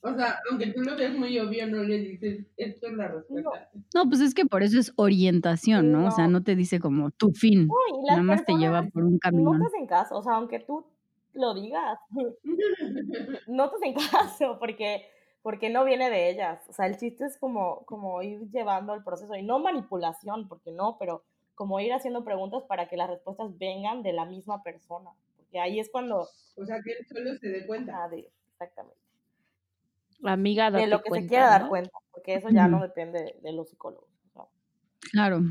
O 0.02 0.14
sea, 0.14 0.40
aunque 0.52 0.68
tú 0.74 0.82
lo 0.82 0.96
veas 0.96 1.14
muy 1.18 1.40
obvio, 1.40 1.66
no 1.68 1.82
le 1.84 1.98
dices, 1.98 2.46
esto 2.58 2.88
es 2.88 2.94
la 2.94 3.08
respuesta. 3.08 3.70
No, 3.96 4.06
pues 4.10 4.22
es 4.22 4.34
que 4.36 4.46
por 4.46 4.62
eso 4.64 4.80
es 4.80 4.94
orientación, 4.98 5.92
¿no? 5.92 6.08
O 6.08 6.12
sea, 6.12 6.26
No. 6.28 6.34
no 6.40 6.44
te 6.44 6.56
dice 6.56 6.80
como 6.80 7.10
tu 7.12 7.32
fin. 7.32 7.68
no, 7.68 7.76
Nada 8.10 8.22
más 8.24 8.46
te 8.46 8.54
lleva 8.54 8.84
por 8.94 9.04
un 9.06 9.14
no 9.14 9.20
camino. 9.20 9.52
te 9.60 9.66
hacen 9.66 9.88
caso, 9.88 10.18
o 10.18 10.22
sea, 10.24 10.34
aunque 10.36 10.60
tú 10.60 10.86
lo 11.36 11.54
digas, 11.54 12.00
no 13.48 13.70
te 13.70 13.76
hacen 13.76 13.94
caso 14.12 14.58
porque, 14.60 15.06
porque 15.42 15.70
no 15.70 15.86
viene 15.86 16.10
de 16.10 16.30
ellas. 16.30 16.62
O 16.70 16.74
sea, 16.74 16.88
el 16.88 16.98
chiste 16.98 17.26
es 17.26 17.38
como, 17.38 17.86
como 17.86 18.22
ir 18.22 18.50
llevando 18.52 18.94
el 18.94 19.04
proceso 19.04 19.36
y 19.36 19.44
no 19.44 19.60
manipulación, 19.60 20.48
porque 20.48 20.72
no, 20.72 20.98
pero 20.98 21.24
como 21.54 21.80
ir 21.80 21.94
haciendo 21.94 22.24
preguntas 22.24 22.64
para 22.64 22.88
que 22.88 22.98
las 22.98 23.10
respuestas 23.10 23.58
vengan 23.58 24.04
de 24.04 24.14
la 24.14 24.26
misma 24.26 24.62
persona. 24.64 25.12
Porque 25.38 25.60
ahí 25.60 25.80
es 25.80 25.90
cuando... 25.90 26.28
O 26.58 26.66
sea, 26.66 26.78
que 26.84 26.92
él 26.92 27.06
solo 27.08 27.36
se 27.38 27.48
dé 27.48 27.66
cuenta. 27.66 28.04
ah, 28.04 28.10
de- 28.10 28.30
exactamente. 28.52 29.00
Amiga, 30.24 30.72
De 30.72 30.88
lo 30.88 31.02
que 31.02 31.10
cuenta, 31.10 31.26
se 31.26 31.30
quiera 31.30 31.48
dar 31.48 31.64
¿no? 31.64 31.70
cuenta, 31.70 31.98
porque 32.12 32.36
eso 32.36 32.50
ya 32.50 32.68
no 32.68 32.82
depende 32.82 33.36
de, 33.42 33.54
los 33.54 33.70
psicólogos. 33.70 34.10
o 34.30 34.34
sea. 34.34 34.48
Claro. 35.12 35.42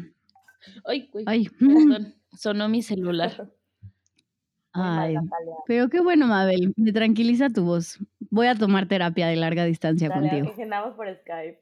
Ay, 0.85 1.11
Ay, 1.27 1.49
perdón, 1.49 2.15
sonó 2.37 2.69
mi 2.69 2.83
celular. 2.83 3.51
Ay. 4.75 5.15
Pero 5.67 5.89
qué 5.89 6.01
bueno, 6.01 6.27
Mabel. 6.27 6.73
Me 6.77 6.93
tranquiliza 6.93 7.49
tu 7.49 7.65
voz. 7.65 7.99
Voy 8.31 8.49
a 8.49 8.55
tomar 8.57 8.87
terapia 8.89 9.29
de 9.29 9.37
larga 9.37 9.65
distancia 9.65 10.09
Natalia, 10.09 10.31
contigo. 10.31 10.53
agendamos 10.53 10.95
por 10.95 11.07
Skype. 11.21 11.61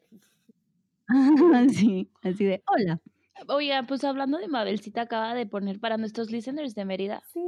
sí, 1.71 2.11
así 2.23 2.45
de, 2.45 2.63
hola. 2.67 3.01
Oiga, 3.49 3.83
pues 3.87 4.05
hablando 4.05 4.39
de 4.39 4.49
Mabelcita, 4.49 5.03
acaba 5.03 5.35
de 5.35 5.47
poner 5.47 5.81
para 5.81 5.97
nuestros 5.99 6.31
listeners 6.31 6.75
de 6.75 6.85
Mérida, 6.85 7.23
Sí. 7.33 7.41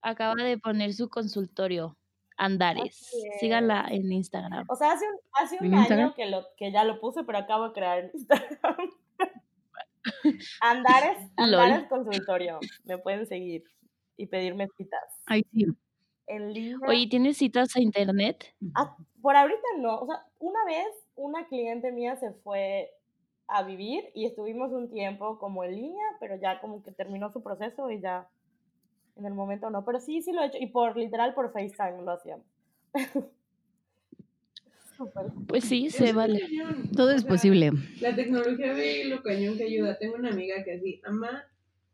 acaba 0.00 0.34
de 0.42 0.56
poner 0.58 0.94
su 0.94 1.08
consultorio, 1.08 1.96
Andares. 2.36 3.10
Síganla 3.40 3.86
en 3.90 4.10
Instagram. 4.12 4.64
O 4.68 4.76
sea, 4.76 4.92
hace 4.92 5.04
un, 5.06 5.18
hace 5.42 5.56
un 5.60 5.66
¿En 5.66 5.72
año 5.74 5.80
Instagram? 5.82 6.14
que, 6.14 6.26
lo, 6.30 6.44
que 6.56 6.72
ya 6.72 6.84
lo 6.84 7.00
puse, 7.00 7.24
pero 7.24 7.38
acabo 7.38 7.66
de 7.68 7.72
crear 7.72 7.98
en 7.98 8.10
Instagram. 8.14 8.76
Andares. 10.60 11.18
Andares 11.36 11.88
Consultorio. 11.88 12.60
Me 12.84 12.98
pueden 12.98 13.26
seguir 13.26 13.64
y 14.18 14.26
pedirme 14.26 14.68
citas. 14.76 15.00
Ay, 15.26 15.46
sí. 15.52 15.66
En 16.26 16.52
línea. 16.52 16.76
Oye, 16.86 17.06
¿tienes 17.08 17.38
citas 17.38 17.74
a 17.74 17.80
internet? 17.80 18.54
Ah, 18.74 18.94
por 19.22 19.34
ahorita 19.34 19.66
no. 19.78 20.00
O 20.00 20.06
sea, 20.06 20.26
una 20.38 20.62
vez 20.66 20.86
una 21.16 21.46
cliente 21.46 21.90
mía 21.90 22.16
se 22.16 22.32
fue 22.32 22.90
a 23.46 23.62
vivir 23.62 24.10
y 24.14 24.26
estuvimos 24.26 24.72
un 24.72 24.90
tiempo 24.90 25.38
como 25.38 25.64
en 25.64 25.74
línea, 25.74 26.04
pero 26.20 26.36
ya 26.36 26.60
como 26.60 26.82
que 26.82 26.92
terminó 26.92 27.32
su 27.32 27.42
proceso 27.42 27.90
y 27.90 28.00
ya 28.00 28.28
en 29.16 29.24
el 29.24 29.32
momento 29.32 29.70
no. 29.70 29.86
Pero 29.86 30.00
sí, 30.00 30.20
sí 30.20 30.32
lo 30.32 30.42
he 30.42 30.46
hecho. 30.48 30.58
Y 30.60 30.66
por 30.66 30.96
literal 30.98 31.32
por 31.32 31.50
FaceTime 31.52 32.02
lo 32.02 32.12
hacíamos. 32.12 32.44
Pues 35.46 35.64
sí, 35.64 35.90
se 35.90 36.08
es 36.08 36.14
vale. 36.14 36.40
cañón. 36.40 36.90
Todo 36.90 37.08
O 37.08 37.14
es 37.14 37.22
sea, 37.22 37.30
posible. 37.30 37.70
La 38.00 38.16
tecnología 38.16 38.72
ve 38.72 39.04
lo 39.04 39.22
cañón 39.22 39.56
que 39.56 39.64
ayuda. 39.64 39.96
Tengo 39.96 40.16
una 40.16 40.30
amiga 40.30 40.64
que 40.64 40.72
así 40.72 41.00
ama 41.04 41.44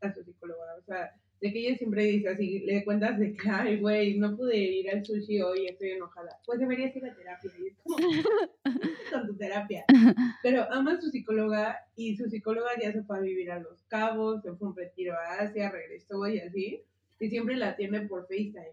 a 0.00 0.12
su 0.14 0.24
psicóloga. 0.24 0.74
O 0.78 0.82
sea, 0.86 1.14
de 1.44 1.52
que 1.52 1.58
ella 1.68 1.76
siempre 1.76 2.04
dice 2.04 2.28
así, 2.30 2.60
le 2.60 2.82
cuentas 2.86 3.18
de 3.18 3.36
que, 3.36 3.50
ay, 3.50 3.78
güey, 3.78 4.18
no 4.18 4.34
pude 4.34 4.56
ir 4.56 4.88
al 4.90 5.04
sushi 5.04 5.42
hoy, 5.42 5.66
estoy 5.66 5.90
enojada. 5.90 6.38
Pues 6.46 6.58
deberías 6.58 6.96
ir 6.96 7.04
a 7.04 7.14
terapia. 7.14 7.50
Y 7.62 7.66
es 7.66 7.76
como, 7.82 7.96
con 9.12 9.26
tu 9.26 9.36
terapia. 9.36 9.84
Pero 10.42 10.66
ama 10.72 10.92
a 10.92 11.00
su 11.02 11.10
psicóloga 11.10 11.76
y 11.96 12.16
su 12.16 12.30
psicóloga 12.30 12.70
ya 12.80 12.92
se 12.92 13.02
fue 13.02 13.18
a 13.18 13.20
vivir 13.20 13.50
a 13.50 13.58
Los 13.60 13.82
Cabos, 13.88 14.40
se 14.42 14.54
fue 14.54 14.68
un 14.68 14.76
retiro 14.76 15.12
a 15.14 15.42
Asia, 15.42 15.70
regresó 15.70 16.26
y 16.28 16.38
así. 16.40 16.82
Y 17.20 17.28
siempre 17.28 17.56
la 17.56 17.68
atiende 17.70 18.00
por 18.08 18.22
FaceTime. 18.22 18.72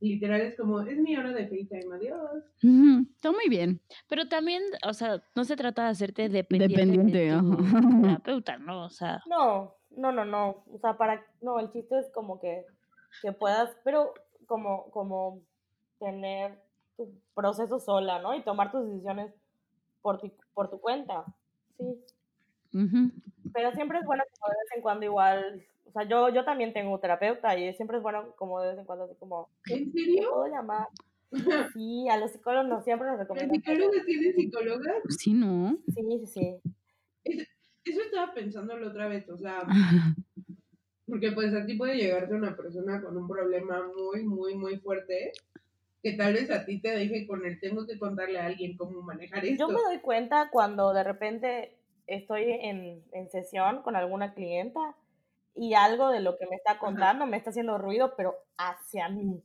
Literal 0.00 0.40
es 0.40 0.56
como, 0.56 0.80
es 0.80 0.96
mi 0.98 1.16
hora 1.18 1.32
de 1.32 1.46
FaceTime, 1.48 1.94
adiós. 1.94 2.44
Ujú, 2.62 3.06
Está 3.14 3.30
muy 3.30 3.48
bien. 3.50 3.80
Pero 4.08 4.26
también, 4.26 4.62
o 4.86 4.94
sea, 4.94 5.22
no 5.34 5.44
se 5.44 5.54
trata 5.56 5.84
de 5.84 5.90
hacerte 5.90 6.28
dependiente, 6.30 6.76
Dependiente, 6.76 7.18
de 7.18 7.30
tu 7.30 7.52
ajá. 7.52 8.00
terapeuta, 8.02 8.58
¿no? 8.58 8.84
O 8.86 8.90
sea, 8.90 9.22
No, 9.28 9.74
no, 9.96 10.12
no, 10.12 10.24
no. 10.24 10.64
O 10.72 10.78
sea, 10.78 10.96
para, 10.96 11.24
no, 11.40 11.58
el 11.58 11.70
chiste 11.72 11.98
es 11.98 12.08
como 12.12 12.38
que, 12.40 12.64
que 13.22 13.32
puedas, 13.32 13.76
pero 13.84 14.14
como, 14.46 14.90
como 14.90 15.40
tener 15.98 16.58
tu 16.96 17.12
proceso 17.34 17.78
sola, 17.80 18.20
¿no? 18.20 18.34
Y 18.34 18.42
tomar 18.42 18.70
tus 18.70 18.86
decisiones 18.86 19.32
por, 20.02 20.20
ti- 20.20 20.32
por 20.54 20.70
tu 20.70 20.80
cuenta. 20.80 21.24
Sí. 21.78 22.04
Ujú. 22.74 23.10
Pero 23.52 23.72
siempre 23.72 23.98
es 23.98 24.04
bueno 24.06 24.22
como 24.38 24.50
de 24.52 24.58
vez 24.58 24.76
en 24.76 24.82
cuando 24.82 25.04
igual, 25.06 25.64
o 25.86 25.90
sea, 25.92 26.02
yo, 26.04 26.28
yo 26.28 26.44
también 26.44 26.72
tengo 26.72 26.98
terapeuta 27.00 27.56
y 27.58 27.72
siempre 27.74 27.96
es 27.96 28.02
bueno 28.02 28.32
como 28.36 28.60
de 28.60 28.68
vez 28.70 28.78
en 28.78 28.84
cuando 28.84 29.04
así 29.04 29.14
como, 29.16 29.48
¿En 29.70 29.92
¿te 29.92 29.98
serio? 30.00 30.30
puedo 30.30 30.46
llamar? 30.48 30.88
Sí, 31.74 32.08
a 32.08 32.16
los 32.18 32.30
psicólogos 32.30 32.68
nos, 32.68 32.84
siempre 32.84 33.08
nos 33.08 33.18
¿Las 33.18 33.26
recomiendan. 33.28 33.60
hacerlo. 33.60 33.90
psicólogas 33.90 34.06
tienen 34.06 34.34
psicólogas? 34.34 34.96
Sí, 35.18 35.32
¿no? 35.34 35.76
Sí, 35.88 36.18
sí, 36.24 36.26
sí. 36.26 37.46
Eso 37.86 38.00
estaba 38.02 38.34
pensándolo 38.34 38.88
otra 38.88 39.08
vez, 39.08 39.28
o 39.28 39.38
sea, 39.38 39.62
porque 41.06 41.32
pues 41.32 41.54
a 41.54 41.64
ti 41.64 41.76
puede 41.76 41.96
llegarte 41.96 42.34
una 42.34 42.56
persona 42.56 43.00
con 43.00 43.16
un 43.16 43.28
problema 43.28 43.80
muy, 43.96 44.24
muy, 44.24 44.54
muy 44.56 44.78
fuerte, 44.78 45.32
que 46.02 46.12
tal 46.14 46.34
vez 46.34 46.50
a 46.50 46.64
ti 46.64 46.80
te 46.80 46.90
deje 46.90 47.26
con 47.26 47.46
el 47.46 47.60
tengo 47.60 47.86
que 47.86 47.98
contarle 47.98 48.38
a 48.38 48.46
alguien 48.46 48.76
cómo 48.76 49.02
manejar 49.02 49.44
esto. 49.44 49.68
Yo 49.68 49.68
me 49.68 49.82
doy 49.82 50.00
cuenta 50.00 50.50
cuando 50.50 50.92
de 50.92 51.04
repente 51.04 51.76
estoy 52.06 52.44
en, 52.50 53.04
en 53.12 53.30
sesión 53.30 53.82
con 53.82 53.96
alguna 53.96 54.34
clienta 54.34 54.96
y 55.54 55.74
algo 55.74 56.10
de 56.10 56.20
lo 56.20 56.36
que 56.36 56.46
me 56.46 56.56
está 56.56 56.78
contando 56.78 57.26
me 57.26 57.36
está 57.36 57.50
haciendo 57.50 57.78
ruido, 57.78 58.14
pero 58.16 58.34
hacia 58.58 59.08
mí, 59.08 59.42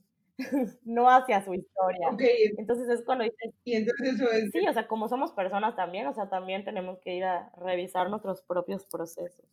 no 0.84 1.08
hacia 1.08 1.44
su 1.44 1.54
historia. 1.54 2.08
Ok, 2.10 2.22
Entonces 2.58 2.88
es 2.88 3.02
cuando 3.04 3.24
dices, 3.24 3.54
y 3.64 3.74
entonces 3.74 4.14
eso 4.14 4.30
es... 4.30 4.50
sí, 4.50 4.66
o 4.68 4.72
sea, 4.72 4.86
como 4.86 5.08
somos 5.08 5.32
personas 5.32 5.76
también, 5.76 6.06
o 6.06 6.14
sea, 6.14 6.28
también 6.28 6.64
tenemos 6.64 6.98
que 7.00 7.14
ir 7.16 7.24
a 7.24 7.50
revisar 7.58 8.10
nuestros 8.10 8.42
propios 8.42 8.84
procesos. 8.86 9.44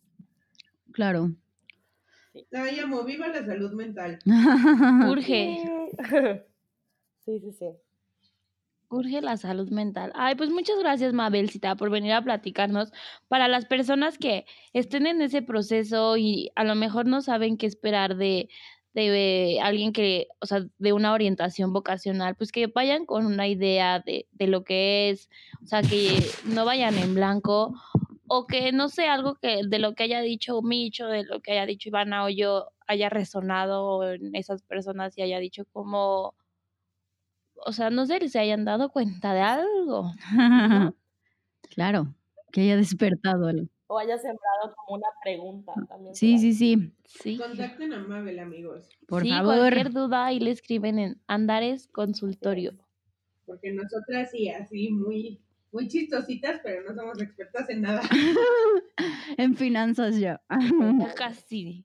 Claro. 0.92 1.30
Ay, 2.52 2.78
amo, 2.78 3.04
viva 3.04 3.28
la 3.28 3.44
salud 3.44 3.72
mental. 3.72 4.18
urge, 5.08 5.58
Sí, 7.24 7.38
sí, 7.40 7.52
sí. 7.52 7.66
urge 8.88 9.20
la 9.20 9.36
salud 9.36 9.68
mental. 9.70 10.12
Ay, 10.14 10.36
pues 10.36 10.50
muchas 10.50 10.78
gracias, 10.78 11.12
Mabelcita, 11.12 11.76
por 11.76 11.90
venir 11.90 12.12
a 12.12 12.22
platicarnos. 12.22 12.92
Para 13.28 13.48
las 13.48 13.66
personas 13.66 14.16
que 14.18 14.46
estén 14.72 15.06
en 15.06 15.22
ese 15.22 15.42
proceso 15.42 16.16
y 16.16 16.50
a 16.54 16.64
lo 16.64 16.74
mejor 16.74 17.06
no 17.06 17.20
saben 17.20 17.56
qué 17.56 17.66
esperar 17.66 18.16
de, 18.16 18.48
de 18.94 19.58
alguien 19.62 19.92
que, 19.92 20.28
o 20.40 20.46
sea, 20.46 20.66
de 20.78 20.92
una 20.92 21.12
orientación 21.12 21.72
vocacional, 21.72 22.34
pues 22.36 22.52
que 22.52 22.66
vayan 22.66 23.06
con 23.06 23.26
una 23.26 23.46
idea 23.48 24.00
de, 24.00 24.26
de 24.32 24.46
lo 24.48 24.64
que 24.64 25.10
es, 25.10 25.28
o 25.62 25.66
sea, 25.66 25.82
que 25.82 26.22
no 26.44 26.64
vayan 26.64 26.96
en 26.98 27.14
blanco 27.14 27.74
o 28.28 28.46
que 28.46 28.72
no 28.72 28.88
sé, 28.88 29.08
algo 29.08 29.34
que 29.36 29.62
de 29.66 29.78
lo 29.80 29.94
que 29.94 30.04
haya 30.04 30.20
dicho 30.20 30.62
Micho, 30.62 31.06
de 31.08 31.24
lo 31.24 31.40
que 31.40 31.52
haya 31.52 31.66
dicho 31.66 31.88
Ivana 31.88 32.24
o 32.24 32.28
yo 32.28 32.68
haya 32.86 33.08
resonado 33.08 34.12
en 34.12 34.34
esas 34.36 34.62
personas 34.62 35.16
y 35.18 35.22
haya 35.22 35.38
dicho 35.40 35.64
como, 35.72 36.34
o 37.54 37.72
sea, 37.72 37.90
no 37.90 38.06
sé, 38.06 38.28
se 38.28 38.38
hayan 38.38 38.64
dado 38.64 38.90
cuenta 38.90 39.34
de 39.34 39.40
algo. 39.42 40.12
Claro. 41.70 42.14
Que 42.52 42.62
haya 42.62 42.76
despertado 42.76 43.46
algo. 43.48 43.68
O 43.92 43.98
haya 43.98 44.16
sembrado 44.18 44.72
como 44.76 44.98
una 44.98 45.08
pregunta 45.20 45.72
también. 45.88 46.14
Sí, 46.14 46.38
sí, 46.38 46.54
sí. 46.54 46.92
Sí. 47.06 47.36
Contacten 47.36 47.92
a 47.92 47.98
Mabel, 47.98 48.38
amigos. 48.38 48.88
Por 49.08 49.24
sí, 49.24 49.30
favor. 49.30 49.56
cualquier 49.56 49.90
duda 49.90 50.26
ahí 50.26 50.38
le 50.38 50.52
escriben 50.52 51.00
en 51.00 51.20
Andares 51.26 51.88
Consultorio. 51.88 52.74
Porque 53.46 53.72
nosotras 53.72 54.30
sí, 54.30 54.48
así 54.48 54.90
muy, 54.90 55.40
muy 55.72 55.88
chistositas, 55.88 56.60
pero 56.62 56.84
no 56.84 56.94
somos 56.94 57.20
expertas 57.20 57.68
en 57.68 57.82
nada. 57.82 58.02
en 59.36 59.56
finanzas 59.56 60.16
ya. 60.20 60.40
Ya 60.48 61.14
casi. 61.16 61.84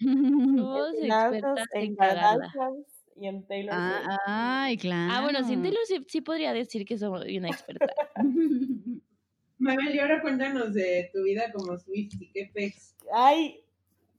Somos 0.00 0.94
expertas 1.02 1.68
en. 1.72 1.96
Kardashians 1.96 2.86
y 3.16 3.26
en 3.26 3.44
Taylor 3.48 3.74
Swift. 3.74 4.18
Ah, 4.28 4.62
ay, 4.66 4.76
claro. 4.76 5.12
Ah, 5.12 5.22
bueno, 5.22 5.44
sí, 5.44 5.54
en 5.54 5.62
Taylor 5.62 5.84
Swift 5.84 6.06
sí 6.06 6.20
podría 6.20 6.52
decir 6.52 6.84
que 6.84 6.96
soy 6.96 7.38
una 7.38 7.48
experta. 7.48 7.92
Mabel, 9.62 9.94
y 9.94 9.98
ahora 10.00 10.20
cuéntanos 10.20 10.74
de 10.74 11.10
tu 11.12 11.22
vida 11.22 11.52
como 11.52 11.76
Swifty, 11.78 12.30
qué 12.32 12.50
pex. 12.52 12.96
Ay, 13.12 13.64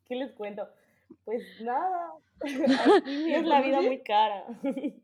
¿qué 0.06 0.16
les 0.16 0.32
cuento? 0.34 0.68
Pues 1.26 1.44
nada, 1.62 2.12
aquí 2.98 3.34
es 3.34 3.46
la 3.46 3.62
vida 3.62 3.82
muy 3.82 4.02
cara. 4.02 4.46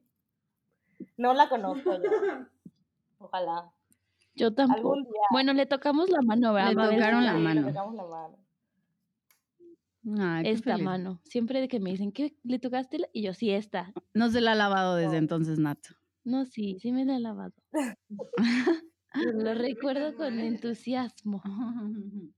No 1.15 1.33
la 1.33 1.47
conozco 1.47 1.93
yo. 1.95 2.01
Ojalá. 3.19 3.71
Yo 4.35 4.53
tampoco. 4.53 4.77
Algún 4.93 5.03
día. 5.03 5.21
Bueno, 5.31 5.53
le 5.53 5.65
tocamos 5.65 6.09
la 6.09 6.21
mano, 6.21 6.53
¿verdad? 6.53 6.69
Le 6.69 6.75
Mabel? 6.75 6.95
tocaron 6.97 7.25
la 7.25 7.33
mano. 7.33 7.61
le 7.61 7.67
tocamos 7.73 7.95
la 7.95 8.03
mano. 8.05 8.37
Ay, 10.21 10.43
qué 10.43 10.51
Esta 10.51 10.71
feliz. 10.73 10.85
mano. 10.85 11.19
Siempre 11.23 11.67
que 11.69 11.79
me 11.79 11.91
dicen, 11.91 12.11
¿qué? 12.11 12.35
¿Le 12.43 12.59
tocaste? 12.59 12.99
la-?" 12.99 13.07
Y 13.13 13.21
yo, 13.23 13.33
sí, 13.33 13.51
esta. 13.51 13.93
No 14.13 14.29
se 14.29 14.41
la 14.41 14.53
ha 14.53 14.55
lavado 14.55 14.95
desde 14.95 15.11
No. 15.13 15.17
entonces, 15.19 15.57
Nato. 15.59 15.89
No, 16.25 16.45
sí, 16.45 16.77
sí 16.81 16.91
me 16.91 17.05
la 17.05 17.15
he 17.15 17.19
lavado. 17.21 17.53
Lo 19.13 19.53
recuerdo 19.55 20.15
con 20.15 20.39
entusiasmo. 20.39 21.41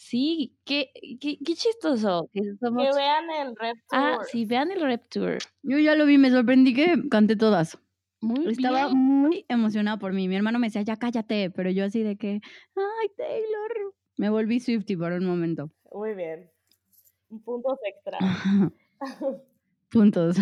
Sí, 0.00 0.56
qué, 0.64 0.92
qué, 1.20 1.38
qué 1.44 1.54
chistoso. 1.54 2.30
Que 2.32 2.40
somos... 2.60 2.86
Que 2.86 2.96
vean 2.96 3.24
el 3.30 3.56
Rep 3.56 3.76
Ah, 3.90 4.18
sí, 4.30 4.44
vean 4.44 4.70
el 4.70 4.80
Rep 4.80 5.08
Tour. 5.08 5.38
Yo 5.64 5.76
ya 5.80 5.96
lo 5.96 6.06
vi, 6.06 6.18
me 6.18 6.30
sorprendí 6.30 6.72
que 6.72 7.08
canté 7.10 7.34
todas. 7.34 7.76
Muy 8.20 8.46
Estaba 8.46 8.86
bien. 8.86 8.96
muy 8.96 9.44
emocionada 9.48 9.98
por 9.98 10.12
mí. 10.12 10.28
Mi 10.28 10.36
hermano 10.36 10.60
me 10.60 10.68
decía, 10.68 10.82
ya 10.82 10.96
cállate, 10.96 11.50
pero 11.50 11.70
yo 11.70 11.84
así 11.84 12.04
de 12.04 12.16
que, 12.16 12.40
ay, 12.76 13.08
Taylor. 13.16 13.94
Me 14.16 14.30
volví 14.30 14.60
Swifty 14.60 14.96
por 14.96 15.10
un 15.12 15.26
momento. 15.26 15.72
Muy 15.92 16.14
bien. 16.14 16.48
Puntos 17.44 17.78
extra. 17.84 18.18
Puntos. 19.90 20.36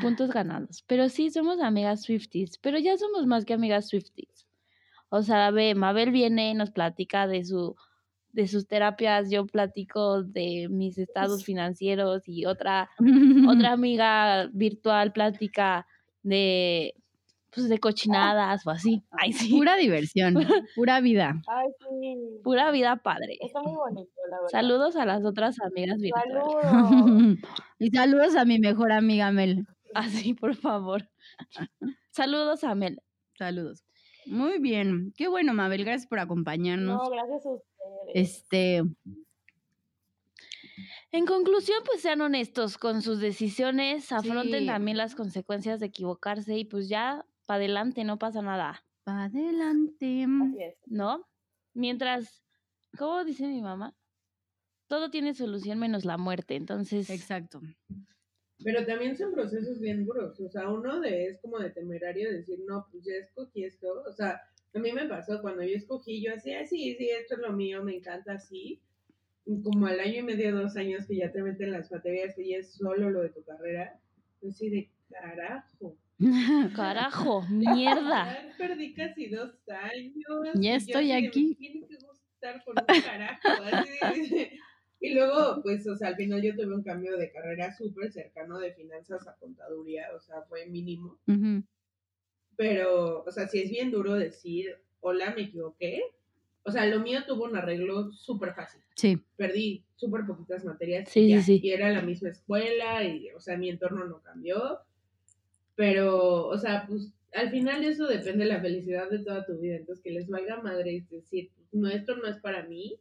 Puntos 0.00 0.30
ganados. 0.30 0.84
Pero 0.86 1.08
sí, 1.08 1.30
somos 1.30 1.60
amigas 1.60 2.02
Swifties, 2.02 2.58
pero 2.58 2.78
ya 2.78 2.96
somos 2.96 3.26
más 3.26 3.44
que 3.44 3.54
amigas 3.54 3.88
Swifties. 3.88 4.46
O 5.08 5.22
sea, 5.22 5.50
ve, 5.50 5.74
Mabel 5.74 6.10
viene 6.10 6.50
y 6.50 6.54
nos 6.54 6.70
platica 6.70 7.26
de 7.26 7.44
su 7.44 7.76
de 8.32 8.46
sus 8.46 8.68
terapias, 8.68 9.28
yo 9.28 9.44
platico 9.44 10.22
de 10.22 10.68
mis 10.70 10.98
estados 10.98 11.44
financieros 11.44 12.28
y 12.28 12.46
otra 12.46 12.88
otra 13.48 13.72
amiga 13.72 14.48
virtual 14.52 15.12
plática 15.12 15.86
de 16.22 16.94
pues 17.54 17.68
de 17.68 17.78
cochinadas 17.78 18.66
o 18.66 18.70
así. 18.70 19.02
Ay, 19.10 19.32
sí. 19.32 19.50
Pura 19.56 19.76
diversión, 19.76 20.34
pura 20.76 21.00
vida. 21.00 21.40
Ay, 21.48 21.68
sí. 21.78 22.16
Pura 22.44 22.70
vida 22.70 22.96
padre. 22.96 23.36
Está 23.40 23.60
muy 23.62 23.74
bonito, 23.74 24.10
la 24.30 24.36
verdad. 24.36 24.48
Saludos 24.50 24.96
a 24.96 25.04
las 25.06 25.24
otras 25.24 25.56
amigas 25.60 25.98
virtuales. 25.98 26.32
Saludos. 26.62 27.38
y 27.78 27.90
saludos 27.90 28.36
a 28.36 28.44
mi 28.44 28.58
mejor 28.58 28.92
amiga 28.92 29.30
Mel. 29.32 29.66
Así, 29.94 30.34
por 30.34 30.54
favor. 30.54 31.08
Saludos 32.10 32.64
a 32.64 32.74
Mel. 32.74 33.00
Saludos. 33.38 33.84
Muy 34.26 34.58
bien. 34.58 35.12
Qué 35.16 35.28
bueno, 35.28 35.54
Mabel. 35.54 35.84
Gracias 35.84 36.06
por 36.08 36.18
acompañarnos. 36.18 37.02
No, 37.02 37.10
gracias 37.10 37.46
a 37.46 37.50
ustedes. 37.50 37.66
Este, 38.14 38.82
En 41.12 41.26
conclusión, 41.26 41.78
pues 41.84 42.02
sean 42.02 42.20
honestos 42.20 42.78
con 42.78 43.02
sus 43.02 43.18
decisiones, 43.18 44.12
afronten 44.12 44.60
Sí. 44.60 44.66
también 44.66 44.96
las 44.96 45.14
consecuencias 45.16 45.80
de 45.80 45.86
equivocarse 45.86 46.56
y 46.56 46.64
pues 46.64 46.88
ya 46.88 47.24
para 47.50 47.64
adelante, 47.64 48.04
no 48.04 48.16
pasa 48.16 48.42
nada, 48.42 48.84
pa' 49.02 49.24
adelante. 49.24 50.24
Así 50.40 50.62
es. 50.62 50.76
¿no? 50.86 51.26
Mientras, 51.74 52.44
¿cómo 52.96 53.24
dice 53.24 53.48
mi 53.48 53.60
mamá? 53.60 53.96
Todo 54.86 55.10
tiene 55.10 55.34
solución 55.34 55.80
menos 55.80 56.04
la 56.04 56.16
muerte, 56.16 56.54
entonces, 56.54 57.10
Exacto. 57.10 57.60
Pero 58.62 58.86
también 58.86 59.16
son 59.16 59.32
procesos 59.32 59.80
bien 59.80 60.04
duros. 60.06 60.38
O 60.38 60.48
sea, 60.48 60.68
uno 60.70 61.00
de 61.00 61.26
es 61.26 61.40
como 61.40 61.58
de 61.58 61.70
temerario 61.70 62.30
decir, 62.30 62.60
no, 62.68 62.86
pues 62.88 63.04
ya 63.04 63.14
escogí 63.14 63.64
esto. 63.64 64.04
O 64.08 64.12
sea, 64.12 64.40
a 64.72 64.78
mí 64.78 64.92
me 64.92 65.08
pasó 65.08 65.42
cuando 65.42 65.64
yo 65.64 65.74
escogí, 65.74 66.22
yo 66.22 66.32
así, 66.32 66.52
"Ah, 66.52 66.64
sí, 66.64 66.94
sí, 66.94 67.10
esto 67.10 67.34
es 67.34 67.40
lo 67.40 67.52
mío, 67.52 67.82
me 67.82 67.96
encanta 67.96 68.34
así. 68.34 68.80
Como 69.64 69.86
al 69.88 69.98
año 69.98 70.20
y 70.20 70.22
medio, 70.22 70.54
dos 70.54 70.76
años 70.76 71.04
que 71.08 71.16
ya 71.16 71.32
te 71.32 71.42
meten 71.42 71.72
las 71.72 71.90
materias 71.90 72.36
que 72.36 72.48
ya 72.48 72.58
es 72.58 72.74
solo 72.74 73.10
lo 73.10 73.22
de 73.22 73.30
tu 73.30 73.42
carrera, 73.42 73.98
yo 74.40 74.50
así 74.50 74.70
de 74.70 74.88
carajo. 75.08 75.96
carajo, 76.76 77.42
mierda. 77.48 78.36
Perdí 78.58 78.94
casi 78.94 79.28
dos 79.28 79.52
años. 79.68 80.48
Ya 80.54 80.76
estoy 80.76 81.12
aquí. 81.12 81.48
"Me 81.48 81.54
Tiene 81.56 81.86
que 81.86 81.96
gustar 81.96 82.62
por 82.64 82.74
un 82.78 83.02
carajo. 83.02 83.48
así 84.02 84.28
de- 84.28 84.50
Y 85.02 85.14
luego, 85.14 85.62
pues, 85.62 85.86
o 85.88 85.96
sea, 85.96 86.08
al 86.08 86.16
final 86.16 86.42
yo 86.42 86.54
tuve 86.54 86.74
un 86.74 86.82
cambio 86.82 87.16
de 87.16 87.32
carrera 87.32 87.74
súper 87.74 88.12
cercano 88.12 88.58
de 88.58 88.74
finanzas 88.74 89.26
a 89.26 89.34
contaduría, 89.36 90.08
o 90.14 90.20
sea, 90.20 90.42
fue 90.42 90.66
mínimo. 90.66 91.18
Pero, 92.56 93.22
o 93.24 93.30
sea, 93.30 93.48
sí 93.48 93.60
es 93.62 93.70
bien 93.70 93.90
duro 93.90 94.12
decir, 94.14 94.76
hola, 95.00 95.32
me 95.34 95.42
equivoqué. 95.44 96.02
O 96.64 96.70
sea, 96.70 96.84
lo 96.84 97.00
mío 97.00 97.20
tuvo 97.26 97.44
un 97.44 97.56
arreglo 97.56 98.12
súper 98.12 98.52
fácil. 98.54 98.82
Sí. 98.94 99.18
Perdí 99.36 99.86
súper 99.96 100.26
poquitas 100.26 100.66
materias. 100.66 101.08
y 101.08 101.10
Sí, 101.10 101.36
sí, 101.38 101.42
sí. 101.42 101.60
Y 101.66 101.70
era 101.70 101.88
la 101.90 102.02
misma 102.02 102.28
escuela, 102.28 103.02
y, 103.02 103.30
o 103.30 103.40
sea, 103.40 103.56
mi 103.56 103.70
entorno 103.70 104.04
no 104.04 104.20
cambió. 104.20 104.80
Pero, 105.76 106.46
o 106.46 106.58
sea, 106.58 106.86
pues, 106.88 107.12
al 107.32 107.50
final 107.50 107.84
eso 107.84 108.06
depende 108.06 108.44
de 108.44 108.50
la 108.50 108.60
felicidad 108.60 109.08
de 109.10 109.20
toda 109.20 109.46
tu 109.46 109.58
vida. 109.58 109.76
Entonces, 109.76 110.02
que 110.02 110.10
les 110.10 110.28
valga 110.28 110.60
madre, 110.60 110.96
es 110.96 111.10
decir, 111.10 111.50
pues, 111.54 111.68
no, 111.72 111.88
esto 111.88 112.16
no 112.16 112.26
es 112.26 112.36
para 112.38 112.64
mí. 112.64 112.98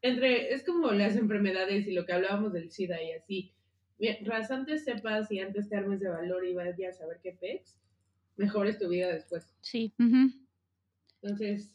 Entre, 0.00 0.52
es 0.52 0.64
como 0.64 0.92
las 0.92 1.16
enfermedades 1.16 1.86
y 1.86 1.92
lo 1.92 2.06
que 2.06 2.12
hablábamos 2.12 2.52
del 2.52 2.70
SIDA 2.70 3.02
y 3.02 3.12
así. 3.12 3.52
Mientras 3.98 4.50
antes 4.50 4.84
sepas 4.84 5.30
y 5.32 5.40
antes 5.40 5.68
te 5.68 5.76
armes 5.76 6.00
de 6.00 6.08
valor 6.08 6.46
y 6.46 6.54
vayas 6.54 7.00
a 7.00 7.06
ver 7.06 7.18
qué 7.22 7.32
pex, 7.32 7.76
mejor 8.36 8.68
es 8.68 8.78
tu 8.78 8.88
vida 8.88 9.12
después. 9.12 9.52
Sí, 9.60 9.92
Ujú. 9.98 10.30
Entonces, 11.20 11.72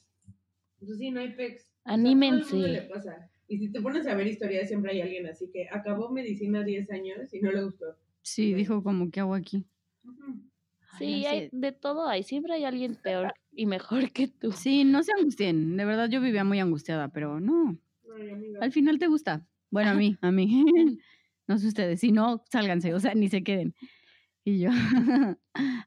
pues 0.79 0.97
sí, 0.97 1.11
no 1.11 1.19
hay 1.19 1.33
pex. 1.33 1.63
O 1.63 1.65
sea, 1.83 1.93
Anímense. 1.95 2.53
mundo 2.53 2.67
le 2.67 2.81
pasa. 2.83 3.29
Y 3.49 3.57
si 3.57 3.71
te 3.71 3.81
pones 3.81 4.07
a 4.07 4.15
ver 4.15 4.25
historias, 4.27 4.69
siempre 4.69 4.93
hay 4.93 5.01
alguien 5.01 5.27
así 5.27 5.49
que 5.51 5.67
acabó 5.69 6.09
medicina 6.09 6.63
10 6.63 6.89
años 6.91 7.33
y 7.33 7.41
no 7.41 7.51
le 7.51 7.63
gustó. 7.63 7.97
Sí, 8.21 8.53
dijo 8.53 8.81
como, 8.81 9.11
¿qué 9.11 9.19
hago 9.19 9.35
aquí? 9.35 9.65
Sí, 10.97 11.25
hay, 11.25 11.49
de 11.51 11.71
todo 11.71 12.07
hay, 12.07 12.23
siempre 12.23 12.53
hay 12.53 12.65
alguien 12.65 12.95
peor 12.95 13.33
y 13.51 13.65
mejor 13.65 14.11
que 14.11 14.27
tú. 14.27 14.51
Sí, 14.51 14.83
no 14.83 15.01
se 15.03 15.11
angustien. 15.17 15.75
De 15.75 15.85
verdad 15.85 16.09
yo 16.09 16.21
vivía 16.21 16.43
muy 16.43 16.59
angustiada, 16.59 17.09
pero 17.09 17.39
no. 17.39 17.77
Ay. 18.15 18.53
Al 18.61 18.71
final 18.71 18.99
te 18.99 19.07
gusta. 19.07 19.47
Bueno, 19.71 19.91
a 19.91 19.93
mí, 19.95 20.17
a 20.21 20.31
mí. 20.31 20.65
No 21.45 21.57
sé 21.57 21.67
ustedes. 21.67 21.99
Si 21.99 22.11
no, 22.11 22.43
sálganse, 22.49 22.93
o 22.93 22.99
sea, 23.01 23.13
ni 23.15 23.27
se 23.27 23.43
queden. 23.43 23.75
Y 24.45 24.59
yo, 24.59 24.69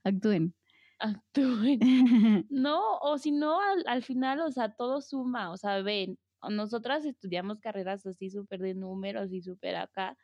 actúen. 0.05 0.55
Actúen. 0.99 2.47
No, 2.51 2.99
o 3.01 3.17
si 3.19 3.33
no, 3.33 3.61
al, 3.61 3.85
al 3.87 4.03
final, 4.03 4.41
o 4.41 4.51
sea, 4.51 4.75
todo 4.75 5.01
suma, 5.01 5.51
o 5.51 5.57
sea, 5.57 5.81
ven, 5.83 6.19
nosotras 6.51 7.05
estudiamos 7.05 7.61
carreras 7.61 8.05
así 8.07 8.31
súper 8.31 8.61
de 8.61 8.75
números 8.75 9.33
y 9.33 9.41
súper 9.43 9.77
acá, 9.77 10.17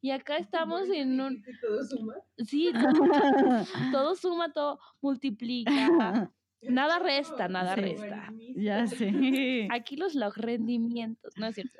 y 0.00 0.10
acá 0.10 0.36
estamos 0.38 0.88
en 0.90 1.20
un, 1.20 1.34
¿Dijiste 1.36 1.66
todo 1.66 1.84
suma? 1.84 2.14
sí, 2.38 2.70
todo, 3.62 3.64
todo 3.92 4.14
suma, 4.16 4.52
todo 4.52 4.78
multiplica, 5.00 5.70
nada 6.62 6.98
resta, 7.00 7.48
nada 7.48 7.74
Sí. 7.74 7.80
resta. 7.80 8.32
ya 8.56 8.86
sé. 8.86 9.68
Aquí 9.70 9.96
los, 9.96 10.14
los 10.14 10.36
rendimientos, 10.36 11.32
¿no 11.38 11.46
es 11.46 11.54
cierto? 11.54 11.78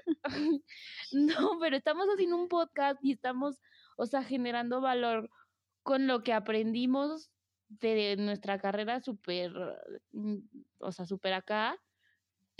no, 1.12 1.58
pero 1.60 1.76
estamos 1.76 2.06
haciendo 2.08 2.36
un 2.36 2.48
podcast 2.48 2.98
y 3.04 3.12
estamos, 3.12 3.60
o 3.96 4.06
sea, 4.06 4.22
generando 4.22 4.80
valor 4.80 5.30
con 5.82 6.06
lo 6.06 6.22
que 6.22 6.32
aprendimos 6.32 7.30
de 7.68 8.16
nuestra 8.18 8.58
carrera 8.58 9.00
súper, 9.00 9.52
mm, 10.12 10.36
o 10.80 10.92
sea, 10.92 11.06
súper 11.06 11.32
acá. 11.34 11.76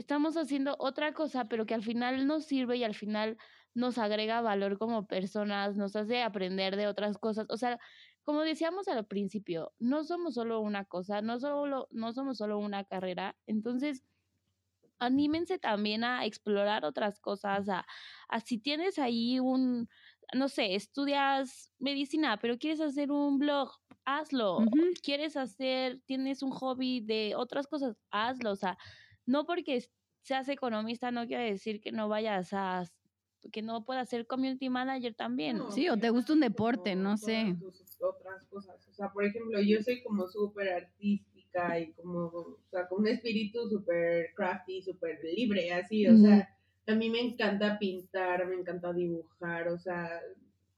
Estamos 0.00 0.38
haciendo 0.38 0.76
otra 0.78 1.12
cosa, 1.12 1.44
pero 1.44 1.66
que 1.66 1.74
al 1.74 1.82
final 1.82 2.26
nos 2.26 2.46
sirve 2.46 2.78
y 2.78 2.84
al 2.84 2.94
final 2.94 3.36
nos 3.74 3.98
agrega 3.98 4.40
valor 4.40 4.78
como 4.78 5.06
personas, 5.06 5.76
nos 5.76 5.94
hace 5.94 6.22
aprender 6.22 6.76
de 6.76 6.86
otras 6.86 7.18
cosas. 7.18 7.44
O 7.50 7.58
sea, 7.58 7.78
como 8.22 8.40
decíamos 8.40 8.88
al 8.88 9.06
principio, 9.06 9.74
no 9.78 10.02
somos 10.04 10.32
solo 10.36 10.60
una 10.60 10.86
cosa, 10.86 11.20
no, 11.20 11.38
solo, 11.38 11.86
no 11.90 12.14
somos 12.14 12.38
solo 12.38 12.58
una 12.58 12.82
carrera. 12.84 13.36
Entonces, 13.46 14.02
anímense 15.00 15.58
también 15.58 16.02
a 16.02 16.24
explorar 16.24 16.86
otras 16.86 17.20
cosas, 17.20 17.68
a, 17.68 17.84
a 18.30 18.40
si 18.40 18.56
tienes 18.56 18.98
ahí 18.98 19.38
un, 19.38 19.86
no 20.32 20.48
sé, 20.48 20.76
estudias 20.76 21.74
medicina, 21.78 22.38
pero 22.38 22.56
quieres 22.56 22.80
hacer 22.80 23.12
un 23.12 23.38
blog, 23.38 23.70
hazlo. 24.06 24.60
Quieres 25.02 25.36
hacer, 25.36 26.00
tienes 26.06 26.42
un 26.42 26.52
hobby 26.52 27.02
de 27.02 27.34
otras 27.36 27.66
cosas, 27.66 27.98
hazlo. 28.10 28.52
O 28.52 28.56
sea, 28.56 28.78
no 29.30 29.46
porque 29.46 29.84
seas 30.22 30.48
economista 30.48 31.10
no 31.10 31.26
quiere 31.26 31.50
decir 31.52 31.80
que 31.80 31.92
no 31.92 32.08
vayas 32.08 32.52
a, 32.52 32.84
que 33.52 33.62
no 33.62 33.84
puedas 33.84 34.08
ser 34.08 34.26
community 34.26 34.68
manager 34.68 35.14
también. 35.14 35.58
No, 35.58 35.70
Sí, 35.70 35.88
o 35.88 35.96
te 35.96 36.10
gusta 36.10 36.32
un 36.32 36.40
deporte, 36.40 36.96
no 36.96 37.16
sé. 37.16 37.56
tus 37.58 38.00
otras 38.02 38.44
cosas. 38.46 38.86
O 38.88 38.92
sea, 38.92 39.10
por 39.12 39.24
ejemplo, 39.24 39.60
yo 39.60 39.80
soy 39.82 40.02
como 40.02 40.26
súper 40.28 40.68
artística 40.68 41.78
y 41.78 41.92
como, 41.92 42.26
o 42.26 42.58
sea, 42.70 42.88
con 42.88 43.00
un 43.00 43.08
espíritu 43.08 43.68
súper 43.68 44.34
crafty, 44.34 44.82
súper 44.82 45.20
libre, 45.22 45.72
así. 45.72 46.06
O 46.06 46.16
sea, 46.16 46.48
a 46.86 46.94
mí 46.94 47.08
me 47.08 47.20
encanta 47.20 47.78
pintar, 47.78 48.46
me 48.46 48.56
encanta 48.56 48.92
dibujar, 48.92 49.68
o 49.68 49.78
sea, 49.78 50.20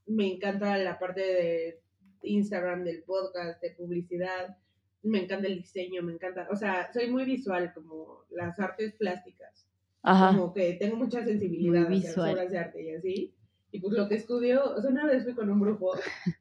me 0.07 0.27
encanta 0.35 0.77
la 0.77 0.99
parte 0.99 1.21
de 1.21 1.81
Instagram, 2.23 2.85
del 2.85 3.03
podcast, 3.03 3.63
de 3.63 3.71
publicidad. 3.71 4.57
Me 5.03 5.23
encanta 5.23 5.49
el 5.49 5.57
diseño, 5.57 6.03
me 6.03 6.13
encanta, 6.13 6.49
o 6.51 6.57
sea, 6.57 6.93
soy 6.93 7.11
muy 7.11 7.25
visual, 7.25 7.73
como 7.75 8.25
las 8.31 8.59
artes 8.61 8.95
plásticas 8.95 9.67
Ajá. 10.03 10.37
como 10.37 10.53
que 10.53 10.75
tengo 10.75 10.97
mucha 10.97 11.25
sensibilidad 11.25 11.85
hacia 11.91 12.09
las 12.09 12.19
obras 12.19 12.51
de 12.51 12.59
arte 12.59 12.83
y 12.83 12.95
así. 12.95 13.35
Y 13.73 13.81
pues 13.81 13.95
lo 13.95 14.09
que 14.09 14.17
estudio, 14.17 14.75
o 14.75 14.81
sea, 14.81 14.91
una 14.91 15.07
vez 15.07 15.25
fui 15.25 15.35
con 15.35 15.51
un 15.51 15.61
brujo, 15.61 15.95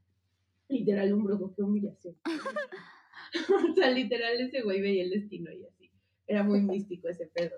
literal 0.70 1.14
un 1.14 1.24
brujo, 1.24 1.54
qué 1.56 1.64
humillación. 1.64 2.16
o 3.72 3.74
sea, 3.74 3.90
literal 3.92 4.40
ese 4.40 4.62
güey 4.62 4.82
veía 4.82 5.04
el 5.04 5.10
destino 5.10 5.52
y 5.52 5.66
así. 5.66 5.92
Era 6.28 6.44
muy 6.44 6.62
místico 6.62 7.08
ese 7.08 7.28
pedo. 7.28 7.56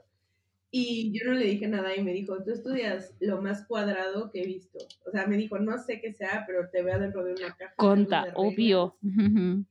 Y 0.75 1.11
yo 1.11 1.23
no 1.27 1.33
le 1.33 1.45
dije 1.45 1.67
nada 1.67 1.95
y 1.95 2.03
me 2.03 2.13
dijo, 2.13 2.43
tú 2.43 2.49
estudias 2.49 3.13
lo 3.19 3.39
más 3.43 3.63
cuadrado 3.67 4.31
que 4.31 4.41
he 4.41 4.45
visto. 4.47 4.79
O 5.05 5.11
sea, 5.11 5.27
me 5.27 5.37
dijo, 5.37 5.59
no 5.59 5.77
sé 5.77 6.01
qué 6.01 6.11
sea, 6.13 6.45
pero 6.47 6.67
te 6.71 6.81
veo 6.81 6.97
dentro 6.99 7.23
de 7.23 7.33
una 7.33 7.55
caja. 7.55 7.75
Conta, 7.75 8.33
obvio. 8.33 8.97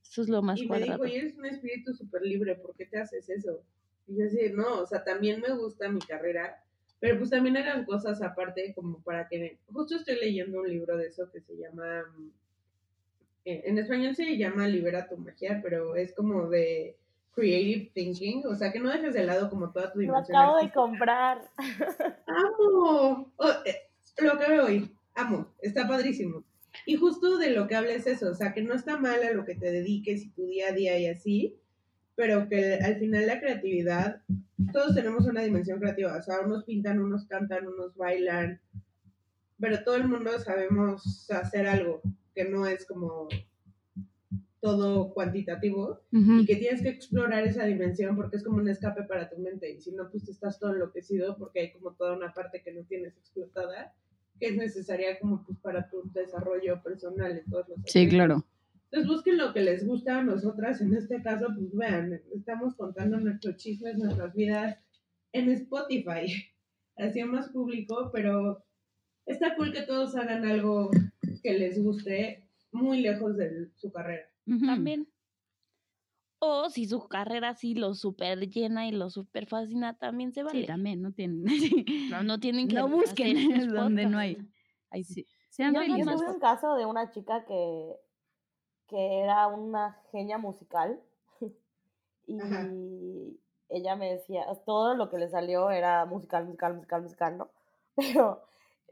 Eso 0.01 0.21
es 0.21 0.29
lo 0.29 0.41
más 0.41 0.57
y 0.57 0.61
me 0.61 0.67
cuadrado. 0.69 1.03
dijo, 1.03 1.05
y 1.13 1.19
eres 1.19 1.35
un 1.37 1.45
espíritu 1.45 1.93
súper 1.93 2.21
libre, 2.21 2.55
¿por 2.55 2.73
qué 2.77 2.85
te 2.85 2.99
haces 2.99 3.29
eso? 3.29 3.61
Y 4.07 4.15
yo 4.15 4.27
así, 4.27 4.49
no, 4.53 4.79
o 4.79 4.85
sea, 4.85 5.03
también 5.03 5.41
me 5.41 5.53
gusta 5.53 5.89
mi 5.89 5.99
carrera, 5.99 6.63
pero 7.01 7.17
pues 7.17 7.31
también 7.31 7.57
hagan 7.57 7.83
cosas 7.83 8.21
aparte 8.21 8.73
como 8.73 9.01
para 9.03 9.27
que... 9.27 9.57
Justo 9.73 9.97
estoy 9.97 10.15
leyendo 10.21 10.61
un 10.61 10.69
libro 10.69 10.95
de 10.95 11.07
eso 11.07 11.29
que 11.33 11.41
se 11.41 11.57
llama... 11.57 12.03
mm, 12.17 12.29
eh, 13.43 13.63
En 13.65 13.77
español 13.77 14.15
se 14.15 14.37
llama 14.37 14.69
Libera 14.69 15.09
tu 15.09 15.17
magia, 15.17 15.59
pero 15.61 15.97
es 15.97 16.13
como 16.13 16.49
de 16.49 16.95
creative 17.33 17.91
thinking, 17.93 18.43
o 18.45 18.55
sea, 18.55 18.71
que 18.71 18.79
no 18.79 18.89
dejes 18.89 19.13
de 19.13 19.23
lado 19.23 19.49
como 19.49 19.71
toda 19.71 19.91
tu 19.91 19.99
Lo 19.99 20.05
dimensión 20.05 20.37
acabo 20.37 20.57
de 20.57 20.71
comprar. 20.71 21.49
¡Amo! 22.27 23.31
Oh, 23.37 23.49
eh, 23.65 23.89
lo 24.19 24.37
que 24.37 24.47
veo 24.47 24.65
hoy, 24.65 24.95
amo, 25.15 25.53
está 25.59 25.87
padrísimo. 25.87 26.43
Y 26.85 26.95
justo 26.95 27.37
de 27.37 27.51
lo 27.51 27.67
que 27.67 27.75
habla 27.75 27.93
es 27.93 28.07
eso, 28.07 28.31
o 28.31 28.35
sea, 28.35 28.53
que 28.53 28.61
no 28.61 28.73
está 28.73 28.97
mal 28.97 29.23
a 29.23 29.31
lo 29.31 29.45
que 29.45 29.55
te 29.55 29.71
dediques 29.71 30.23
y 30.23 30.29
tu 30.31 30.45
día 30.45 30.69
a 30.69 30.71
día 30.71 30.97
y 30.97 31.07
así, 31.07 31.59
pero 32.15 32.47
que 32.47 32.75
al 32.75 32.97
final 32.97 33.27
la 33.27 33.39
creatividad, 33.39 34.21
todos 34.71 34.95
tenemos 34.95 35.25
una 35.25 35.41
dimensión 35.41 35.79
creativa, 35.79 36.15
o 36.15 36.21
sea, 36.21 36.41
unos 36.41 36.63
pintan, 36.63 36.99
unos 36.99 37.25
cantan, 37.25 37.67
unos 37.67 37.95
bailan, 37.95 38.59
pero 39.59 39.83
todo 39.83 39.95
el 39.95 40.07
mundo 40.07 40.37
sabemos 40.39 41.29
hacer 41.31 41.67
algo 41.67 42.01
que 42.35 42.45
no 42.45 42.65
es 42.67 42.85
como 42.85 43.27
todo 44.63 45.13
cuantitativo 45.13 45.99
y 46.11 46.45
que 46.45 46.55
tienes 46.55 46.81
que 46.81 46.87
explorar 46.87 47.43
esa 47.45 47.65
dimensión 47.65 48.15
porque 48.15 48.37
es 48.37 48.43
como 48.45 48.59
un 48.59 48.69
escape 48.69 49.03
para 49.03 49.29
tu 49.29 49.37
mente 49.37 49.69
y 49.69 49.81
si 49.81 49.91
no 49.91 50.09
pues 50.09 50.29
estás 50.29 50.57
todo 50.57 50.71
enloquecido 50.73 51.37
porque 51.37 51.59
hay 51.59 51.71
como 51.73 51.93
toda 51.95 52.15
una 52.15 52.33
parte 52.33 52.61
que 52.63 52.71
no 52.71 52.85
tienes 52.85 53.17
explotada 53.17 53.93
que 54.39 54.47
es 54.47 54.55
necesaria 54.55 55.19
como 55.19 55.43
pues 55.45 55.59
para 55.59 55.89
tu 55.89 56.09
desarrollo 56.13 56.81
personal 56.81 57.37
en 57.37 57.43
todos 57.51 57.67
los 57.67 57.77
Sí, 57.87 57.99
aspectos. 58.05 58.09
claro. 58.15 58.45
Entonces 58.85 59.07
busquen 59.09 59.37
lo 59.37 59.53
que 59.53 59.61
les 59.61 59.85
gusta 59.85 60.19
a 60.19 60.23
nosotras, 60.23 60.79
en 60.79 60.93
este 60.93 61.21
caso 61.21 61.47
pues 61.53 61.75
vean, 61.75 62.21
estamos 62.33 62.73
contando 62.75 63.19
nuestros 63.19 63.57
chismes, 63.57 63.97
nuestras 63.97 64.33
vidas 64.33 64.77
en 65.33 65.49
Spotify, 65.49 66.25
así 66.95 67.21
más 67.25 67.49
público, 67.49 68.11
pero 68.13 68.63
está 69.25 69.55
cool 69.57 69.73
que 69.73 69.81
todos 69.81 70.15
hagan 70.15 70.45
algo 70.45 70.89
que 71.43 71.53
les 71.59 71.83
guste 71.83 72.47
muy 72.71 73.01
lejos 73.01 73.35
de 73.35 73.67
su 73.75 73.91
carrera. 73.91 74.25
También. 74.45 75.07
O 76.39 76.69
si 76.69 76.85
su 76.85 77.07
carrera 77.07 77.53
sí 77.55 77.73
lo 77.73 77.93
super 77.93 78.49
llena 78.49 78.85
y 78.87 78.91
lo 78.91 79.09
super 79.09 79.47
fascina, 79.47 79.97
también 79.97 80.33
se 80.33 80.43
vale. 80.43 80.61
Sí, 80.61 80.67
también, 80.67 81.01
no 81.01 81.13
tienen. 81.13 81.43
No, 82.11 82.21
no 82.23 82.39
tienen 82.39 82.67
que 82.67 82.75
No 82.75 82.89
busquen 82.89 83.35
donde 83.69 84.05
no 84.05 84.17
hay. 84.17 84.37
Ay, 84.89 85.03
Sí. 85.03 85.25
Sean 85.49 85.73
Yo, 85.73 85.81
yo 85.81 85.85
felices. 85.85 86.19
tuve 86.19 86.29
un 86.31 86.39
caso 86.39 86.75
de 86.75 86.85
una 86.85 87.11
chica 87.11 87.45
que, 87.45 87.95
que 88.87 89.19
era 89.21 89.47
una 89.47 90.01
genia 90.11 90.37
musical 90.37 90.99
y 92.27 92.39
Ajá. 92.39 92.69
ella 93.69 93.95
me 93.95 94.11
decía, 94.13 94.45
todo 94.65 94.95
lo 94.95 95.09
que 95.09 95.17
le 95.17 95.29
salió 95.29 95.69
era 95.71 96.05
musical, 96.05 96.45
musical, 96.45 96.75
musical, 96.75 97.01
musical, 97.03 97.37
¿no? 97.37 97.49
Pero 97.95 98.43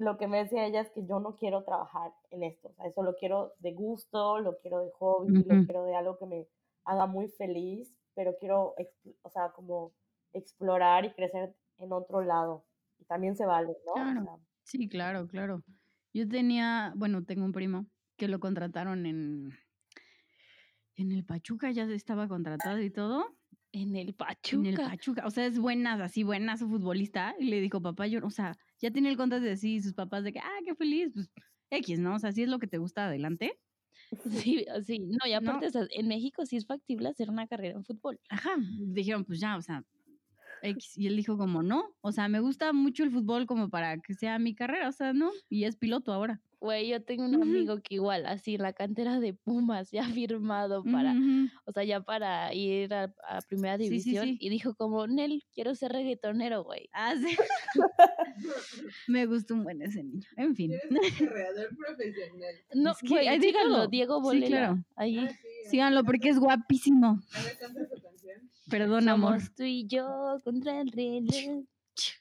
lo 0.01 0.17
que 0.17 0.27
me 0.27 0.39
decía 0.39 0.65
ella 0.65 0.81
es 0.81 0.89
que 0.91 1.05
yo 1.05 1.19
no 1.19 1.37
quiero 1.37 1.63
trabajar 1.63 2.11
en 2.31 2.43
esto, 2.43 2.69
o 2.69 2.73
sea, 2.73 2.87
eso 2.87 3.03
lo 3.03 3.15
quiero 3.15 3.53
de 3.59 3.73
gusto, 3.73 4.39
lo 4.39 4.57
quiero 4.59 4.79
de 4.79 4.91
hobby, 4.93 5.43
lo 5.45 5.63
quiero 5.65 5.83
de 5.85 5.95
algo 5.95 6.17
que 6.17 6.25
me 6.25 6.47
haga 6.85 7.05
muy 7.05 7.27
feliz, 7.29 7.93
pero 8.15 8.35
quiero, 8.39 8.73
o 9.21 9.29
sea, 9.29 9.51
como 9.51 9.93
explorar 10.33 11.05
y 11.05 11.13
crecer 11.13 11.55
en 11.77 11.93
otro 11.93 12.21
lado. 12.21 12.65
Y 12.99 13.05
también 13.05 13.35
se 13.35 13.45
vale, 13.45 13.77
¿no? 13.85 13.93
O 13.93 13.95
Claro. 13.95 14.23
sea, 14.23 14.37
Sí, 14.63 14.87
claro, 14.89 15.27
claro. 15.27 15.63
Yo 16.13 16.27
tenía, 16.27 16.93
bueno, 16.95 17.23
tengo 17.25 17.45
un 17.45 17.51
primo 17.51 17.87
que 18.17 18.27
lo 18.27 18.39
contrataron 18.39 19.05
en, 19.05 19.51
en 20.95 21.11
el 21.11 21.25
Pachuca, 21.25 21.71
ya 21.71 21.83
estaba 21.83 22.27
contratado 22.27 22.79
y 22.79 22.89
todo. 22.89 23.35
En 23.73 23.95
el 23.95 24.13
En 24.49 24.65
el 24.65 24.79
Pachuca. 24.79 24.81
Pachuca, 24.81 25.25
o 25.25 25.29
sea, 25.31 25.45
es 25.45 25.57
buenas, 25.59 25.99
así 26.01 26.23
buenas 26.23 26.59
su 26.59 26.67
futbolista. 26.69 27.35
Y 27.39 27.45
le 27.45 27.61
dijo, 27.61 27.81
papá, 27.81 28.07
yo, 28.07 28.19
o 28.25 28.29
sea, 28.29 28.57
ya 28.79 28.91
tenía 28.91 29.09
el 29.11 29.17
contrato 29.17 29.45
de 29.45 29.55
sí, 29.57 29.81
sus 29.81 29.93
papás 29.93 30.23
de 30.23 30.33
que, 30.33 30.39
ah, 30.39 30.59
qué 30.65 30.75
feliz, 30.75 31.11
pues 31.13 31.31
X, 31.69 31.99
¿no? 31.99 32.15
O 32.15 32.19
sea, 32.19 32.31
si 32.33 32.43
es 32.43 32.49
lo 32.49 32.59
que 32.59 32.67
te 32.67 32.77
gusta, 32.79 33.05
adelante. 33.07 33.59
Sí, 34.29 34.65
sí. 34.85 34.99
No, 34.99 35.27
y 35.27 35.33
No. 35.37 35.39
aparte, 35.39 35.67
o 35.67 35.69
sea, 35.69 35.85
en 35.91 36.07
México 36.07 36.45
sí 36.45 36.57
es 36.57 36.65
factible 36.65 37.09
hacer 37.09 37.29
una 37.29 37.47
carrera 37.47 37.75
en 37.77 37.85
fútbol. 37.85 38.19
Ajá, 38.29 38.55
dijeron, 38.79 39.25
pues 39.25 39.39
ya, 39.39 39.57
o 39.57 39.61
sea, 39.61 39.83
X. 40.61 40.97
Y 40.97 41.07
él 41.07 41.17
dijo 41.17 41.37
como, 41.37 41.63
no, 41.63 41.95
o 42.01 42.11
sea, 42.11 42.27
me 42.29 42.39
gusta 42.39 42.73
mucho 42.73 43.03
el 43.03 43.11
fútbol 43.11 43.45
como 43.47 43.69
para 43.69 43.99
que 43.99 44.13
sea 44.13 44.39
mi 44.39 44.55
carrera, 44.55 44.89
o 44.89 44.91
sea, 44.91 45.13
¿no? 45.13 45.31
Y 45.49 45.65
es 45.65 45.77
piloto 45.77 46.13
ahora. 46.13 46.41
Güey, 46.61 46.89
yo 46.89 47.03
tengo 47.03 47.23
un 47.25 47.33
amigo 47.41 47.81
que 47.81 47.95
igual, 47.95 48.27
así, 48.27 48.53
en 48.53 48.61
la 48.61 48.71
cantera 48.71 49.19
de 49.19 49.33
Pumas, 49.33 49.89
ya 49.89 50.03
firmado 50.27 50.83
para, 50.83 51.15
o 51.65 51.71
sea, 51.71 51.83
ya 51.83 52.01
para 52.01 52.53
ir 52.53 52.93
a, 52.93 53.11
a 53.27 53.41
primera 53.41 53.77
Sí, 53.77 53.85
sí, 53.85 53.89
división. 53.89 54.25
sí. 54.25 54.37
Y 54.39 54.49
dijo 54.49 54.75
como, 54.75 55.07
Nel, 55.07 55.43
quiero 55.55 55.73
ser 55.73 55.91
reggaetonero, 55.91 56.63
güey. 56.63 56.87
Ah, 56.93 57.15
sí. 57.15 57.35
Me 59.07 59.25
gustó 59.25 59.55
un 59.55 59.63
buen 59.63 59.81
ese 59.81 60.03
niño. 60.03 60.27
En 60.37 60.55
fin. 60.55 60.71
Eres 60.73 60.85
un 60.91 61.27
corredor 61.27 61.75
profesional. 61.75 62.55
No, 62.75 62.91
Es 62.91 62.97
que 62.99 63.07
güey, 63.07 63.51
todo. 63.51 63.87
Diego 63.87 64.17
Sí, 64.17 64.21
Bolela. 64.23 64.47
claro. 64.47 64.85
Ahí. 64.95 65.17
Ah, 65.17 65.31
Síganlo 65.69 66.03
porque 66.03 66.29
es 66.29 66.39
guapísimo. 66.39 67.19
A 67.33 67.41
ver, 67.43 67.57
canta 67.57 67.81
su 67.87 68.01
canción. 68.01 68.49
Perdón, 68.69 69.09
amor. 69.09 69.39
Somos 69.39 69.55
tú 69.55 69.63
y 69.63 69.87
yo 69.87 70.37
contra 70.43 70.79
el 70.81 70.91
reloj. 70.91 71.65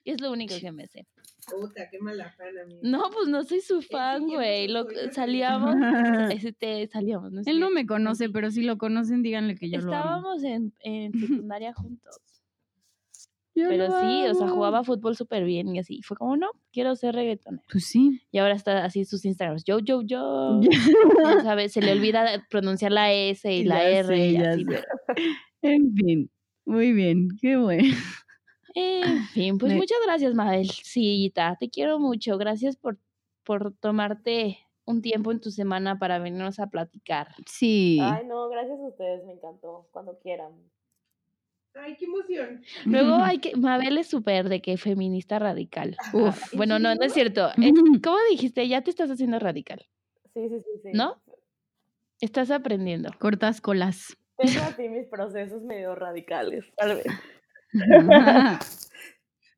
Es 0.04 0.20
lo 0.20 0.32
único 0.32 0.54
que 0.58 0.72
me 0.72 0.86
sé. 0.86 1.06
Puta, 1.50 1.88
qué 1.90 1.98
mala 1.98 2.30
fan, 2.32 2.58
amigo. 2.58 2.80
No, 2.82 3.10
pues 3.12 3.28
no 3.28 3.42
soy 3.44 3.60
su 3.60 3.82
fan, 3.82 4.26
güey. 4.26 4.68
Lo, 4.68 4.86
salíamos, 5.12 5.74
este, 6.44 6.86
salíamos. 6.88 7.32
No 7.32 7.40
es 7.40 7.46
Él 7.46 7.60
no 7.60 7.70
me 7.70 7.86
conoce, 7.86 8.28
pero 8.30 8.50
si 8.50 8.62
lo 8.62 8.78
conocen, 8.78 9.22
díganle 9.22 9.54
que 9.56 9.70
yo 9.70 9.78
lo 9.80 9.92
amo. 9.94 10.02
Estábamos 10.02 10.44
en, 10.44 10.72
en 10.80 11.12
secundaria 11.44 11.72
juntos. 11.74 12.20
Yo 13.52 13.68
Pero 13.68 13.88
lo 13.88 14.00
sí, 14.00 14.26
o 14.28 14.34
sea, 14.34 14.48
jugaba 14.48 14.84
fútbol 14.84 15.16
súper 15.16 15.44
bien 15.44 15.74
y 15.74 15.80
así. 15.80 16.00
Fue 16.02 16.16
como, 16.16 16.36
no, 16.36 16.50
quiero 16.72 16.94
ser 16.94 17.14
reggaetonero. 17.16 17.64
Pues 17.70 17.84
sí. 17.84 18.22
Y 18.30 18.38
ahora 18.38 18.54
está 18.54 18.84
así 18.84 19.04
sus 19.04 19.24
Instagrams. 19.24 19.64
Yo, 19.64 19.80
yo, 19.80 20.02
yo. 20.02 20.60
Ya 21.24 21.42
sabes, 21.42 21.72
se 21.72 21.82
le 21.82 21.92
olvida 21.92 22.46
pronunciar 22.48 22.92
la 22.92 23.12
S 23.12 23.52
y 23.52 23.64
la 23.64 23.82
Ya 23.82 23.98
R 23.98 24.06
sé, 24.06 24.26
y 24.30 24.36
así. 24.36 24.60
sé. 24.60 24.66
pero- 24.66 24.84
En 25.62 25.94
fin. 25.94 26.30
Muy 26.64 26.92
bien. 26.92 27.28
Qué 27.42 27.56
bueno. 27.56 27.92
En 28.74 29.24
fin, 29.28 29.58
pues 29.58 29.72
Me- 29.72 29.78
muchas 29.78 29.98
gracias, 30.04 30.34
Mabel. 30.34 30.70
Sí, 30.70 31.32
ta, 31.34 31.56
te 31.58 31.70
quiero 31.70 31.98
mucho. 31.98 32.38
Gracias 32.38 32.76
por, 32.76 32.98
por 33.44 33.72
tomarte 33.74 34.58
un 34.84 35.02
tiempo 35.02 35.30
en 35.32 35.40
tu 35.40 35.50
semana 35.50 35.98
para 35.98 36.18
venirnos 36.18 36.58
a 36.58 36.66
platicar. 36.68 37.34
Sí. 37.46 37.98
Ay, 38.02 38.26
no, 38.26 38.48
gracias 38.48 38.78
a 38.78 38.86
ustedes, 38.88 39.24
me 39.24 39.32
encantó. 39.32 39.88
Cuando 39.92 40.18
quieran. 40.18 40.52
Ay, 41.74 41.94
qué 41.96 42.04
emoción. 42.06 42.64
Luego 42.84 43.14
hay 43.22 43.38
que, 43.38 43.56
Mabel 43.56 43.98
es 43.98 44.08
súper 44.08 44.48
de 44.48 44.60
que 44.60 44.76
feminista 44.76 45.38
radical. 45.38 45.96
Uf. 46.12 46.42
Ah, 46.42 46.48
Bueno, 46.56 46.78
no, 46.78 46.94
no 46.94 47.04
es 47.04 47.12
cierto. 47.12 47.48
Es- 47.50 47.54
¿Cómo 48.04 48.16
dijiste? 48.30 48.66
Ya 48.68 48.82
te 48.82 48.90
estás 48.90 49.10
haciendo 49.10 49.38
radical. 49.38 49.86
Sí, 50.34 50.48
sí, 50.48 50.60
sí, 50.60 50.80
sí. 50.82 50.90
¿No? 50.92 51.20
Estás 52.20 52.50
aprendiendo. 52.50 53.10
Cortas 53.18 53.60
colas. 53.60 54.16
Tengo 54.36 54.60
así 54.80 54.88
mis 54.88 55.06
procesos 55.06 55.62
medio 55.62 55.94
radicales, 55.94 56.64
tal 56.76 56.96
vez. 56.96 57.06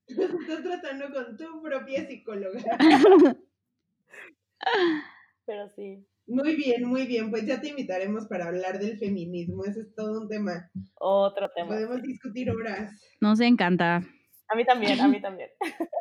Estás 0.07 0.63
tratando 0.63 1.11
con 1.13 1.37
tu 1.37 1.63
propia 1.63 2.07
psicóloga. 2.07 2.61
Pero 5.47 5.69
sí, 5.71 6.07
Muy 6.27 6.55
bien, 6.57 6.85
muy 6.85 7.07
bien. 7.07 7.31
Pues 7.31 7.47
ya 7.47 7.61
te 7.61 7.69
invitaremos 7.69 8.27
para 8.27 8.47
hablar 8.49 8.79
del 8.79 8.99
feminismo. 8.99 9.65
Ese 9.65 9.81
es 9.81 9.95
todo 9.95 10.23
un 10.23 10.29
tema. 10.29 10.71
otro 10.95 11.51
tema. 11.55 11.69
Podemos 11.71 12.03
discutir 12.03 12.51
horas. 12.51 12.93
Nos 13.21 13.41
encanta. 13.41 14.03
A 14.49 14.55
mí 14.55 14.65
también, 14.65 15.01
a 15.01 15.09
mí 15.09 15.21
también. 15.21 15.49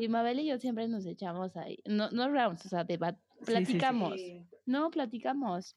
Y 0.00 0.06
Mabel 0.08 0.38
y 0.38 0.46
yo 0.46 0.56
siempre 0.58 0.86
nos 0.86 1.04
echamos 1.04 1.56
ahí. 1.56 1.78
No, 1.84 2.10
no 2.12 2.28
rounds, 2.30 2.64
o 2.64 2.68
sea, 2.68 2.84
debat 2.84 3.16
Sí, 3.16 3.22
sí, 3.40 3.44
sí. 3.46 3.52
platicamos. 3.52 4.14
Sí. 4.14 4.46
No, 4.66 4.88
platicamos. 4.90 5.76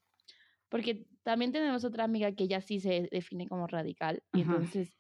Porque 0.70 1.08
también 1.24 1.52
tenemos 1.52 1.84
otra 1.84 2.04
amiga 2.04 2.32
que 2.34 2.44
ella 2.44 2.62
sí 2.62 2.80
se 2.80 3.10
define 3.12 3.48
como 3.48 3.66
radical. 3.66 4.22
Y 4.34 4.44
Ajá. 4.44 4.52
entonces, 4.52 4.99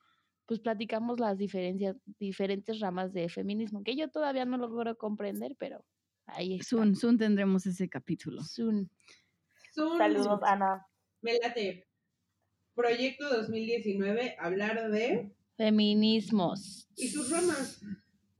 pues 0.49 0.59
platicamos 0.61 1.19
las 1.19 1.37
diferencias, 1.37 1.95
diferentes 2.19 2.79
ramas 2.79 3.13
de 3.13 3.29
feminismo, 3.29 3.83
que 3.83 3.95
yo 3.95 4.09
todavía 4.09 4.45
no 4.45 4.57
logro 4.57 4.97
comprender, 4.97 5.55
pero 5.59 5.85
ahí 6.25 6.55
está. 6.55 6.65
Soon, 6.69 6.95
soon 6.95 7.19
tendremos 7.19 7.67
ese 7.67 7.87
capítulo. 7.87 8.41
Soon. 8.41 8.89
Son- 9.75 9.99
Saludos, 9.99 10.39
Ana. 10.41 10.87
Me 11.21 11.37
late. 11.37 11.85
Proyecto 12.73 13.29
2019, 13.29 14.37
hablar 14.39 14.89
de 14.89 15.31
Feminismos. 15.55 16.89
y 16.95 17.09
sus 17.09 17.29
ramas. 17.29 17.79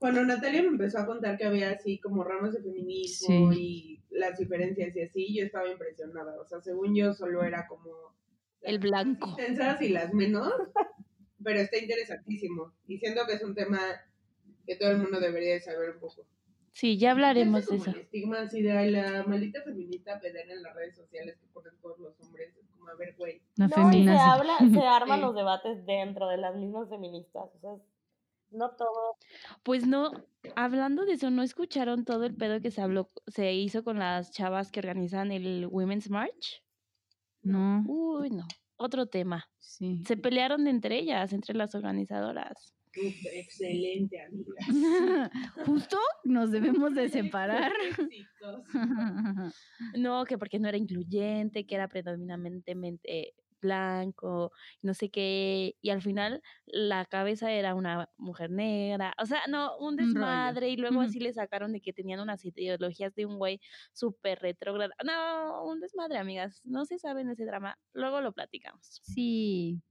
Cuando 0.00 0.24
Natalia 0.24 0.62
me 0.62 0.68
empezó 0.68 0.98
a 0.98 1.06
contar 1.06 1.38
que 1.38 1.44
había 1.44 1.70
así 1.70 2.00
como 2.00 2.24
ramas 2.24 2.54
de 2.54 2.60
feminismo 2.62 3.52
y 3.52 4.02
las 4.10 4.36
diferencias 4.36 4.96
y 4.96 5.00
así, 5.02 5.32
yo 5.38 5.44
estaba 5.44 5.70
impresionada. 5.70 6.40
O 6.40 6.44
sea, 6.44 6.60
según 6.60 6.92
yo 6.96 7.12
solo 7.14 7.44
era 7.44 7.68
como 7.68 8.16
El 8.62 8.80
blanco. 8.80 9.28
intensas 9.30 9.80
y 9.82 9.90
las 9.90 10.12
menos, 10.12 10.52
pero 11.42 11.60
está 11.60 11.78
interesantísimo. 11.78 12.72
Y 12.86 12.98
siento 12.98 13.22
que 13.26 13.34
es 13.34 13.42
un 13.42 13.54
tema 13.54 13.80
que 14.66 14.76
todo 14.76 14.90
el 14.90 14.98
mundo 14.98 15.20
debería 15.20 15.54
de 15.54 15.60
saber 15.60 15.90
un 15.90 16.00
poco. 16.00 16.26
Sí, 16.72 16.98
ya 16.98 17.10
hablaremos 17.10 17.66
de 17.66 17.76
eso. 17.76 17.90
el 17.90 17.96
estigma 17.96 18.42
así 18.42 18.62
de 18.62 18.72
"Ay, 18.72 18.90
la 18.92 19.24
maldita 19.24 19.60
feminista 19.62 20.20
pedera 20.20 20.52
en 20.52 20.62
las 20.62 20.74
redes 20.74 20.94
sociales 20.96 21.36
que 21.40 21.46
ponen 21.48 21.72
todos 21.82 21.98
los 21.98 22.20
hombres. 22.20 22.54
Es 22.56 22.66
como, 22.76 22.88
a 22.88 22.94
ver, 22.94 23.14
güey. 23.18 23.42
No, 23.56 23.66
y 23.92 24.04
se, 24.04 24.10
habla, 24.10 24.56
se 24.58 24.64
arman 24.86 25.18
Sí. 25.18 25.24
los 25.24 25.34
debates 25.34 25.84
dentro 25.84 26.28
de 26.28 26.36
las 26.36 26.54
mismas 26.54 26.88
feministas. 26.88 27.44
O 27.56 27.58
sea, 27.60 27.70
no 28.52 28.70
todo. 28.76 29.16
Pues 29.64 29.86
no, 29.86 30.12
hablando 30.54 31.04
de 31.04 31.14
eso, 31.14 31.30
¿no 31.30 31.42
escucharon 31.42 32.04
todo 32.04 32.24
el 32.24 32.34
pedo 32.36 32.60
que 32.60 32.70
se 32.70 32.80
habló, 32.82 33.10
se 33.26 33.52
hizo 33.52 33.82
con 33.82 33.98
las 33.98 34.30
chavas 34.30 34.70
que 34.70 34.78
organizan 34.80 35.32
el 35.32 35.66
Women's 35.66 36.08
March? 36.08 36.62
No, 37.42 37.84
Uy, 37.88 38.30
no. 38.30 38.46
Otro 38.82 39.04
tema. 39.06 39.46
sí. 39.58 40.02
Se 40.06 40.16
pelearon 40.16 40.66
entre 40.66 40.98
ellas, 40.98 41.34
entre 41.34 41.54
las 41.54 41.74
organizadoras. 41.74 42.72
Uf, 42.96 43.26
excelente, 43.34 44.16
amiga. 44.22 44.54
Justo 45.66 45.98
nos 46.24 46.50
debemos 46.50 46.94
de 46.94 47.08
separar. 47.10 47.72
No, 49.98 50.24
que 50.24 50.38
porque 50.38 50.58
no 50.58 50.68
era 50.68 50.78
incluyente, 50.78 51.66
que 51.66 51.74
era 51.74 51.88
predominantemente 51.88 53.34
blanco, 53.60 54.52
no 54.82 54.94
sé 54.94 55.10
qué, 55.10 55.76
y 55.80 55.90
al 55.90 56.02
final 56.02 56.42
la 56.66 57.04
cabeza 57.04 57.52
era 57.52 57.74
una 57.74 58.08
mujer 58.16 58.50
negra, 58.50 59.14
o 59.20 59.26
sea, 59.26 59.42
no, 59.48 59.76
un 59.78 59.94
Un 59.94 59.98
rollo. 59.98 60.06
desmadre, 60.06 60.68
y 60.70 60.76
luego 60.76 61.00
así 61.00 61.20
le 61.20 61.32
sacaron 61.32 61.72
de 61.72 61.80
que 61.80 61.92
tenían 61.92 62.20
unas 62.20 62.44
ideologías 62.44 63.14
de 63.14 63.26
un 63.26 63.38
güey 63.38 63.60
súper 63.92 64.40
retrógrado, 64.40 64.92
no, 65.04 65.64
un 65.64 65.80
desmadre, 65.80 66.18
amigas, 66.18 66.60
no 66.64 66.84
se 66.84 66.98
sabe 66.98 67.20
en 67.22 67.30
ese 67.30 67.44
drama, 67.44 67.78
luego 67.92 68.20
lo 68.20 68.32
platicamos. 68.32 69.00
Sí. 69.02 69.82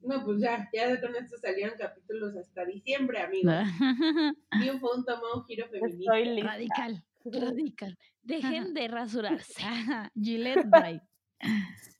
No, 0.00 0.24
pues 0.24 0.40
ya, 0.40 0.68
ya 0.72 1.00
con 1.00 1.16
esto 1.16 1.36
salieron 1.36 1.76
capítulos 1.76 2.36
hasta 2.36 2.64
diciembre, 2.64 3.18
amigos. 3.20 3.54
Ni 4.60 4.70
un 4.70 4.78
fue 4.78 4.90
un 4.94 5.44
giro 5.46 5.68
feminista. 5.68 6.16
Estoy 6.16 6.34
lista. 6.34 6.52
Radical. 6.52 7.04
Radical. 7.24 7.98
Dejen 8.22 8.72
de 8.74 8.88
rasurarse. 8.88 9.62
Gillette 10.14 10.66
Bye. 10.70 11.00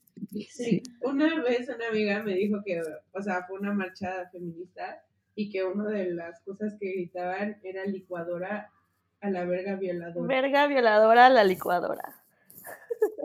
Sí. 0.50 0.82
Una 1.02 1.42
vez 1.42 1.68
una 1.68 1.88
amiga 1.88 2.22
me 2.22 2.34
dijo 2.34 2.62
que, 2.64 2.80
o 3.12 3.22
sea, 3.22 3.44
fue 3.46 3.58
una 3.58 3.72
marcha 3.72 4.28
feminista 4.30 5.02
y 5.34 5.50
que 5.50 5.64
una 5.64 5.88
de 5.90 6.12
las 6.12 6.40
cosas 6.42 6.74
que 6.80 6.90
gritaban 6.92 7.58
era 7.62 7.84
licuadora 7.84 8.70
a 9.20 9.30
la 9.30 9.44
verga 9.44 9.76
violadora. 9.76 10.26
Verga 10.26 10.66
violadora 10.66 11.26
a 11.26 11.30
la 11.30 11.44
licuadora. 11.44 12.22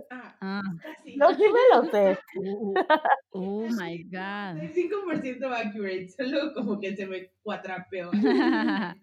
Ah, 0.09 0.35
Ah. 0.41 0.61
casi. 0.81 1.15
No, 1.15 1.33
sí 1.33 1.43
me 1.43 1.75
lo 1.75 1.85
sé. 1.89 2.19
Oh 3.31 3.67
my 3.69 4.03
God. 4.03 4.61
5% 4.73 5.45
accurate, 5.53 6.09
solo 6.09 6.53
como 6.53 6.79
que 6.79 6.95
se 6.95 7.05
me 7.05 7.29
cuatrapeó. 7.41 8.11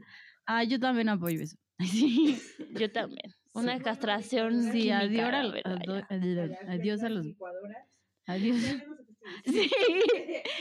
ah, 0.46 0.64
yo 0.64 0.78
también 0.78 1.08
apoyo 1.08 1.40
eso. 1.40 1.56
Sí, 1.80 2.38
Yo 2.72 2.90
también. 2.92 3.32
Una 3.58 3.78
castración. 3.80 4.72
Sí, 4.72 4.90
adiós, 4.90 5.30
adiós, 6.68 7.02
a 7.02 7.08
los. 7.08 7.26
Adiós. 8.26 8.58
Sí. 9.44 9.70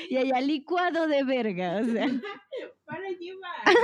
Y 0.09 0.17
allá 0.17 0.41
licuado 0.41 1.07
de 1.07 1.23
verga. 1.23 1.77
O 1.81 1.85
sea. 1.85 2.07
para 2.85 3.09
llevar. 3.09 3.75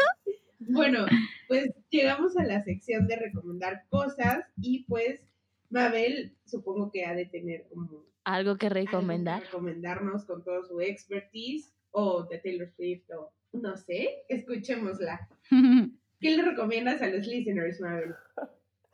Bueno, 0.60 1.06
pues 1.48 1.72
llegamos 1.90 2.38
a 2.38 2.44
la 2.44 2.62
sección 2.62 3.08
de 3.08 3.18
recomendar 3.18 3.86
cosas 3.90 4.46
y 4.62 4.86
pues 4.86 5.22
Mabel 5.70 6.36
supongo 6.46 6.92
que 6.92 7.06
ha 7.06 7.14
de 7.14 7.26
tener 7.26 7.68
como 7.70 7.84
Algo 7.84 8.04
que 8.04 8.10
algo 8.24 8.58
que 8.58 8.70
recomendar. 8.70 9.42
recomendarnos 9.44 10.26
con 10.26 10.44
todo 10.44 10.64
su 10.64 10.80
expertise 10.80 11.74
o 11.92 12.24
de 12.24 12.40
Taylor 12.40 12.72
Swift 12.76 13.10
o 13.12 13.32
no 13.54 13.76
sé, 13.78 14.24
escuchémosla. 14.30 15.28
¿Qué 16.20 16.38
le 16.38 16.44
recomiendas 16.44 17.02
a 17.02 17.08
los 17.08 17.28
listeners, 17.28 17.82
Mabel? 17.82 18.16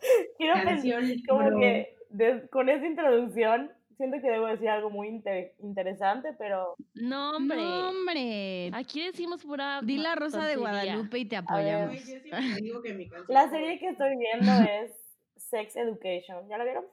Quiero 0.38 0.54
pensar, 0.64 1.04
como 1.28 1.60
que 1.60 1.96
de- 2.10 2.48
con 2.50 2.70
esa 2.70 2.86
introducción 2.86 3.72
siento 3.98 4.18
que 4.22 4.30
debo 4.32 4.48
decir 4.48 4.70
algo 4.70 4.90
muy 4.90 5.08
inte- 5.10 5.56
interesante, 5.60 6.30
pero 6.40 6.76
No, 6.94 7.36
hombre. 7.36 7.58
No, 7.58 7.90
hombre. 7.90 8.72
Aquí 8.74 9.04
decimos 9.06 9.44
pura. 9.44 9.82
Di 9.84 9.98
la 9.98 10.16
rosa 10.16 10.46
de. 10.46 10.56
Guadalupe 10.56 11.20
y 11.20 11.26
te 11.26 11.36
ver. 11.36 11.44
Apoyamos. 11.44 11.96
yo 12.00 12.06
siempre 12.06 12.40
digo 12.62 12.82
que 12.82 12.94
mi 12.94 13.08
canción 13.10 13.26
la 13.34 13.50
serie 13.50 13.78
que 13.80 13.90
estoy 13.90 14.18
viendo 14.18 14.52
es 14.72 14.92
Sex 15.36 15.76
Education. 15.76 16.48
¿Ya 16.50 16.58
la 16.58 16.64
vieron? 16.64 16.86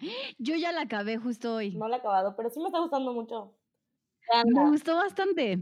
Yo 0.38 0.56
ya 0.56 0.72
la 0.72 0.80
acabé 0.82 1.16
justo 1.18 1.54
hoy. 1.54 1.76
No 1.76 1.86
la 1.86 1.96
he 1.96 1.98
acabado, 2.00 2.34
pero 2.36 2.50
sí 2.50 2.58
me 2.58 2.66
está 2.66 2.80
gustando 2.80 3.12
mucho. 3.12 3.54
Me 4.46 4.68
gustó 4.70 4.96
bastante. 4.96 5.58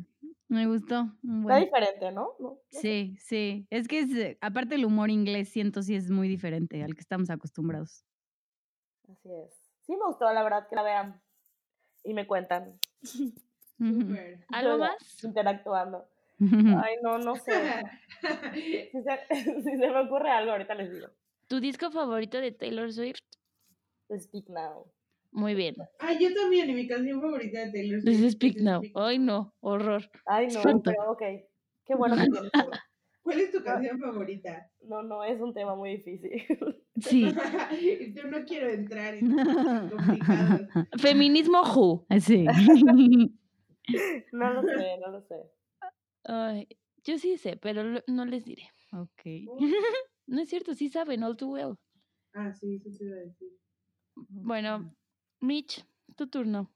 Me 0.51 0.67
gustó. 0.67 1.07
un 1.23 1.43
Está 1.43 1.59
diferente, 1.59 2.11
¿no? 2.11 2.35
Sí, 2.71 3.17
sí. 3.21 3.69
Es 3.71 3.87
que 3.87 4.01
es, 4.01 4.11
eh, 4.17 4.37
aparte 4.41 4.75
el 4.75 4.85
humor 4.85 5.09
inglés 5.09 5.49
siento 5.49 5.81
sí 5.81 5.95
es 5.95 6.11
muy 6.11 6.27
diferente 6.27 6.83
al 6.83 6.95
que 6.97 7.01
estamos 7.01 7.31
acostumbrados. 7.31 8.05
Así 9.09 9.31
es. 9.33 9.55
Sí 9.83 9.93
me 9.93 10.07
gustó, 10.07 10.33
la 10.33 10.43
verdad, 10.43 10.67
que 10.69 10.75
la 10.75 10.83
vean. 10.83 11.23
Y 12.03 12.15
me 12.15 12.27
cuentan. 12.27 12.81
¿Algo 14.49 14.79
más? 14.79 15.23
Interactuando. 15.23 16.09
Ay, 16.41 16.97
no, 17.03 17.19
no 17.19 17.37
sé. 17.37 17.53
Si 18.53 19.03
se, 19.03 19.63
si 19.63 19.79
se 19.79 19.89
me 19.89 20.01
ocurre 20.01 20.31
algo, 20.31 20.51
ahorita 20.53 20.75
les 20.75 20.93
digo. 20.93 21.07
¿Tu 21.47 21.61
disco 21.61 21.91
favorito 21.93 22.39
de 22.39 22.51
Taylor 22.53 22.93
Swift? 22.93 23.21
Speak 24.19 24.49
Now. 24.49 24.93
Muy 25.33 25.55
bien. 25.55 25.77
Ay, 25.99 26.19
yo 26.21 26.35
también, 26.35 26.71
y 26.71 26.75
mi 26.75 26.87
canción 26.89 27.21
favorita 27.21 27.61
de 27.67 27.73
Taylor 27.73 28.01
This 28.03 28.17
Swift 28.17 28.27
is 28.27 28.33
Speak 28.33 28.57
es 28.57 28.63
Now. 28.63 28.81
Speak 28.81 28.93
Ay, 28.97 29.19
no. 29.19 29.55
Horror. 29.61 30.11
Ay, 30.27 30.49
no, 30.49 30.63
pero 30.83 31.13
ok. 31.13 31.23
Qué 31.85 31.95
bueno 31.95 32.17
que 32.17 32.23
tienes 32.31 32.53
todo. 32.53 32.71
¿Cuál 33.23 33.41
es 33.41 33.53
tu 33.53 33.63
canción 33.63 34.01
favorita? 34.01 34.71
No, 34.83 35.03
no, 35.03 35.23
es 35.23 35.41
un 35.41 35.53
tema 35.55 35.75
muy 35.77 35.97
difícil. 35.97 36.31
Sí. 37.01 37.25
Yo 38.15 38.25
no 38.27 38.45
quiero 38.45 38.69
entrar 38.69 39.15
en 39.15 39.35
complicados. 39.35 40.61
Feminismo 41.01 41.63
Who. 41.63 42.05
Sí. 42.21 42.45
No 44.33 44.53
lo 44.53 44.63
sé, 44.63 44.99
no 44.99 45.11
lo 45.11 45.23
sé. 45.23 45.37
Ay, 46.25 46.69
yo 47.03 47.19
sí 47.19 47.39
sé, 47.39 47.57
pero 47.57 48.03
no 48.07 48.27
les 48.27 48.45
diré. 48.45 48.65
ok. 48.93 49.23
No 50.27 50.43
es 50.43 50.51
cierto, 50.51 50.75
sí 50.75 50.91
saben, 50.91 51.23
all 51.25 51.37
too 51.39 51.53
well. 51.53 51.77
Ah, 52.35 52.53
sí, 52.53 52.77
eso 52.77 52.91
te 52.99 53.05
iba 53.05 53.17
a 53.17 53.21
decir. 53.21 53.49
Bueno, 54.29 54.95
Mitch, 55.41 55.85
tu 56.17 56.27
turno. 56.29 56.71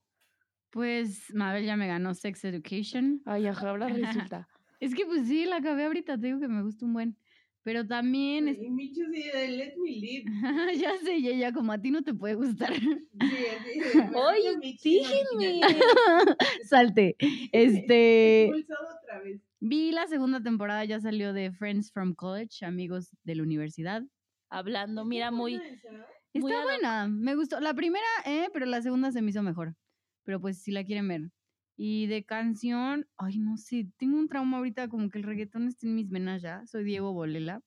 Pues 0.71 1.33
Mabel 1.35 1.65
ya 1.65 1.77
me 1.77 1.87
ganó 1.87 2.15
Sex 2.15 2.45
Education. 2.45 3.23
Ay, 3.25 3.47
ajá, 3.47 3.71
ahora 3.71 3.89
resulta. 3.89 4.49
Es 4.81 4.95
que 4.95 5.07
pues 5.07 5.29
sí, 5.29 5.47
la 5.47 5.57
acabé 5.57 5.85
ahorita, 5.85 6.19
te 6.19 6.27
digo 6.27 6.41
que 6.41 6.49
me 6.49 6.63
gusta 6.63 6.85
un 6.85 6.93
buen. 6.93 7.17
Pero 7.63 7.87
también, 7.87 8.49
es- 8.49 8.59
Y 8.61 8.69
Micho 8.69 9.01
sí, 9.11 9.23
de 9.33 9.49
Let 9.49 9.75
Me 9.79 9.91
Live. 9.93 10.25
ya 10.79 10.93
sé, 11.03 11.23
ya, 11.23 11.31
ya, 11.33 11.53
como 11.53 11.73
a 11.73 11.81
ti 11.81 11.91
no 11.91 12.03
te 12.03 12.13
puede 12.13 12.35
gustar. 12.35 12.75
Sí, 12.75 12.83
Mitch, 14.61 14.83
déjenme. 14.83 15.61
original. 15.65 16.37
Salte. 16.69 17.17
Este, 17.53 18.51
otra 18.53 19.21
vez. 19.23 19.41
vi 19.61 19.93
la 19.93 20.07
segunda 20.09 20.43
temporada, 20.43 20.85
ya 20.85 21.01
salió 21.01 21.33
de 21.33 21.51
Friends 21.53 21.91
from 21.91 22.15
College, 22.15 22.67
amigos 22.67 23.17
de 23.23 23.37
la 23.37 23.43
universidad. 23.45 24.03
Hablando, 24.51 25.05
mira, 25.07 25.31
muy. 25.31 25.55
esa. 25.55 26.07
Muy 26.35 26.51
Está 26.51 26.65
buena, 26.65 27.09
me 27.09 27.35
gustó. 27.37 27.61
La 27.61 27.75
primera, 27.75 28.07
eh, 28.27 28.49
pero 28.53 28.67
la 28.67 28.83
segunda 28.83 29.13
se 29.13 29.23
me 29.23 29.31
hizo 29.31 29.43
mejor. 29.43 29.77
Pero 30.25 30.41
pues 30.41 30.59
si 30.59 30.73
la 30.73 30.85
quieren 30.85 31.09
ver. 31.09 31.31
Y 31.77 32.07
de 32.07 32.25
canción, 32.25 33.07
ay, 33.17 33.39
no 33.39 33.57
sé, 33.57 33.89
tengo 33.97 34.19
un 34.19 34.29
trauma 34.29 34.59
ahorita, 34.59 34.89
como 34.89 35.11
que 35.11 35.19
el 35.19 35.25
reggaetón 35.25 35.69
está 35.69 35.87
en 35.87 35.95
mis 35.95 36.09
venas 36.09 36.43
ya. 36.43 36.67
Soy 36.67 36.85
Diego 36.85 37.13
Bolela. 37.13 37.63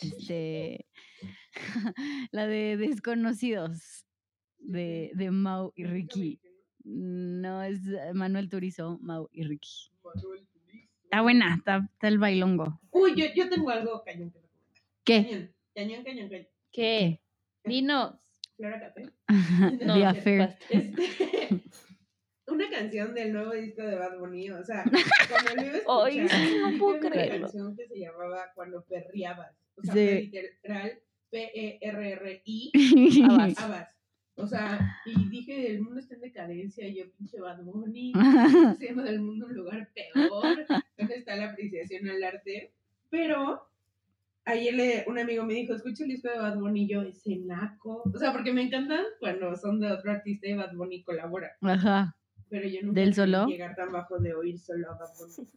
Este, 0.00 0.86
la 2.30 2.46
de 2.46 2.76
Desconocidos 2.76 4.06
de, 4.58 5.10
de 5.14 5.30
Mau 5.30 5.72
y 5.76 5.84
Ricky. 5.84 6.40
No, 6.84 7.62
es 7.62 7.80
Manuel 8.14 8.48
Turizo, 8.48 8.98
Mau 9.00 9.28
y 9.32 9.44
Ricky. 9.44 9.92
Está 11.04 11.20
buena, 11.20 11.54
está, 11.56 11.88
está 11.92 12.08
el 12.08 12.18
bailongo. 12.18 12.80
Uy, 12.90 13.14
yo, 13.14 13.26
yo 13.34 13.48
tengo 13.48 13.70
algo 13.70 14.02
cañón 14.02 14.30
que 14.30 14.38
recomendar. 14.40 14.82
¿Qué? 15.04 15.22
Cañón, 15.24 15.54
cañón, 15.74 16.04
cañón, 16.04 16.28
cañón. 16.30 16.48
¿Qué? 16.72 17.20
Dinos. 17.64 18.14
Flora 18.56 18.80
Café. 18.80 19.08
No, 19.84 19.94
The 19.94 20.04
Affair. 20.04 20.56
Este, 20.68 21.02
una 22.48 22.68
canción 22.70 23.14
del 23.14 23.32
nuevo 23.32 23.52
disco 23.52 23.82
de 23.82 23.96
Bad 23.96 24.18
Bunny, 24.18 24.50
o 24.50 24.62
sea, 24.64 24.84
cuando 25.28 25.54
lo 25.54 25.62
iba 25.62 25.72
a 25.72 26.08
escuchar, 26.08 26.28
sí, 26.48 26.56
no 26.60 26.78
puedo 26.78 27.00
creerlo. 27.00 27.36
una 27.36 27.40
canción 27.46 27.76
que 27.76 27.88
se 27.88 27.98
llamaba 27.98 28.52
Cuando 28.54 28.84
perreabas, 28.84 29.56
o 29.76 29.82
sea, 29.82 29.94
Sí. 29.94 30.30
literal, 30.32 30.98
P-E-R-R-I, 31.30 32.70
Abas. 33.30 33.58
Abas. 33.58 33.96
O 34.34 34.46
sea, 34.46 34.96
y 35.06 35.28
dije, 35.28 35.70
el 35.70 35.82
mundo 35.82 36.00
está 36.00 36.14
en 36.14 36.22
decadencia, 36.22 36.86
y 36.86 36.96
yo 36.96 37.04
pinche 37.16 37.38
Bad 37.40 37.62
Bunny, 37.64 38.12
haciendo 38.14 39.02
del 39.02 39.20
mundo 39.20 39.46
un 39.46 39.54
lugar 39.54 39.90
peor, 39.94 40.66
¿dónde 40.96 41.14
está 41.16 41.36
la 41.36 41.50
apreciación 41.50 42.08
al 42.08 42.22
arte? 42.22 42.72
Pero 43.10 43.66
ayer 44.44 44.74
le, 44.74 45.04
un 45.08 45.18
amigo 45.18 45.44
me 45.44 45.54
dijo, 45.54 45.74
escucha 45.74 46.04
el 46.04 46.10
disco 46.10 46.28
de 46.30 46.38
Bad 46.38 46.58
Bunny, 46.58 46.84
y 46.84 46.88
yo, 46.88 47.02
ese 47.02 47.36
naco. 47.36 48.02
O 48.12 48.18
sea, 48.18 48.32
porque 48.32 48.52
me 48.52 48.62
encantan 48.62 49.04
cuando 49.20 49.54
son 49.56 49.80
de 49.80 49.90
otro 49.90 50.10
artista 50.12 50.48
y 50.48 50.54
Bad 50.54 50.74
Bunny 50.74 51.02
colabora, 51.04 51.52
Ajá. 51.60 52.16
pero 52.48 52.68
yo 52.68 52.82
nunca 52.82 53.00
¿Del 53.00 53.14
solo? 53.14 53.46
llegar 53.46 53.74
tan 53.76 53.92
bajo 53.92 54.18
de 54.18 54.34
oír 54.34 54.58
solo 54.58 54.90
a 54.90 54.98
Bad 54.98 55.10
Bunny. 55.18 55.48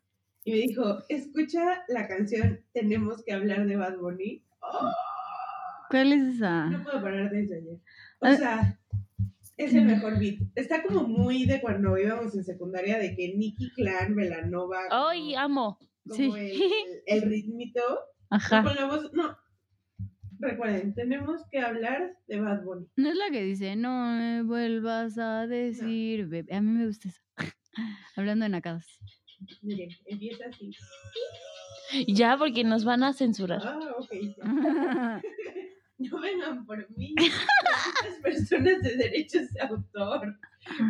Y 0.43 0.51
me 0.51 0.57
dijo, 0.57 0.99
escucha 1.09 1.83
la 1.87 2.07
canción 2.07 2.59
Tenemos 2.71 3.23
que 3.25 3.33
hablar 3.33 3.65
de 3.65 3.75
Bad 3.77 3.97
Bunny. 3.97 4.43
¡Oh! 4.61 4.91
¿Cuál 5.89 6.13
es 6.13 6.35
esa? 6.35 6.65
No 6.69 6.83
puedo 6.83 7.01
parar 7.01 7.29
desde 7.31 7.57
ayer. 7.57 7.79
O 8.19 8.25
Ah. 8.27 8.35
sea, 8.35 8.79
es 9.57 9.73
el 9.73 9.85
mejor 9.85 10.19
beat. 10.19 10.39
Está 10.55 10.83
como 10.83 11.07
muy 11.07 11.45
de 11.45 11.61
cuando 11.61 11.97
íbamos 11.97 12.35
en 12.35 12.43
secundaria, 12.43 12.97
de 12.99 13.15
que 13.15 13.33
Nicky 13.35 13.71
Clan, 13.71 14.15
Velanova. 14.15 14.79
Ay, 14.91 15.33
amo. 15.35 15.79
como 16.07 16.15
Sí. 16.15 16.31
el, 16.35 16.61
el 17.07 17.21
ritmito. 17.29 17.81
No 18.37 18.59
Ajá. 18.59 19.09
no. 19.13 19.37
Recuerden, 20.39 20.93
tenemos 20.93 21.41
que 21.49 21.59
hablar 21.59 22.17
de 22.27 22.39
Bad 22.39 22.63
Bunny. 22.63 22.87
No 22.97 23.09
es 23.09 23.15
la 23.15 23.29
que 23.31 23.41
dice, 23.41 23.75
no 23.75 24.17
me 24.17 24.43
vuelvas 24.43 25.17
a 25.17 25.47
decir, 25.47 26.27
bebé. 26.27 26.53
A 26.53 26.61
mí 26.61 26.71
me 26.71 26.85
gusta 26.87 27.09
esa. 27.09 27.21
Hablando 28.15 28.43
de 28.43 28.49
nacadas. 28.49 28.99
Miren, 29.61 29.89
empieza 30.05 30.45
así. 30.49 30.71
Ya, 32.07 32.37
porque 32.37 32.63
nos 32.63 32.83
van 32.83 33.03
a 33.03 33.13
censurar. 33.13 33.61
Ah, 33.63 33.79
ok. 33.97 34.11
No 35.97 36.19
vengan 36.19 36.65
por 36.65 36.89
mí. 36.97 37.15
Las 37.17 38.19
personas 38.21 38.81
de 38.81 38.97
derechos 38.97 39.49
de 39.53 39.61
autor. 39.61 40.37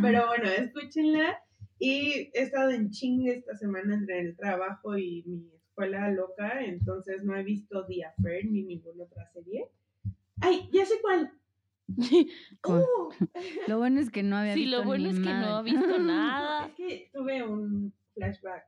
Pero 0.01 0.27
bueno, 0.27 0.49
escúchenla. 0.49 1.37
Y 1.77 2.31
he 2.33 2.41
estado 2.41 2.71
en 2.71 2.89
chingue 2.89 3.35
esta 3.35 3.55
semana 3.55 3.93
entre 3.93 4.19
el 4.21 4.35
trabajo 4.35 4.97
y 4.97 5.23
mi 5.27 5.51
escuela 5.75 6.09
loca, 6.09 6.63
entonces 6.63 7.23
no 7.23 7.35
he 7.35 7.43
visto 7.43 7.85
The 7.85 8.05
Affair 8.05 8.45
ni 8.45 8.63
ninguna 8.63 9.03
otra 9.03 9.27
serie. 9.33 9.67
¡Ay, 10.39 10.69
ya 10.71 10.85
sé 10.85 10.95
cuál! 11.01 11.31
¡Oh! 12.63 13.09
Lo 13.67 13.77
bueno 13.77 13.99
es 13.99 14.09
que 14.09 14.23
no 14.23 14.37
había 14.37 14.53
Sí, 14.53 14.61
visto 14.61 14.77
lo 14.77 14.83
bueno 14.85 15.09
es 15.09 15.17
que 15.17 15.25
no 15.25 15.55
ha 15.57 15.61
visto 15.61 15.99
nada. 15.99 16.67
Es 16.67 16.73
que 16.75 17.09
tuve 17.13 17.43
un 17.43 17.93
flashback. 18.13 18.63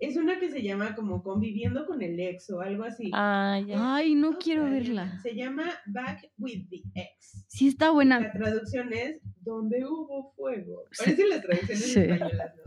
Es 0.00 0.16
una 0.16 0.38
que 0.38 0.50
se 0.50 0.60
llama 0.62 0.94
como 0.94 1.22
Conviviendo 1.22 1.86
con 1.86 2.02
el 2.02 2.18
ex 2.20 2.50
o 2.50 2.60
algo 2.60 2.84
así. 2.84 3.10
Ay, 3.14 3.66
ya. 3.66 3.94
Ay, 3.96 4.14
no 4.14 4.32
a 4.32 4.38
quiero 4.38 4.64
verla. 4.64 5.18
Se 5.22 5.34
llama 5.34 5.64
Back 5.86 6.30
with 6.36 6.68
the 6.68 6.82
Ex. 6.94 7.44
Sí 7.48 7.68
está 7.68 7.86
La 7.86 7.92
buena. 7.92 8.32
traducción 8.32 8.92
es 8.92 9.20
Donde 9.40 9.84
hubo 9.86 10.32
fuego. 10.36 10.84
Sí. 10.90 11.04
Parecen 11.04 11.28
las 11.30 11.42
traducciones 11.42 11.92
Sí. 11.92 12.00
españolas, 12.00 12.52
¿no? 12.56 12.63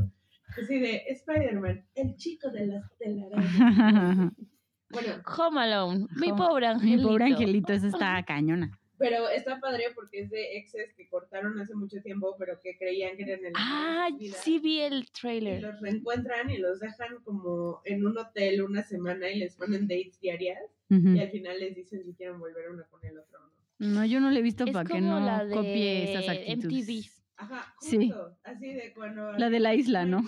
Así 0.62 0.80
de 0.80 1.04
Spider-Man, 1.10 1.86
el 1.96 2.16
chico 2.16 2.50
de 2.50 2.68
las 2.68 2.84
telarañas. 2.98 4.32
Bueno, 4.90 5.22
Home 5.38 5.60
Alone. 5.60 6.08
Mi 6.16 6.32
Home- 6.32 6.38
pobre 6.38 6.68
Mi 6.68 6.74
angelito. 6.74 7.08
pobre 7.10 7.26
angelito, 7.26 7.74
esa 7.74 7.88
está 7.88 8.24
cañona. 8.26 8.72
pero 8.98 9.28
está 9.28 9.60
padre 9.60 9.84
porque 9.94 10.22
es 10.22 10.30
de 10.30 10.58
exes 10.58 10.94
que 10.96 11.10
cortaron 11.10 11.60
hace 11.60 11.76
mucho 11.76 12.02
tiempo, 12.02 12.36
pero 12.40 12.58
que 12.64 12.78
creían 12.78 13.18
que 13.18 13.24
eran 13.24 13.46
el 13.46 13.52
Ah, 13.58 14.08
sí 14.42 14.60
vi 14.60 14.80
el 14.80 15.04
Y 15.04 15.08
trailer. 15.12 15.62
los 15.62 15.82
reencuentran 15.82 16.50
y 16.50 16.58
los 16.58 16.80
dejan 16.80 17.18
como 17.26 17.82
en 17.84 18.06
un 18.06 18.18
hotel 18.18 18.62
una 18.62 18.82
semana 18.82 19.30
y 19.30 19.40
les 19.40 19.56
ponen 19.58 19.90
dates 19.90 20.22
diarias 20.22 20.58
y 20.90 21.20
al 21.20 21.30
final 21.32 21.60
les 21.60 21.76
dicen 21.76 22.06
si 22.06 22.14
quieren 22.14 22.40
volver 22.40 22.70
una 22.72 22.84
con 22.86 23.04
el 23.06 23.18
otro 23.20 23.40
o 23.40 23.44
no. 23.44 23.94
No, 24.00 24.06
yo 24.06 24.22
no 24.22 24.32
le 24.32 24.40
he 24.40 24.42
visto 24.42 24.64
Es 24.64 24.72
para 24.72 24.88
que 24.88 24.94
como 25.00 25.20
no 25.20 25.20
la 25.20 25.44
de 25.44 25.54
copie 25.54 26.14
esas 26.14 26.38
MTV. 26.58 27.10
Ajá, 27.40 27.76
Sí. 27.80 27.98
justo, 28.10 28.36
así 28.44 28.74
de 28.74 28.94
cuando... 28.96 29.32
La 29.34 29.50
de 29.52 29.60
la 29.60 29.76
isla, 29.76 30.06
¿no? 30.06 30.24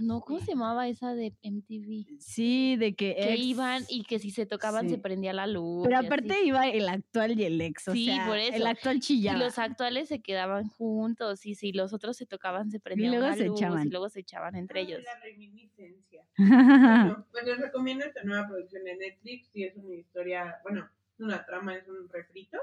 No, 0.00 0.20
¿cómo 0.22 0.40
se 0.40 0.52
llamaba 0.52 0.88
esa 0.88 1.14
de 1.14 1.34
MTV? 1.42 2.06
Sí, 2.18 2.76
de 2.76 2.94
que 2.94 3.14
Que 3.14 3.34
ex- 3.34 3.42
iban 3.44 3.82
y 3.88 4.02
que 4.04 4.18
si 4.18 4.30
se 4.30 4.46
tocaban 4.46 4.88
Sí. 4.88 4.94
se 4.94 4.98
prendía 4.98 5.32
la 5.34 5.46
luz. 5.46 5.86
Pero 5.86 6.02
y 6.02 6.06
aparte 6.06 6.32
así. 6.32 6.46
iba 6.46 6.66
el 6.66 6.88
actual 6.88 7.38
y 7.38 7.44
el 7.44 7.60
ex, 7.60 7.88
o 7.88 7.92
Sí, 7.92 8.06
sea, 8.06 8.26
por 8.26 8.38
el 8.38 8.54
eso. 8.54 8.66
actual 8.66 8.96
Y 8.96 9.00
chillaba. 9.00 9.38
los 9.38 9.58
actuales 9.58 10.08
se 10.08 10.20
quedaban 10.22 10.68
juntos 10.68 11.44
y 11.46 11.54
si 11.54 11.72
los 11.72 11.92
otros 11.92 12.16
se 12.16 12.24
tocaban 12.26 12.70
se 12.70 12.80
prendía 12.80 13.10
luego 13.10 13.26
una 13.26 13.36
se 13.36 13.44
luz 13.46 13.60
echaban. 13.60 13.86
y 13.86 13.90
luego 13.90 14.08
se 14.08 14.20
echaban 14.20 14.56
entre 14.56 14.80
Ah, 14.80 14.82
ellos. 14.82 15.02
La 15.04 15.20
reminiscencia. 15.20 16.24
Bueno, 17.12 17.26
pues 17.30 17.44
les 17.44 17.58
recomiendo 17.60 18.04
esta 18.06 18.22
nueva 18.24 18.48
producción 18.48 18.82
de 18.84 18.96
Netflix. 18.96 19.48
Sí, 19.52 19.64
es 19.64 19.76
una 19.76 19.94
historia, 19.94 20.56
bueno, 20.62 20.88
es 21.14 21.20
una 21.20 21.44
trama, 21.44 21.76
es 21.76 21.86
un 21.86 22.08
refrito. 22.08 22.58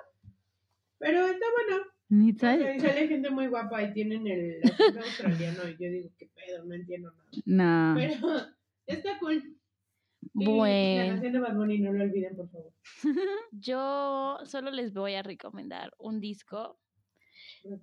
Pero 0.98 1.28
está 1.28 1.46
bueno. 1.56 1.84
Ni 2.10 2.30
y 2.30 2.34
sale 2.34 3.08
gente 3.08 3.30
muy 3.30 3.48
guapa 3.48 3.84
y 3.84 3.94
tienen 3.94 4.26
el 4.26 4.62
acento 4.64 5.00
australiano. 5.00 5.70
Y 5.70 5.74
yo 5.74 5.92
digo, 5.92 6.10
¿qué 6.18 6.28
pedo? 6.34 6.66
No 6.66 6.74
entiendo 6.74 7.12
nada. 7.46 7.94
No. 7.94 8.00
Pero 8.00 8.48
está 8.88 9.20
cool. 9.20 9.60
Y 10.34 10.46
La 10.46 10.52
Bueno, 10.52 11.12
canción 11.14 11.34
de 11.34 11.40
Bad 11.40 11.56
Bunny, 11.56 11.80
no 11.80 11.94
lo 11.94 12.04
olviden, 12.04 12.36
por 12.36 12.50
favor. 12.50 12.74
yo 13.52 14.38
solo 14.44 14.72
les 14.72 14.94
voy 14.94 15.14
a 15.14 15.22
recomendar 15.22 15.92
un 16.00 16.20
disco. 16.20 16.80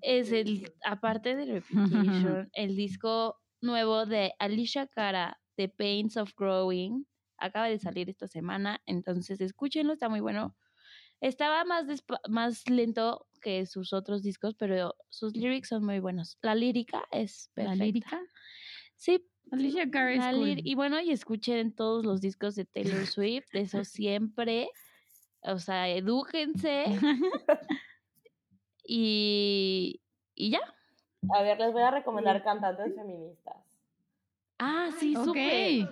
Es 0.03 0.33
el, 0.33 0.73
aparte 0.85 1.37
de 1.37 1.45
Reputation, 1.61 2.49
el 2.53 2.77
disco 2.77 3.37
nuevo 3.61 4.07
de 4.07 4.33
Alicia 4.41 4.89
Cara, 4.89 5.39
The 5.57 5.69
Pains 5.69 6.17
of 6.17 6.33
Growing. 6.37 7.07
Acaba 7.39 7.69
de 7.69 7.79
salir 7.79 8.09
esta 8.09 8.27
semana, 8.27 8.81
entonces 8.87 9.41
escúchenlo, 9.41 9.93
está 9.93 10.09
muy 10.09 10.21
bueno. 10.21 10.57
Estaba 11.21 11.65
más, 11.65 11.87
más 12.29 12.69
lento 12.69 13.27
que 13.41 13.65
sus 13.67 13.93
otros 13.93 14.23
discos, 14.23 14.55
pero 14.55 14.95
sus 15.09 15.35
lyrics 15.37 15.69
son 15.69 15.85
muy 15.85 15.99
buenos. 16.01 16.39
La 16.43 16.55
lírica 16.55 17.05
es 17.11 17.51
¿La 17.55 17.65
perfecta. 17.65 17.85
lírica? 17.85 18.23
Sí, 18.97 19.27
Alicia 19.53 19.91
Cara 19.91 20.13
es 20.13 20.19
la 20.19 20.33
cool. 20.33 20.49
lir- 20.49 20.61
y 20.65 20.75
bueno, 20.75 21.01
y 21.01 21.11
escuchen 21.13 21.75
todos 21.75 22.05
los 22.05 22.21
discos 22.21 22.55
de 22.57 22.65
Taylor 22.65 23.07
Swift, 23.07 23.47
de 23.53 23.61
eso 23.61 23.85
siempre. 23.85 24.71
O 25.43 25.59
sea, 25.59 25.89
edúquense. 25.89 26.85
y, 28.85 30.01
y 30.35 30.51
ya. 30.51 30.61
A 31.33 31.43
ver, 31.43 31.59
les 31.59 31.73
voy 31.73 31.83
a 31.83 31.91
recomendar 31.91 32.43
cantantes 32.45 32.95
feministas. 32.95 33.57
Ah, 34.59 34.91
sí, 34.99 35.15
ok. 35.17 35.25
súper. 35.25 35.89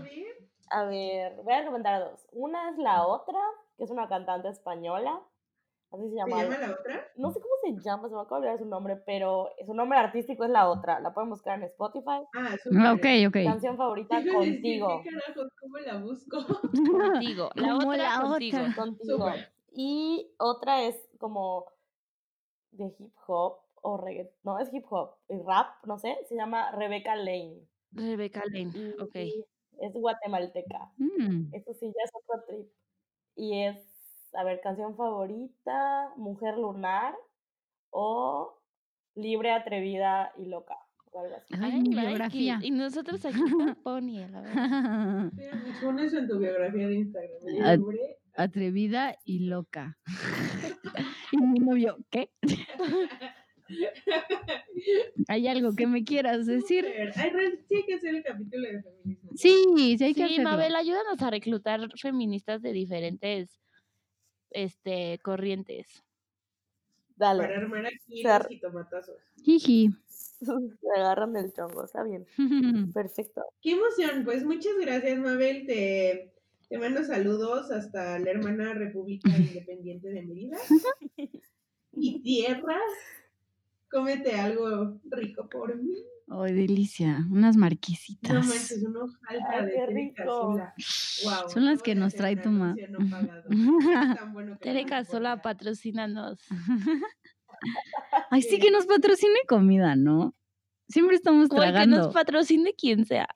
A 0.70 0.84
ver, 0.84 1.36
voy 1.42 1.52
a 1.54 1.60
recomendar 1.60 2.00
dos. 2.10 2.26
Una 2.32 2.70
es 2.70 2.78
La 2.78 3.06
Otra, 3.06 3.38
que 3.76 3.84
es 3.84 3.90
una 3.90 4.08
cantante 4.08 4.48
española. 4.48 5.20
Así 5.90 6.02
se 6.04 6.10
¿Se 6.10 6.16
llama. 6.16 6.42
llama 6.42 6.58
la 6.58 6.72
otra? 6.72 7.06
No 7.16 7.30
sé 7.30 7.40
cómo 7.40 7.54
se 7.62 7.80
llama, 7.84 8.08
se 8.08 8.14
me 8.16 8.20
acaba 8.20 8.40
de 8.40 8.46
olvidar 8.48 8.58
su 8.58 8.66
nombre, 8.66 8.96
pero 9.06 9.48
su 9.64 9.74
nombre 9.74 9.96
artístico 9.98 10.42
es 10.44 10.50
La 10.50 10.68
Otra. 10.68 10.98
La 10.98 11.14
pueden 11.14 11.30
buscar 11.30 11.56
en 11.58 11.64
Spotify. 11.66 12.22
Ah, 12.34 12.56
Ah, 12.80 12.92
Ok, 12.94 13.06
ok. 13.28 13.36
Canción 13.44 13.76
favorita, 13.76 14.16
decir, 14.16 14.32
Contigo. 14.32 15.02
¿Qué 15.04 15.10
carajos? 15.10 15.52
¿Cómo 15.60 15.78
la 15.78 15.98
busco? 15.98 16.36
Contigo. 17.22 17.50
La 17.54 17.76
otra 17.76 17.96
la 17.96 18.20
contigo. 18.22 18.58
otra. 18.58 18.74
Contigo. 18.74 19.26
Y 19.76 20.34
otra 20.38 20.82
es 20.82 20.96
como 21.18 21.66
de 22.72 22.92
hip 22.98 23.14
hop 23.28 23.58
o 23.82 23.96
reggaeton. 23.98 24.34
No, 24.42 24.58
es 24.58 24.72
hip 24.74 24.84
hop. 24.90 25.14
Y 25.28 25.38
rap, 25.46 25.84
no 25.84 25.98
sé. 25.98 26.16
Se 26.28 26.34
llama 26.34 26.72
Rebecca 26.72 27.14
Lane. 27.14 27.68
Rebecca 27.92 28.42
Lane. 28.46 28.72
Y 28.74 29.00
Ok. 29.00 29.14
es 29.78 29.92
guatemalteca. 29.92 30.90
Mm. 30.96 31.54
Esto 31.54 31.72
sí 31.74 31.86
ya 31.86 32.02
es 32.04 32.10
otro 32.14 32.44
trip. 32.48 32.68
Y 33.36 33.62
es, 33.62 33.76
a 34.34 34.44
ver, 34.44 34.60
canción 34.60 34.96
favorita, 34.96 36.10
Mujer 36.16 36.56
Lunar 36.56 37.14
o 37.90 38.60
Libre, 39.14 39.52
Atrevida 39.52 40.32
y 40.36 40.46
Loca. 40.46 40.76
O 41.12 41.20
algo 41.20 41.36
así. 41.36 41.54
Ay, 41.60 41.80
mi 41.82 41.90
biografía. 41.90 42.58
Y 42.62 42.70
nosotros 42.70 43.24
aquí 43.24 43.38
con 43.50 43.74
Pony, 43.76 44.22
a 44.22 44.28
la 44.28 44.40
verdad. 44.40 45.32
Pon 45.82 45.98
eso 46.00 46.18
en 46.18 46.28
tu 46.28 46.38
biografía 46.38 46.88
de 46.88 46.94
Instagram. 46.94 47.80
Libre. 47.80 48.18
Atrevida 48.36 49.16
y 49.24 49.46
loca. 49.46 49.96
y 51.32 51.36
mi 51.36 51.60
novio, 51.60 51.98
¿qué? 52.10 52.30
¿Hay 55.28 55.48
algo 55.48 55.74
que 55.74 55.86
me 55.86 56.04
quieras 56.04 56.46
decir? 56.46 56.84
Súper. 56.84 57.12
Ay, 57.16 57.30
Ren, 57.30 57.58
sí 57.68 57.76
hay 57.76 57.84
que 57.84 57.94
hacer 57.94 58.14
el 58.14 58.22
capítulo 58.22 58.68
de 58.68 58.82
feminismo. 58.82 59.30
Sí, 59.34 59.96
sí 59.98 60.04
hay 60.04 60.14
que 60.14 60.26
Sí, 60.26 60.34
hacerlo. 60.34 60.50
Mabel, 60.50 60.76
ayúdanos 60.76 61.20
a 61.22 61.30
reclutar 61.30 61.80
feministas 61.98 62.60
de 62.62 62.72
diferentes 62.72 63.60
este, 64.50 65.18
corrientes. 65.22 66.04
Dale. 67.16 67.44
Para 67.44 67.58
armar 67.58 67.86
aquí 67.86 68.22
jitomatazos. 68.48 69.20
Jiji. 69.42 69.90
Se 70.44 70.90
agarran 70.96 71.32
del 71.32 71.52
chongo, 71.52 71.84
está 71.84 72.02
bien. 72.02 72.26
Perfecto. 72.94 73.44
Qué 73.62 73.72
emoción, 73.72 74.24
pues 74.24 74.44
muchas 74.44 74.72
gracias 74.80 75.18
Mabel, 75.18 75.64
te, 75.66 76.34
te 76.68 76.78
mando 76.78 77.02
saludos 77.04 77.70
hasta 77.70 78.18
la 78.18 78.30
hermana 78.30 78.74
República 78.74 79.30
Independiente 79.30 80.08
de 80.08 80.22
Mérida. 80.22 80.58
Mi 81.92 82.20
tierra, 82.20 82.78
cómete 83.94 84.34
algo 84.34 85.00
rico 85.10 85.48
por 85.48 85.76
mí. 85.80 85.94
Ay, 86.28 86.52
delicia. 86.54 87.18
Unas 87.30 87.54
No 87.56 87.60
marquesitas. 87.60 88.32
manches, 88.46 88.82
una 88.82 89.04
hojalda 89.04 89.46
Ay, 89.50 89.66
de 89.66 89.86
rico. 89.86 90.14
Casola. 90.16 90.74
Guau, 91.22 91.50
Son 91.50 91.64
las 91.66 91.82
que 91.82 91.94
nos 91.94 92.14
trae 92.14 92.36
tu 92.36 92.48
ma. 92.50 92.70
anuncio 92.72 92.88
no. 92.88 92.98
Es 93.04 93.10
bueno 94.32 94.50
no 94.52 94.58
Tere 94.58 94.84
Casola, 94.86 95.40
patrocínanos. 95.42 96.40
Ay, 98.30 98.42
sí 98.42 98.58
que 98.58 98.70
nos 98.70 98.86
patrocine 98.86 99.38
comida, 99.48 99.96
¿no? 99.96 100.34
Siempre 100.88 101.16
estamos 101.16 101.48
O 101.50 101.54
el 101.54 101.60
que 101.60 101.72
tragando. 101.72 101.96
nos 101.98 102.14
patrocine 102.14 102.74
quien 102.74 103.04
sea. 103.06 103.28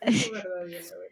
Es 0.00 0.30
verdad, 0.30 0.66
bien, 0.66 0.82
a 0.92 0.98
ver. 0.98 1.10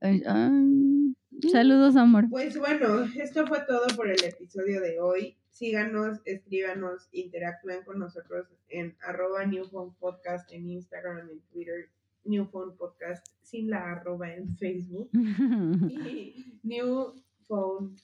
Ay, 0.00 0.22
ay, 0.26 1.50
Saludos, 1.50 1.96
amor. 1.96 2.26
Pues 2.30 2.56
bueno, 2.58 3.04
esto 3.16 3.46
fue 3.46 3.60
todo 3.66 3.86
por 3.96 4.08
el 4.10 4.22
episodio 4.24 4.80
de 4.80 5.00
hoy. 5.00 5.38
Síganos, 5.52 6.18
escríbanos, 6.24 7.08
interactúen 7.12 7.84
con 7.84 7.98
nosotros 7.98 8.46
en 8.68 8.96
arroba 9.02 9.44
Newphone 9.44 9.92
Podcast 10.00 10.50
en 10.50 10.68
Instagram, 10.70 11.28
en 11.28 11.40
Twitter, 11.52 11.88
Newphone 12.24 12.74
Podcast 12.76 13.26
sin 13.42 13.68
la 13.70 13.92
arroba 13.92 14.32
en 14.34 14.56
Facebook 14.56 15.10
y 15.12 16.58
Newphone 16.62 17.96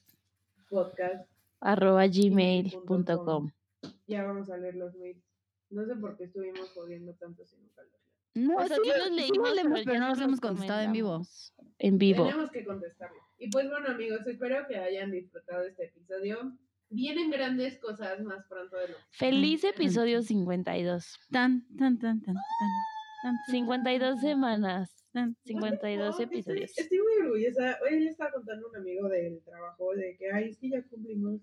Podcast. 0.68 1.26
arroba 1.61 2.07
gmail.com. 2.07 3.51
Ya 4.07 4.24
vamos 4.24 4.51
a 4.51 4.57
leer 4.59 4.74
los 4.76 4.94
mails. 4.96 5.22
No 5.70 5.84
sé 5.86 5.96
por 5.96 6.16
qué 6.16 6.24
estuvimos 6.24 6.70
jodiendo 6.70 7.14
tanto 7.14 7.44
si 7.46 7.57
nunca. 7.57 7.82
No, 8.34 8.57
O 8.59 8.66
sea, 8.66 8.76
sí 8.76 8.82
sí 8.84 8.88
lo- 8.90 8.99
los 8.99 9.11
leímos, 9.12 9.51
pero 9.84 9.92
ya 9.94 9.99
no 10.01 10.09
los 10.11 10.18
los 10.18 10.26
hemos 10.26 10.40
contestado 10.40 10.80
en 10.82 10.92
vivo. 10.92 11.26
En 11.78 11.99
vivo. 11.99 12.26
Tenemos 12.26 12.51
que 12.51 12.64
contestarlo. 12.64 13.16
Y 13.38 13.51
pues 13.51 13.68
bueno, 13.70 13.88
amigos, 13.88 14.20
espero 14.26 14.66
que 14.68 14.76
hayan 14.76 15.11
disfrutado 15.11 15.62
este 15.64 15.86
episodio. 15.86 16.53
Vienen 16.91 17.30
grandes 17.30 17.78
cosas 17.78 18.20
más 18.22 18.47
pronto 18.47 18.76
de 18.76 18.89
lo 18.89 18.95
que 18.95 19.03
Feliz 19.11 19.62
episodio 19.64 20.22
52. 20.22 21.18
Tan, 21.30 21.66
tan, 21.76 21.99
tan, 21.99 22.20
tan, 22.22 22.34
tan, 22.34 22.68
tan, 23.22 23.36
52 23.51 24.20
semanas. 24.20 25.05
tan. 25.12 25.36
52 25.45 26.16
Fuck, 26.16 26.24
episodios. 26.24 26.70
Estoy, 26.70 26.84
estoy 26.84 26.99
muy 26.99 27.26
orgullosa. 27.26 27.78
Hoy 27.82 28.01
le 28.01 28.11
estaba 28.11 28.32
contando 28.32 28.66
a 28.66 28.70
un 28.70 28.76
amigo 28.76 29.09
del 29.09 29.43
trabajo 29.43 29.95
de 29.95 30.16
que, 30.16 30.30
ay, 30.32 30.51
es 30.51 30.59
que 30.59 30.70
ya 30.70 30.82
cumplimos 30.84 31.43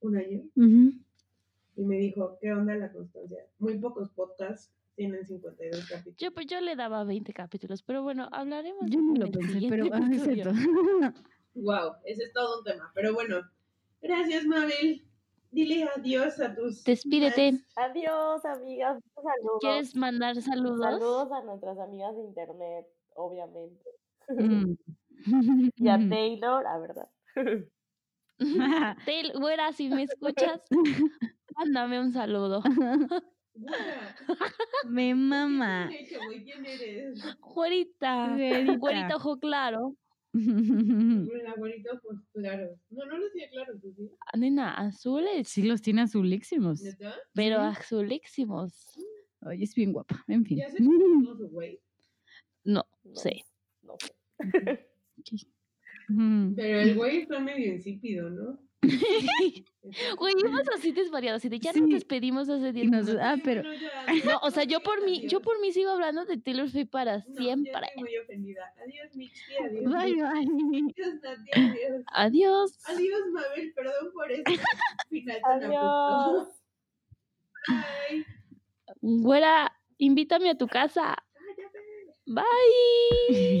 un 0.00 0.16
año. 0.16 0.42
Ujú. 0.54 0.92
Y 1.76 1.84
me 1.84 1.96
dijo, 1.96 2.38
¿qué 2.40 2.52
onda 2.52 2.74
la 2.74 2.92
constancia? 2.92 3.38
Muy 3.58 3.78
pocos 3.78 4.10
podcasts 4.10 4.70
tienen 4.96 5.24
52 5.24 5.88
capítulos. 5.88 6.16
Yo, 6.18 6.32
pues, 6.34 6.46
yo 6.46 6.60
le 6.60 6.76
daba 6.76 7.04
20 7.04 7.32
capítulos, 7.32 7.82
pero 7.82 8.02
bueno, 8.02 8.28
hablaremos. 8.32 8.82
Yo 8.90 8.98
en 8.98 9.20
lo 9.20 9.30
pensé, 9.30 9.66
pero 9.70 9.86
ah, 9.92 9.98
es 10.12 10.22
episodio. 10.22 10.52
cierto. 10.52 10.52
Wow, 11.54 11.94
ese 12.04 12.22
es 12.24 12.32
todo 12.32 12.58
un 12.58 12.64
tema. 12.64 12.92
Pero 12.94 13.12
bueno, 13.14 13.40
gracias, 14.00 14.44
Mabel. 14.44 15.04
Dile 15.50 15.88
adiós 15.96 16.38
a 16.40 16.54
tus. 16.54 16.84
Despídete. 16.84 17.52
fans. 17.52 17.64
Adiós, 17.76 18.44
amigas. 18.44 19.02
Saludos. 19.14 19.58
¿Quieres 19.60 19.96
mandar 19.96 20.40
saludos? 20.42 20.80
Saludos 20.80 21.32
a 21.32 21.42
nuestras 21.42 21.78
amigas 21.78 22.14
de 22.16 22.22
internet, 22.22 22.86
obviamente. 23.14 23.84
Mm. 24.28 24.74
Y 25.76 25.88
a 25.88 25.98
Taylor, 26.08 26.66
a 26.66 26.78
verdad. 26.78 27.08
Tel, 29.04 29.32
güera, 29.34 29.72
si 29.72 29.88
me 29.88 30.04
escuchas, 30.04 30.62
mándame 31.56 32.00
un 32.00 32.12
saludo. 32.12 32.62
Me 34.88 35.08
¿qué 35.08 35.14
mama. 35.14 35.88
¿Quién 35.88 36.64
eres? 36.64 37.20
Güerita. 37.40 38.36
Güerita 38.78 39.16
ojo 39.16 39.38
claro. 39.38 39.96
Pues 40.32 42.18
claro. 42.32 42.78
No, 42.90 43.06
no 43.06 43.18
lo 43.18 43.30
tiene 43.30 43.50
claro, 43.50 43.78
tú 43.80 43.92
sí. 43.92 44.10
Ah, 44.20 44.36
Nena, 44.36 44.74
azules. 44.74 45.48
Sí, 45.48 45.62
los 45.62 45.80
tiene 45.82 46.02
azulísimos. 46.02 46.82
¿Neta? 46.82 47.14
Pero 47.34 47.56
Sí. 47.56 47.76
azulísimos. 47.78 48.98
Oye, 49.40 49.64
es 49.64 49.74
bien 49.74 49.92
guapa. 49.92 50.24
En 50.28 50.44
fin. 50.44 50.58
Ya 50.58 50.70
se 50.70 50.82
güey. 50.82 51.80
No, 52.64 52.84
No, 53.04 53.14
sé. 53.14 53.44
No 53.82 53.96
sé. 53.98 54.14
Mm. 56.08 56.54
Pero 56.56 56.80
el 56.80 56.94
güey 56.94 57.18
está 57.22 57.38
medio 57.40 57.72
insípido, 57.72 58.28
¿no? 58.30 58.58
Güey, 60.18 60.34
ibas 60.38 60.68
así 60.76 60.92
desvariado, 60.92 61.36
así 61.38 61.48
de 61.48 61.58
ya 61.58 61.72
nos 61.72 61.86
Sí. 61.88 61.92
despedimos 61.94 62.48
hace 62.48 62.72
10 62.72 62.86
Y 62.86 62.90
nos- 62.90 63.06
minutos. 63.06 63.24
ah, 63.26 63.36
pero- 63.42 63.62
No, 64.36 64.38
o 64.42 64.50
sea, 64.50 64.64
yo 64.64 64.80
por 64.80 65.02
mí, 65.04 65.26
yo 65.28 65.40
por 65.40 65.58
mí 65.60 65.72
sigo 65.72 65.90
hablando 65.90 66.24
de 66.26 66.36
Taylor 66.36 66.68
Swift 66.70 66.90
para 66.90 67.18
No, 67.26 67.36
siempre. 67.36 67.72
estoy 67.72 68.02
muy 68.02 68.18
ofendida. 68.18 68.72
Adiós, 68.84 69.16
Michi. 69.16 69.40
Adiós. 69.64 69.84
Bye, 69.92 70.14
bye. 70.14 70.24
Adiós, 70.24 71.14
Nati. 71.22 71.50
Adiós. 71.52 72.04
Adiós. 72.12 72.78
Adiós, 72.86 73.20
Mabel. 73.32 73.72
Perdón 73.74 74.12
por 74.12 74.30
este 74.30 74.44
final 75.10 75.40
tan. 75.40 75.64
Adiós. 75.64 76.48
Bye. 77.68 78.26
Güera, 79.00 79.72
invítame 79.98 80.50
a 80.50 80.54
tu 80.56 80.66
casa. 80.66 81.16
Cállate. 81.32 81.78
Bye. 82.26 83.60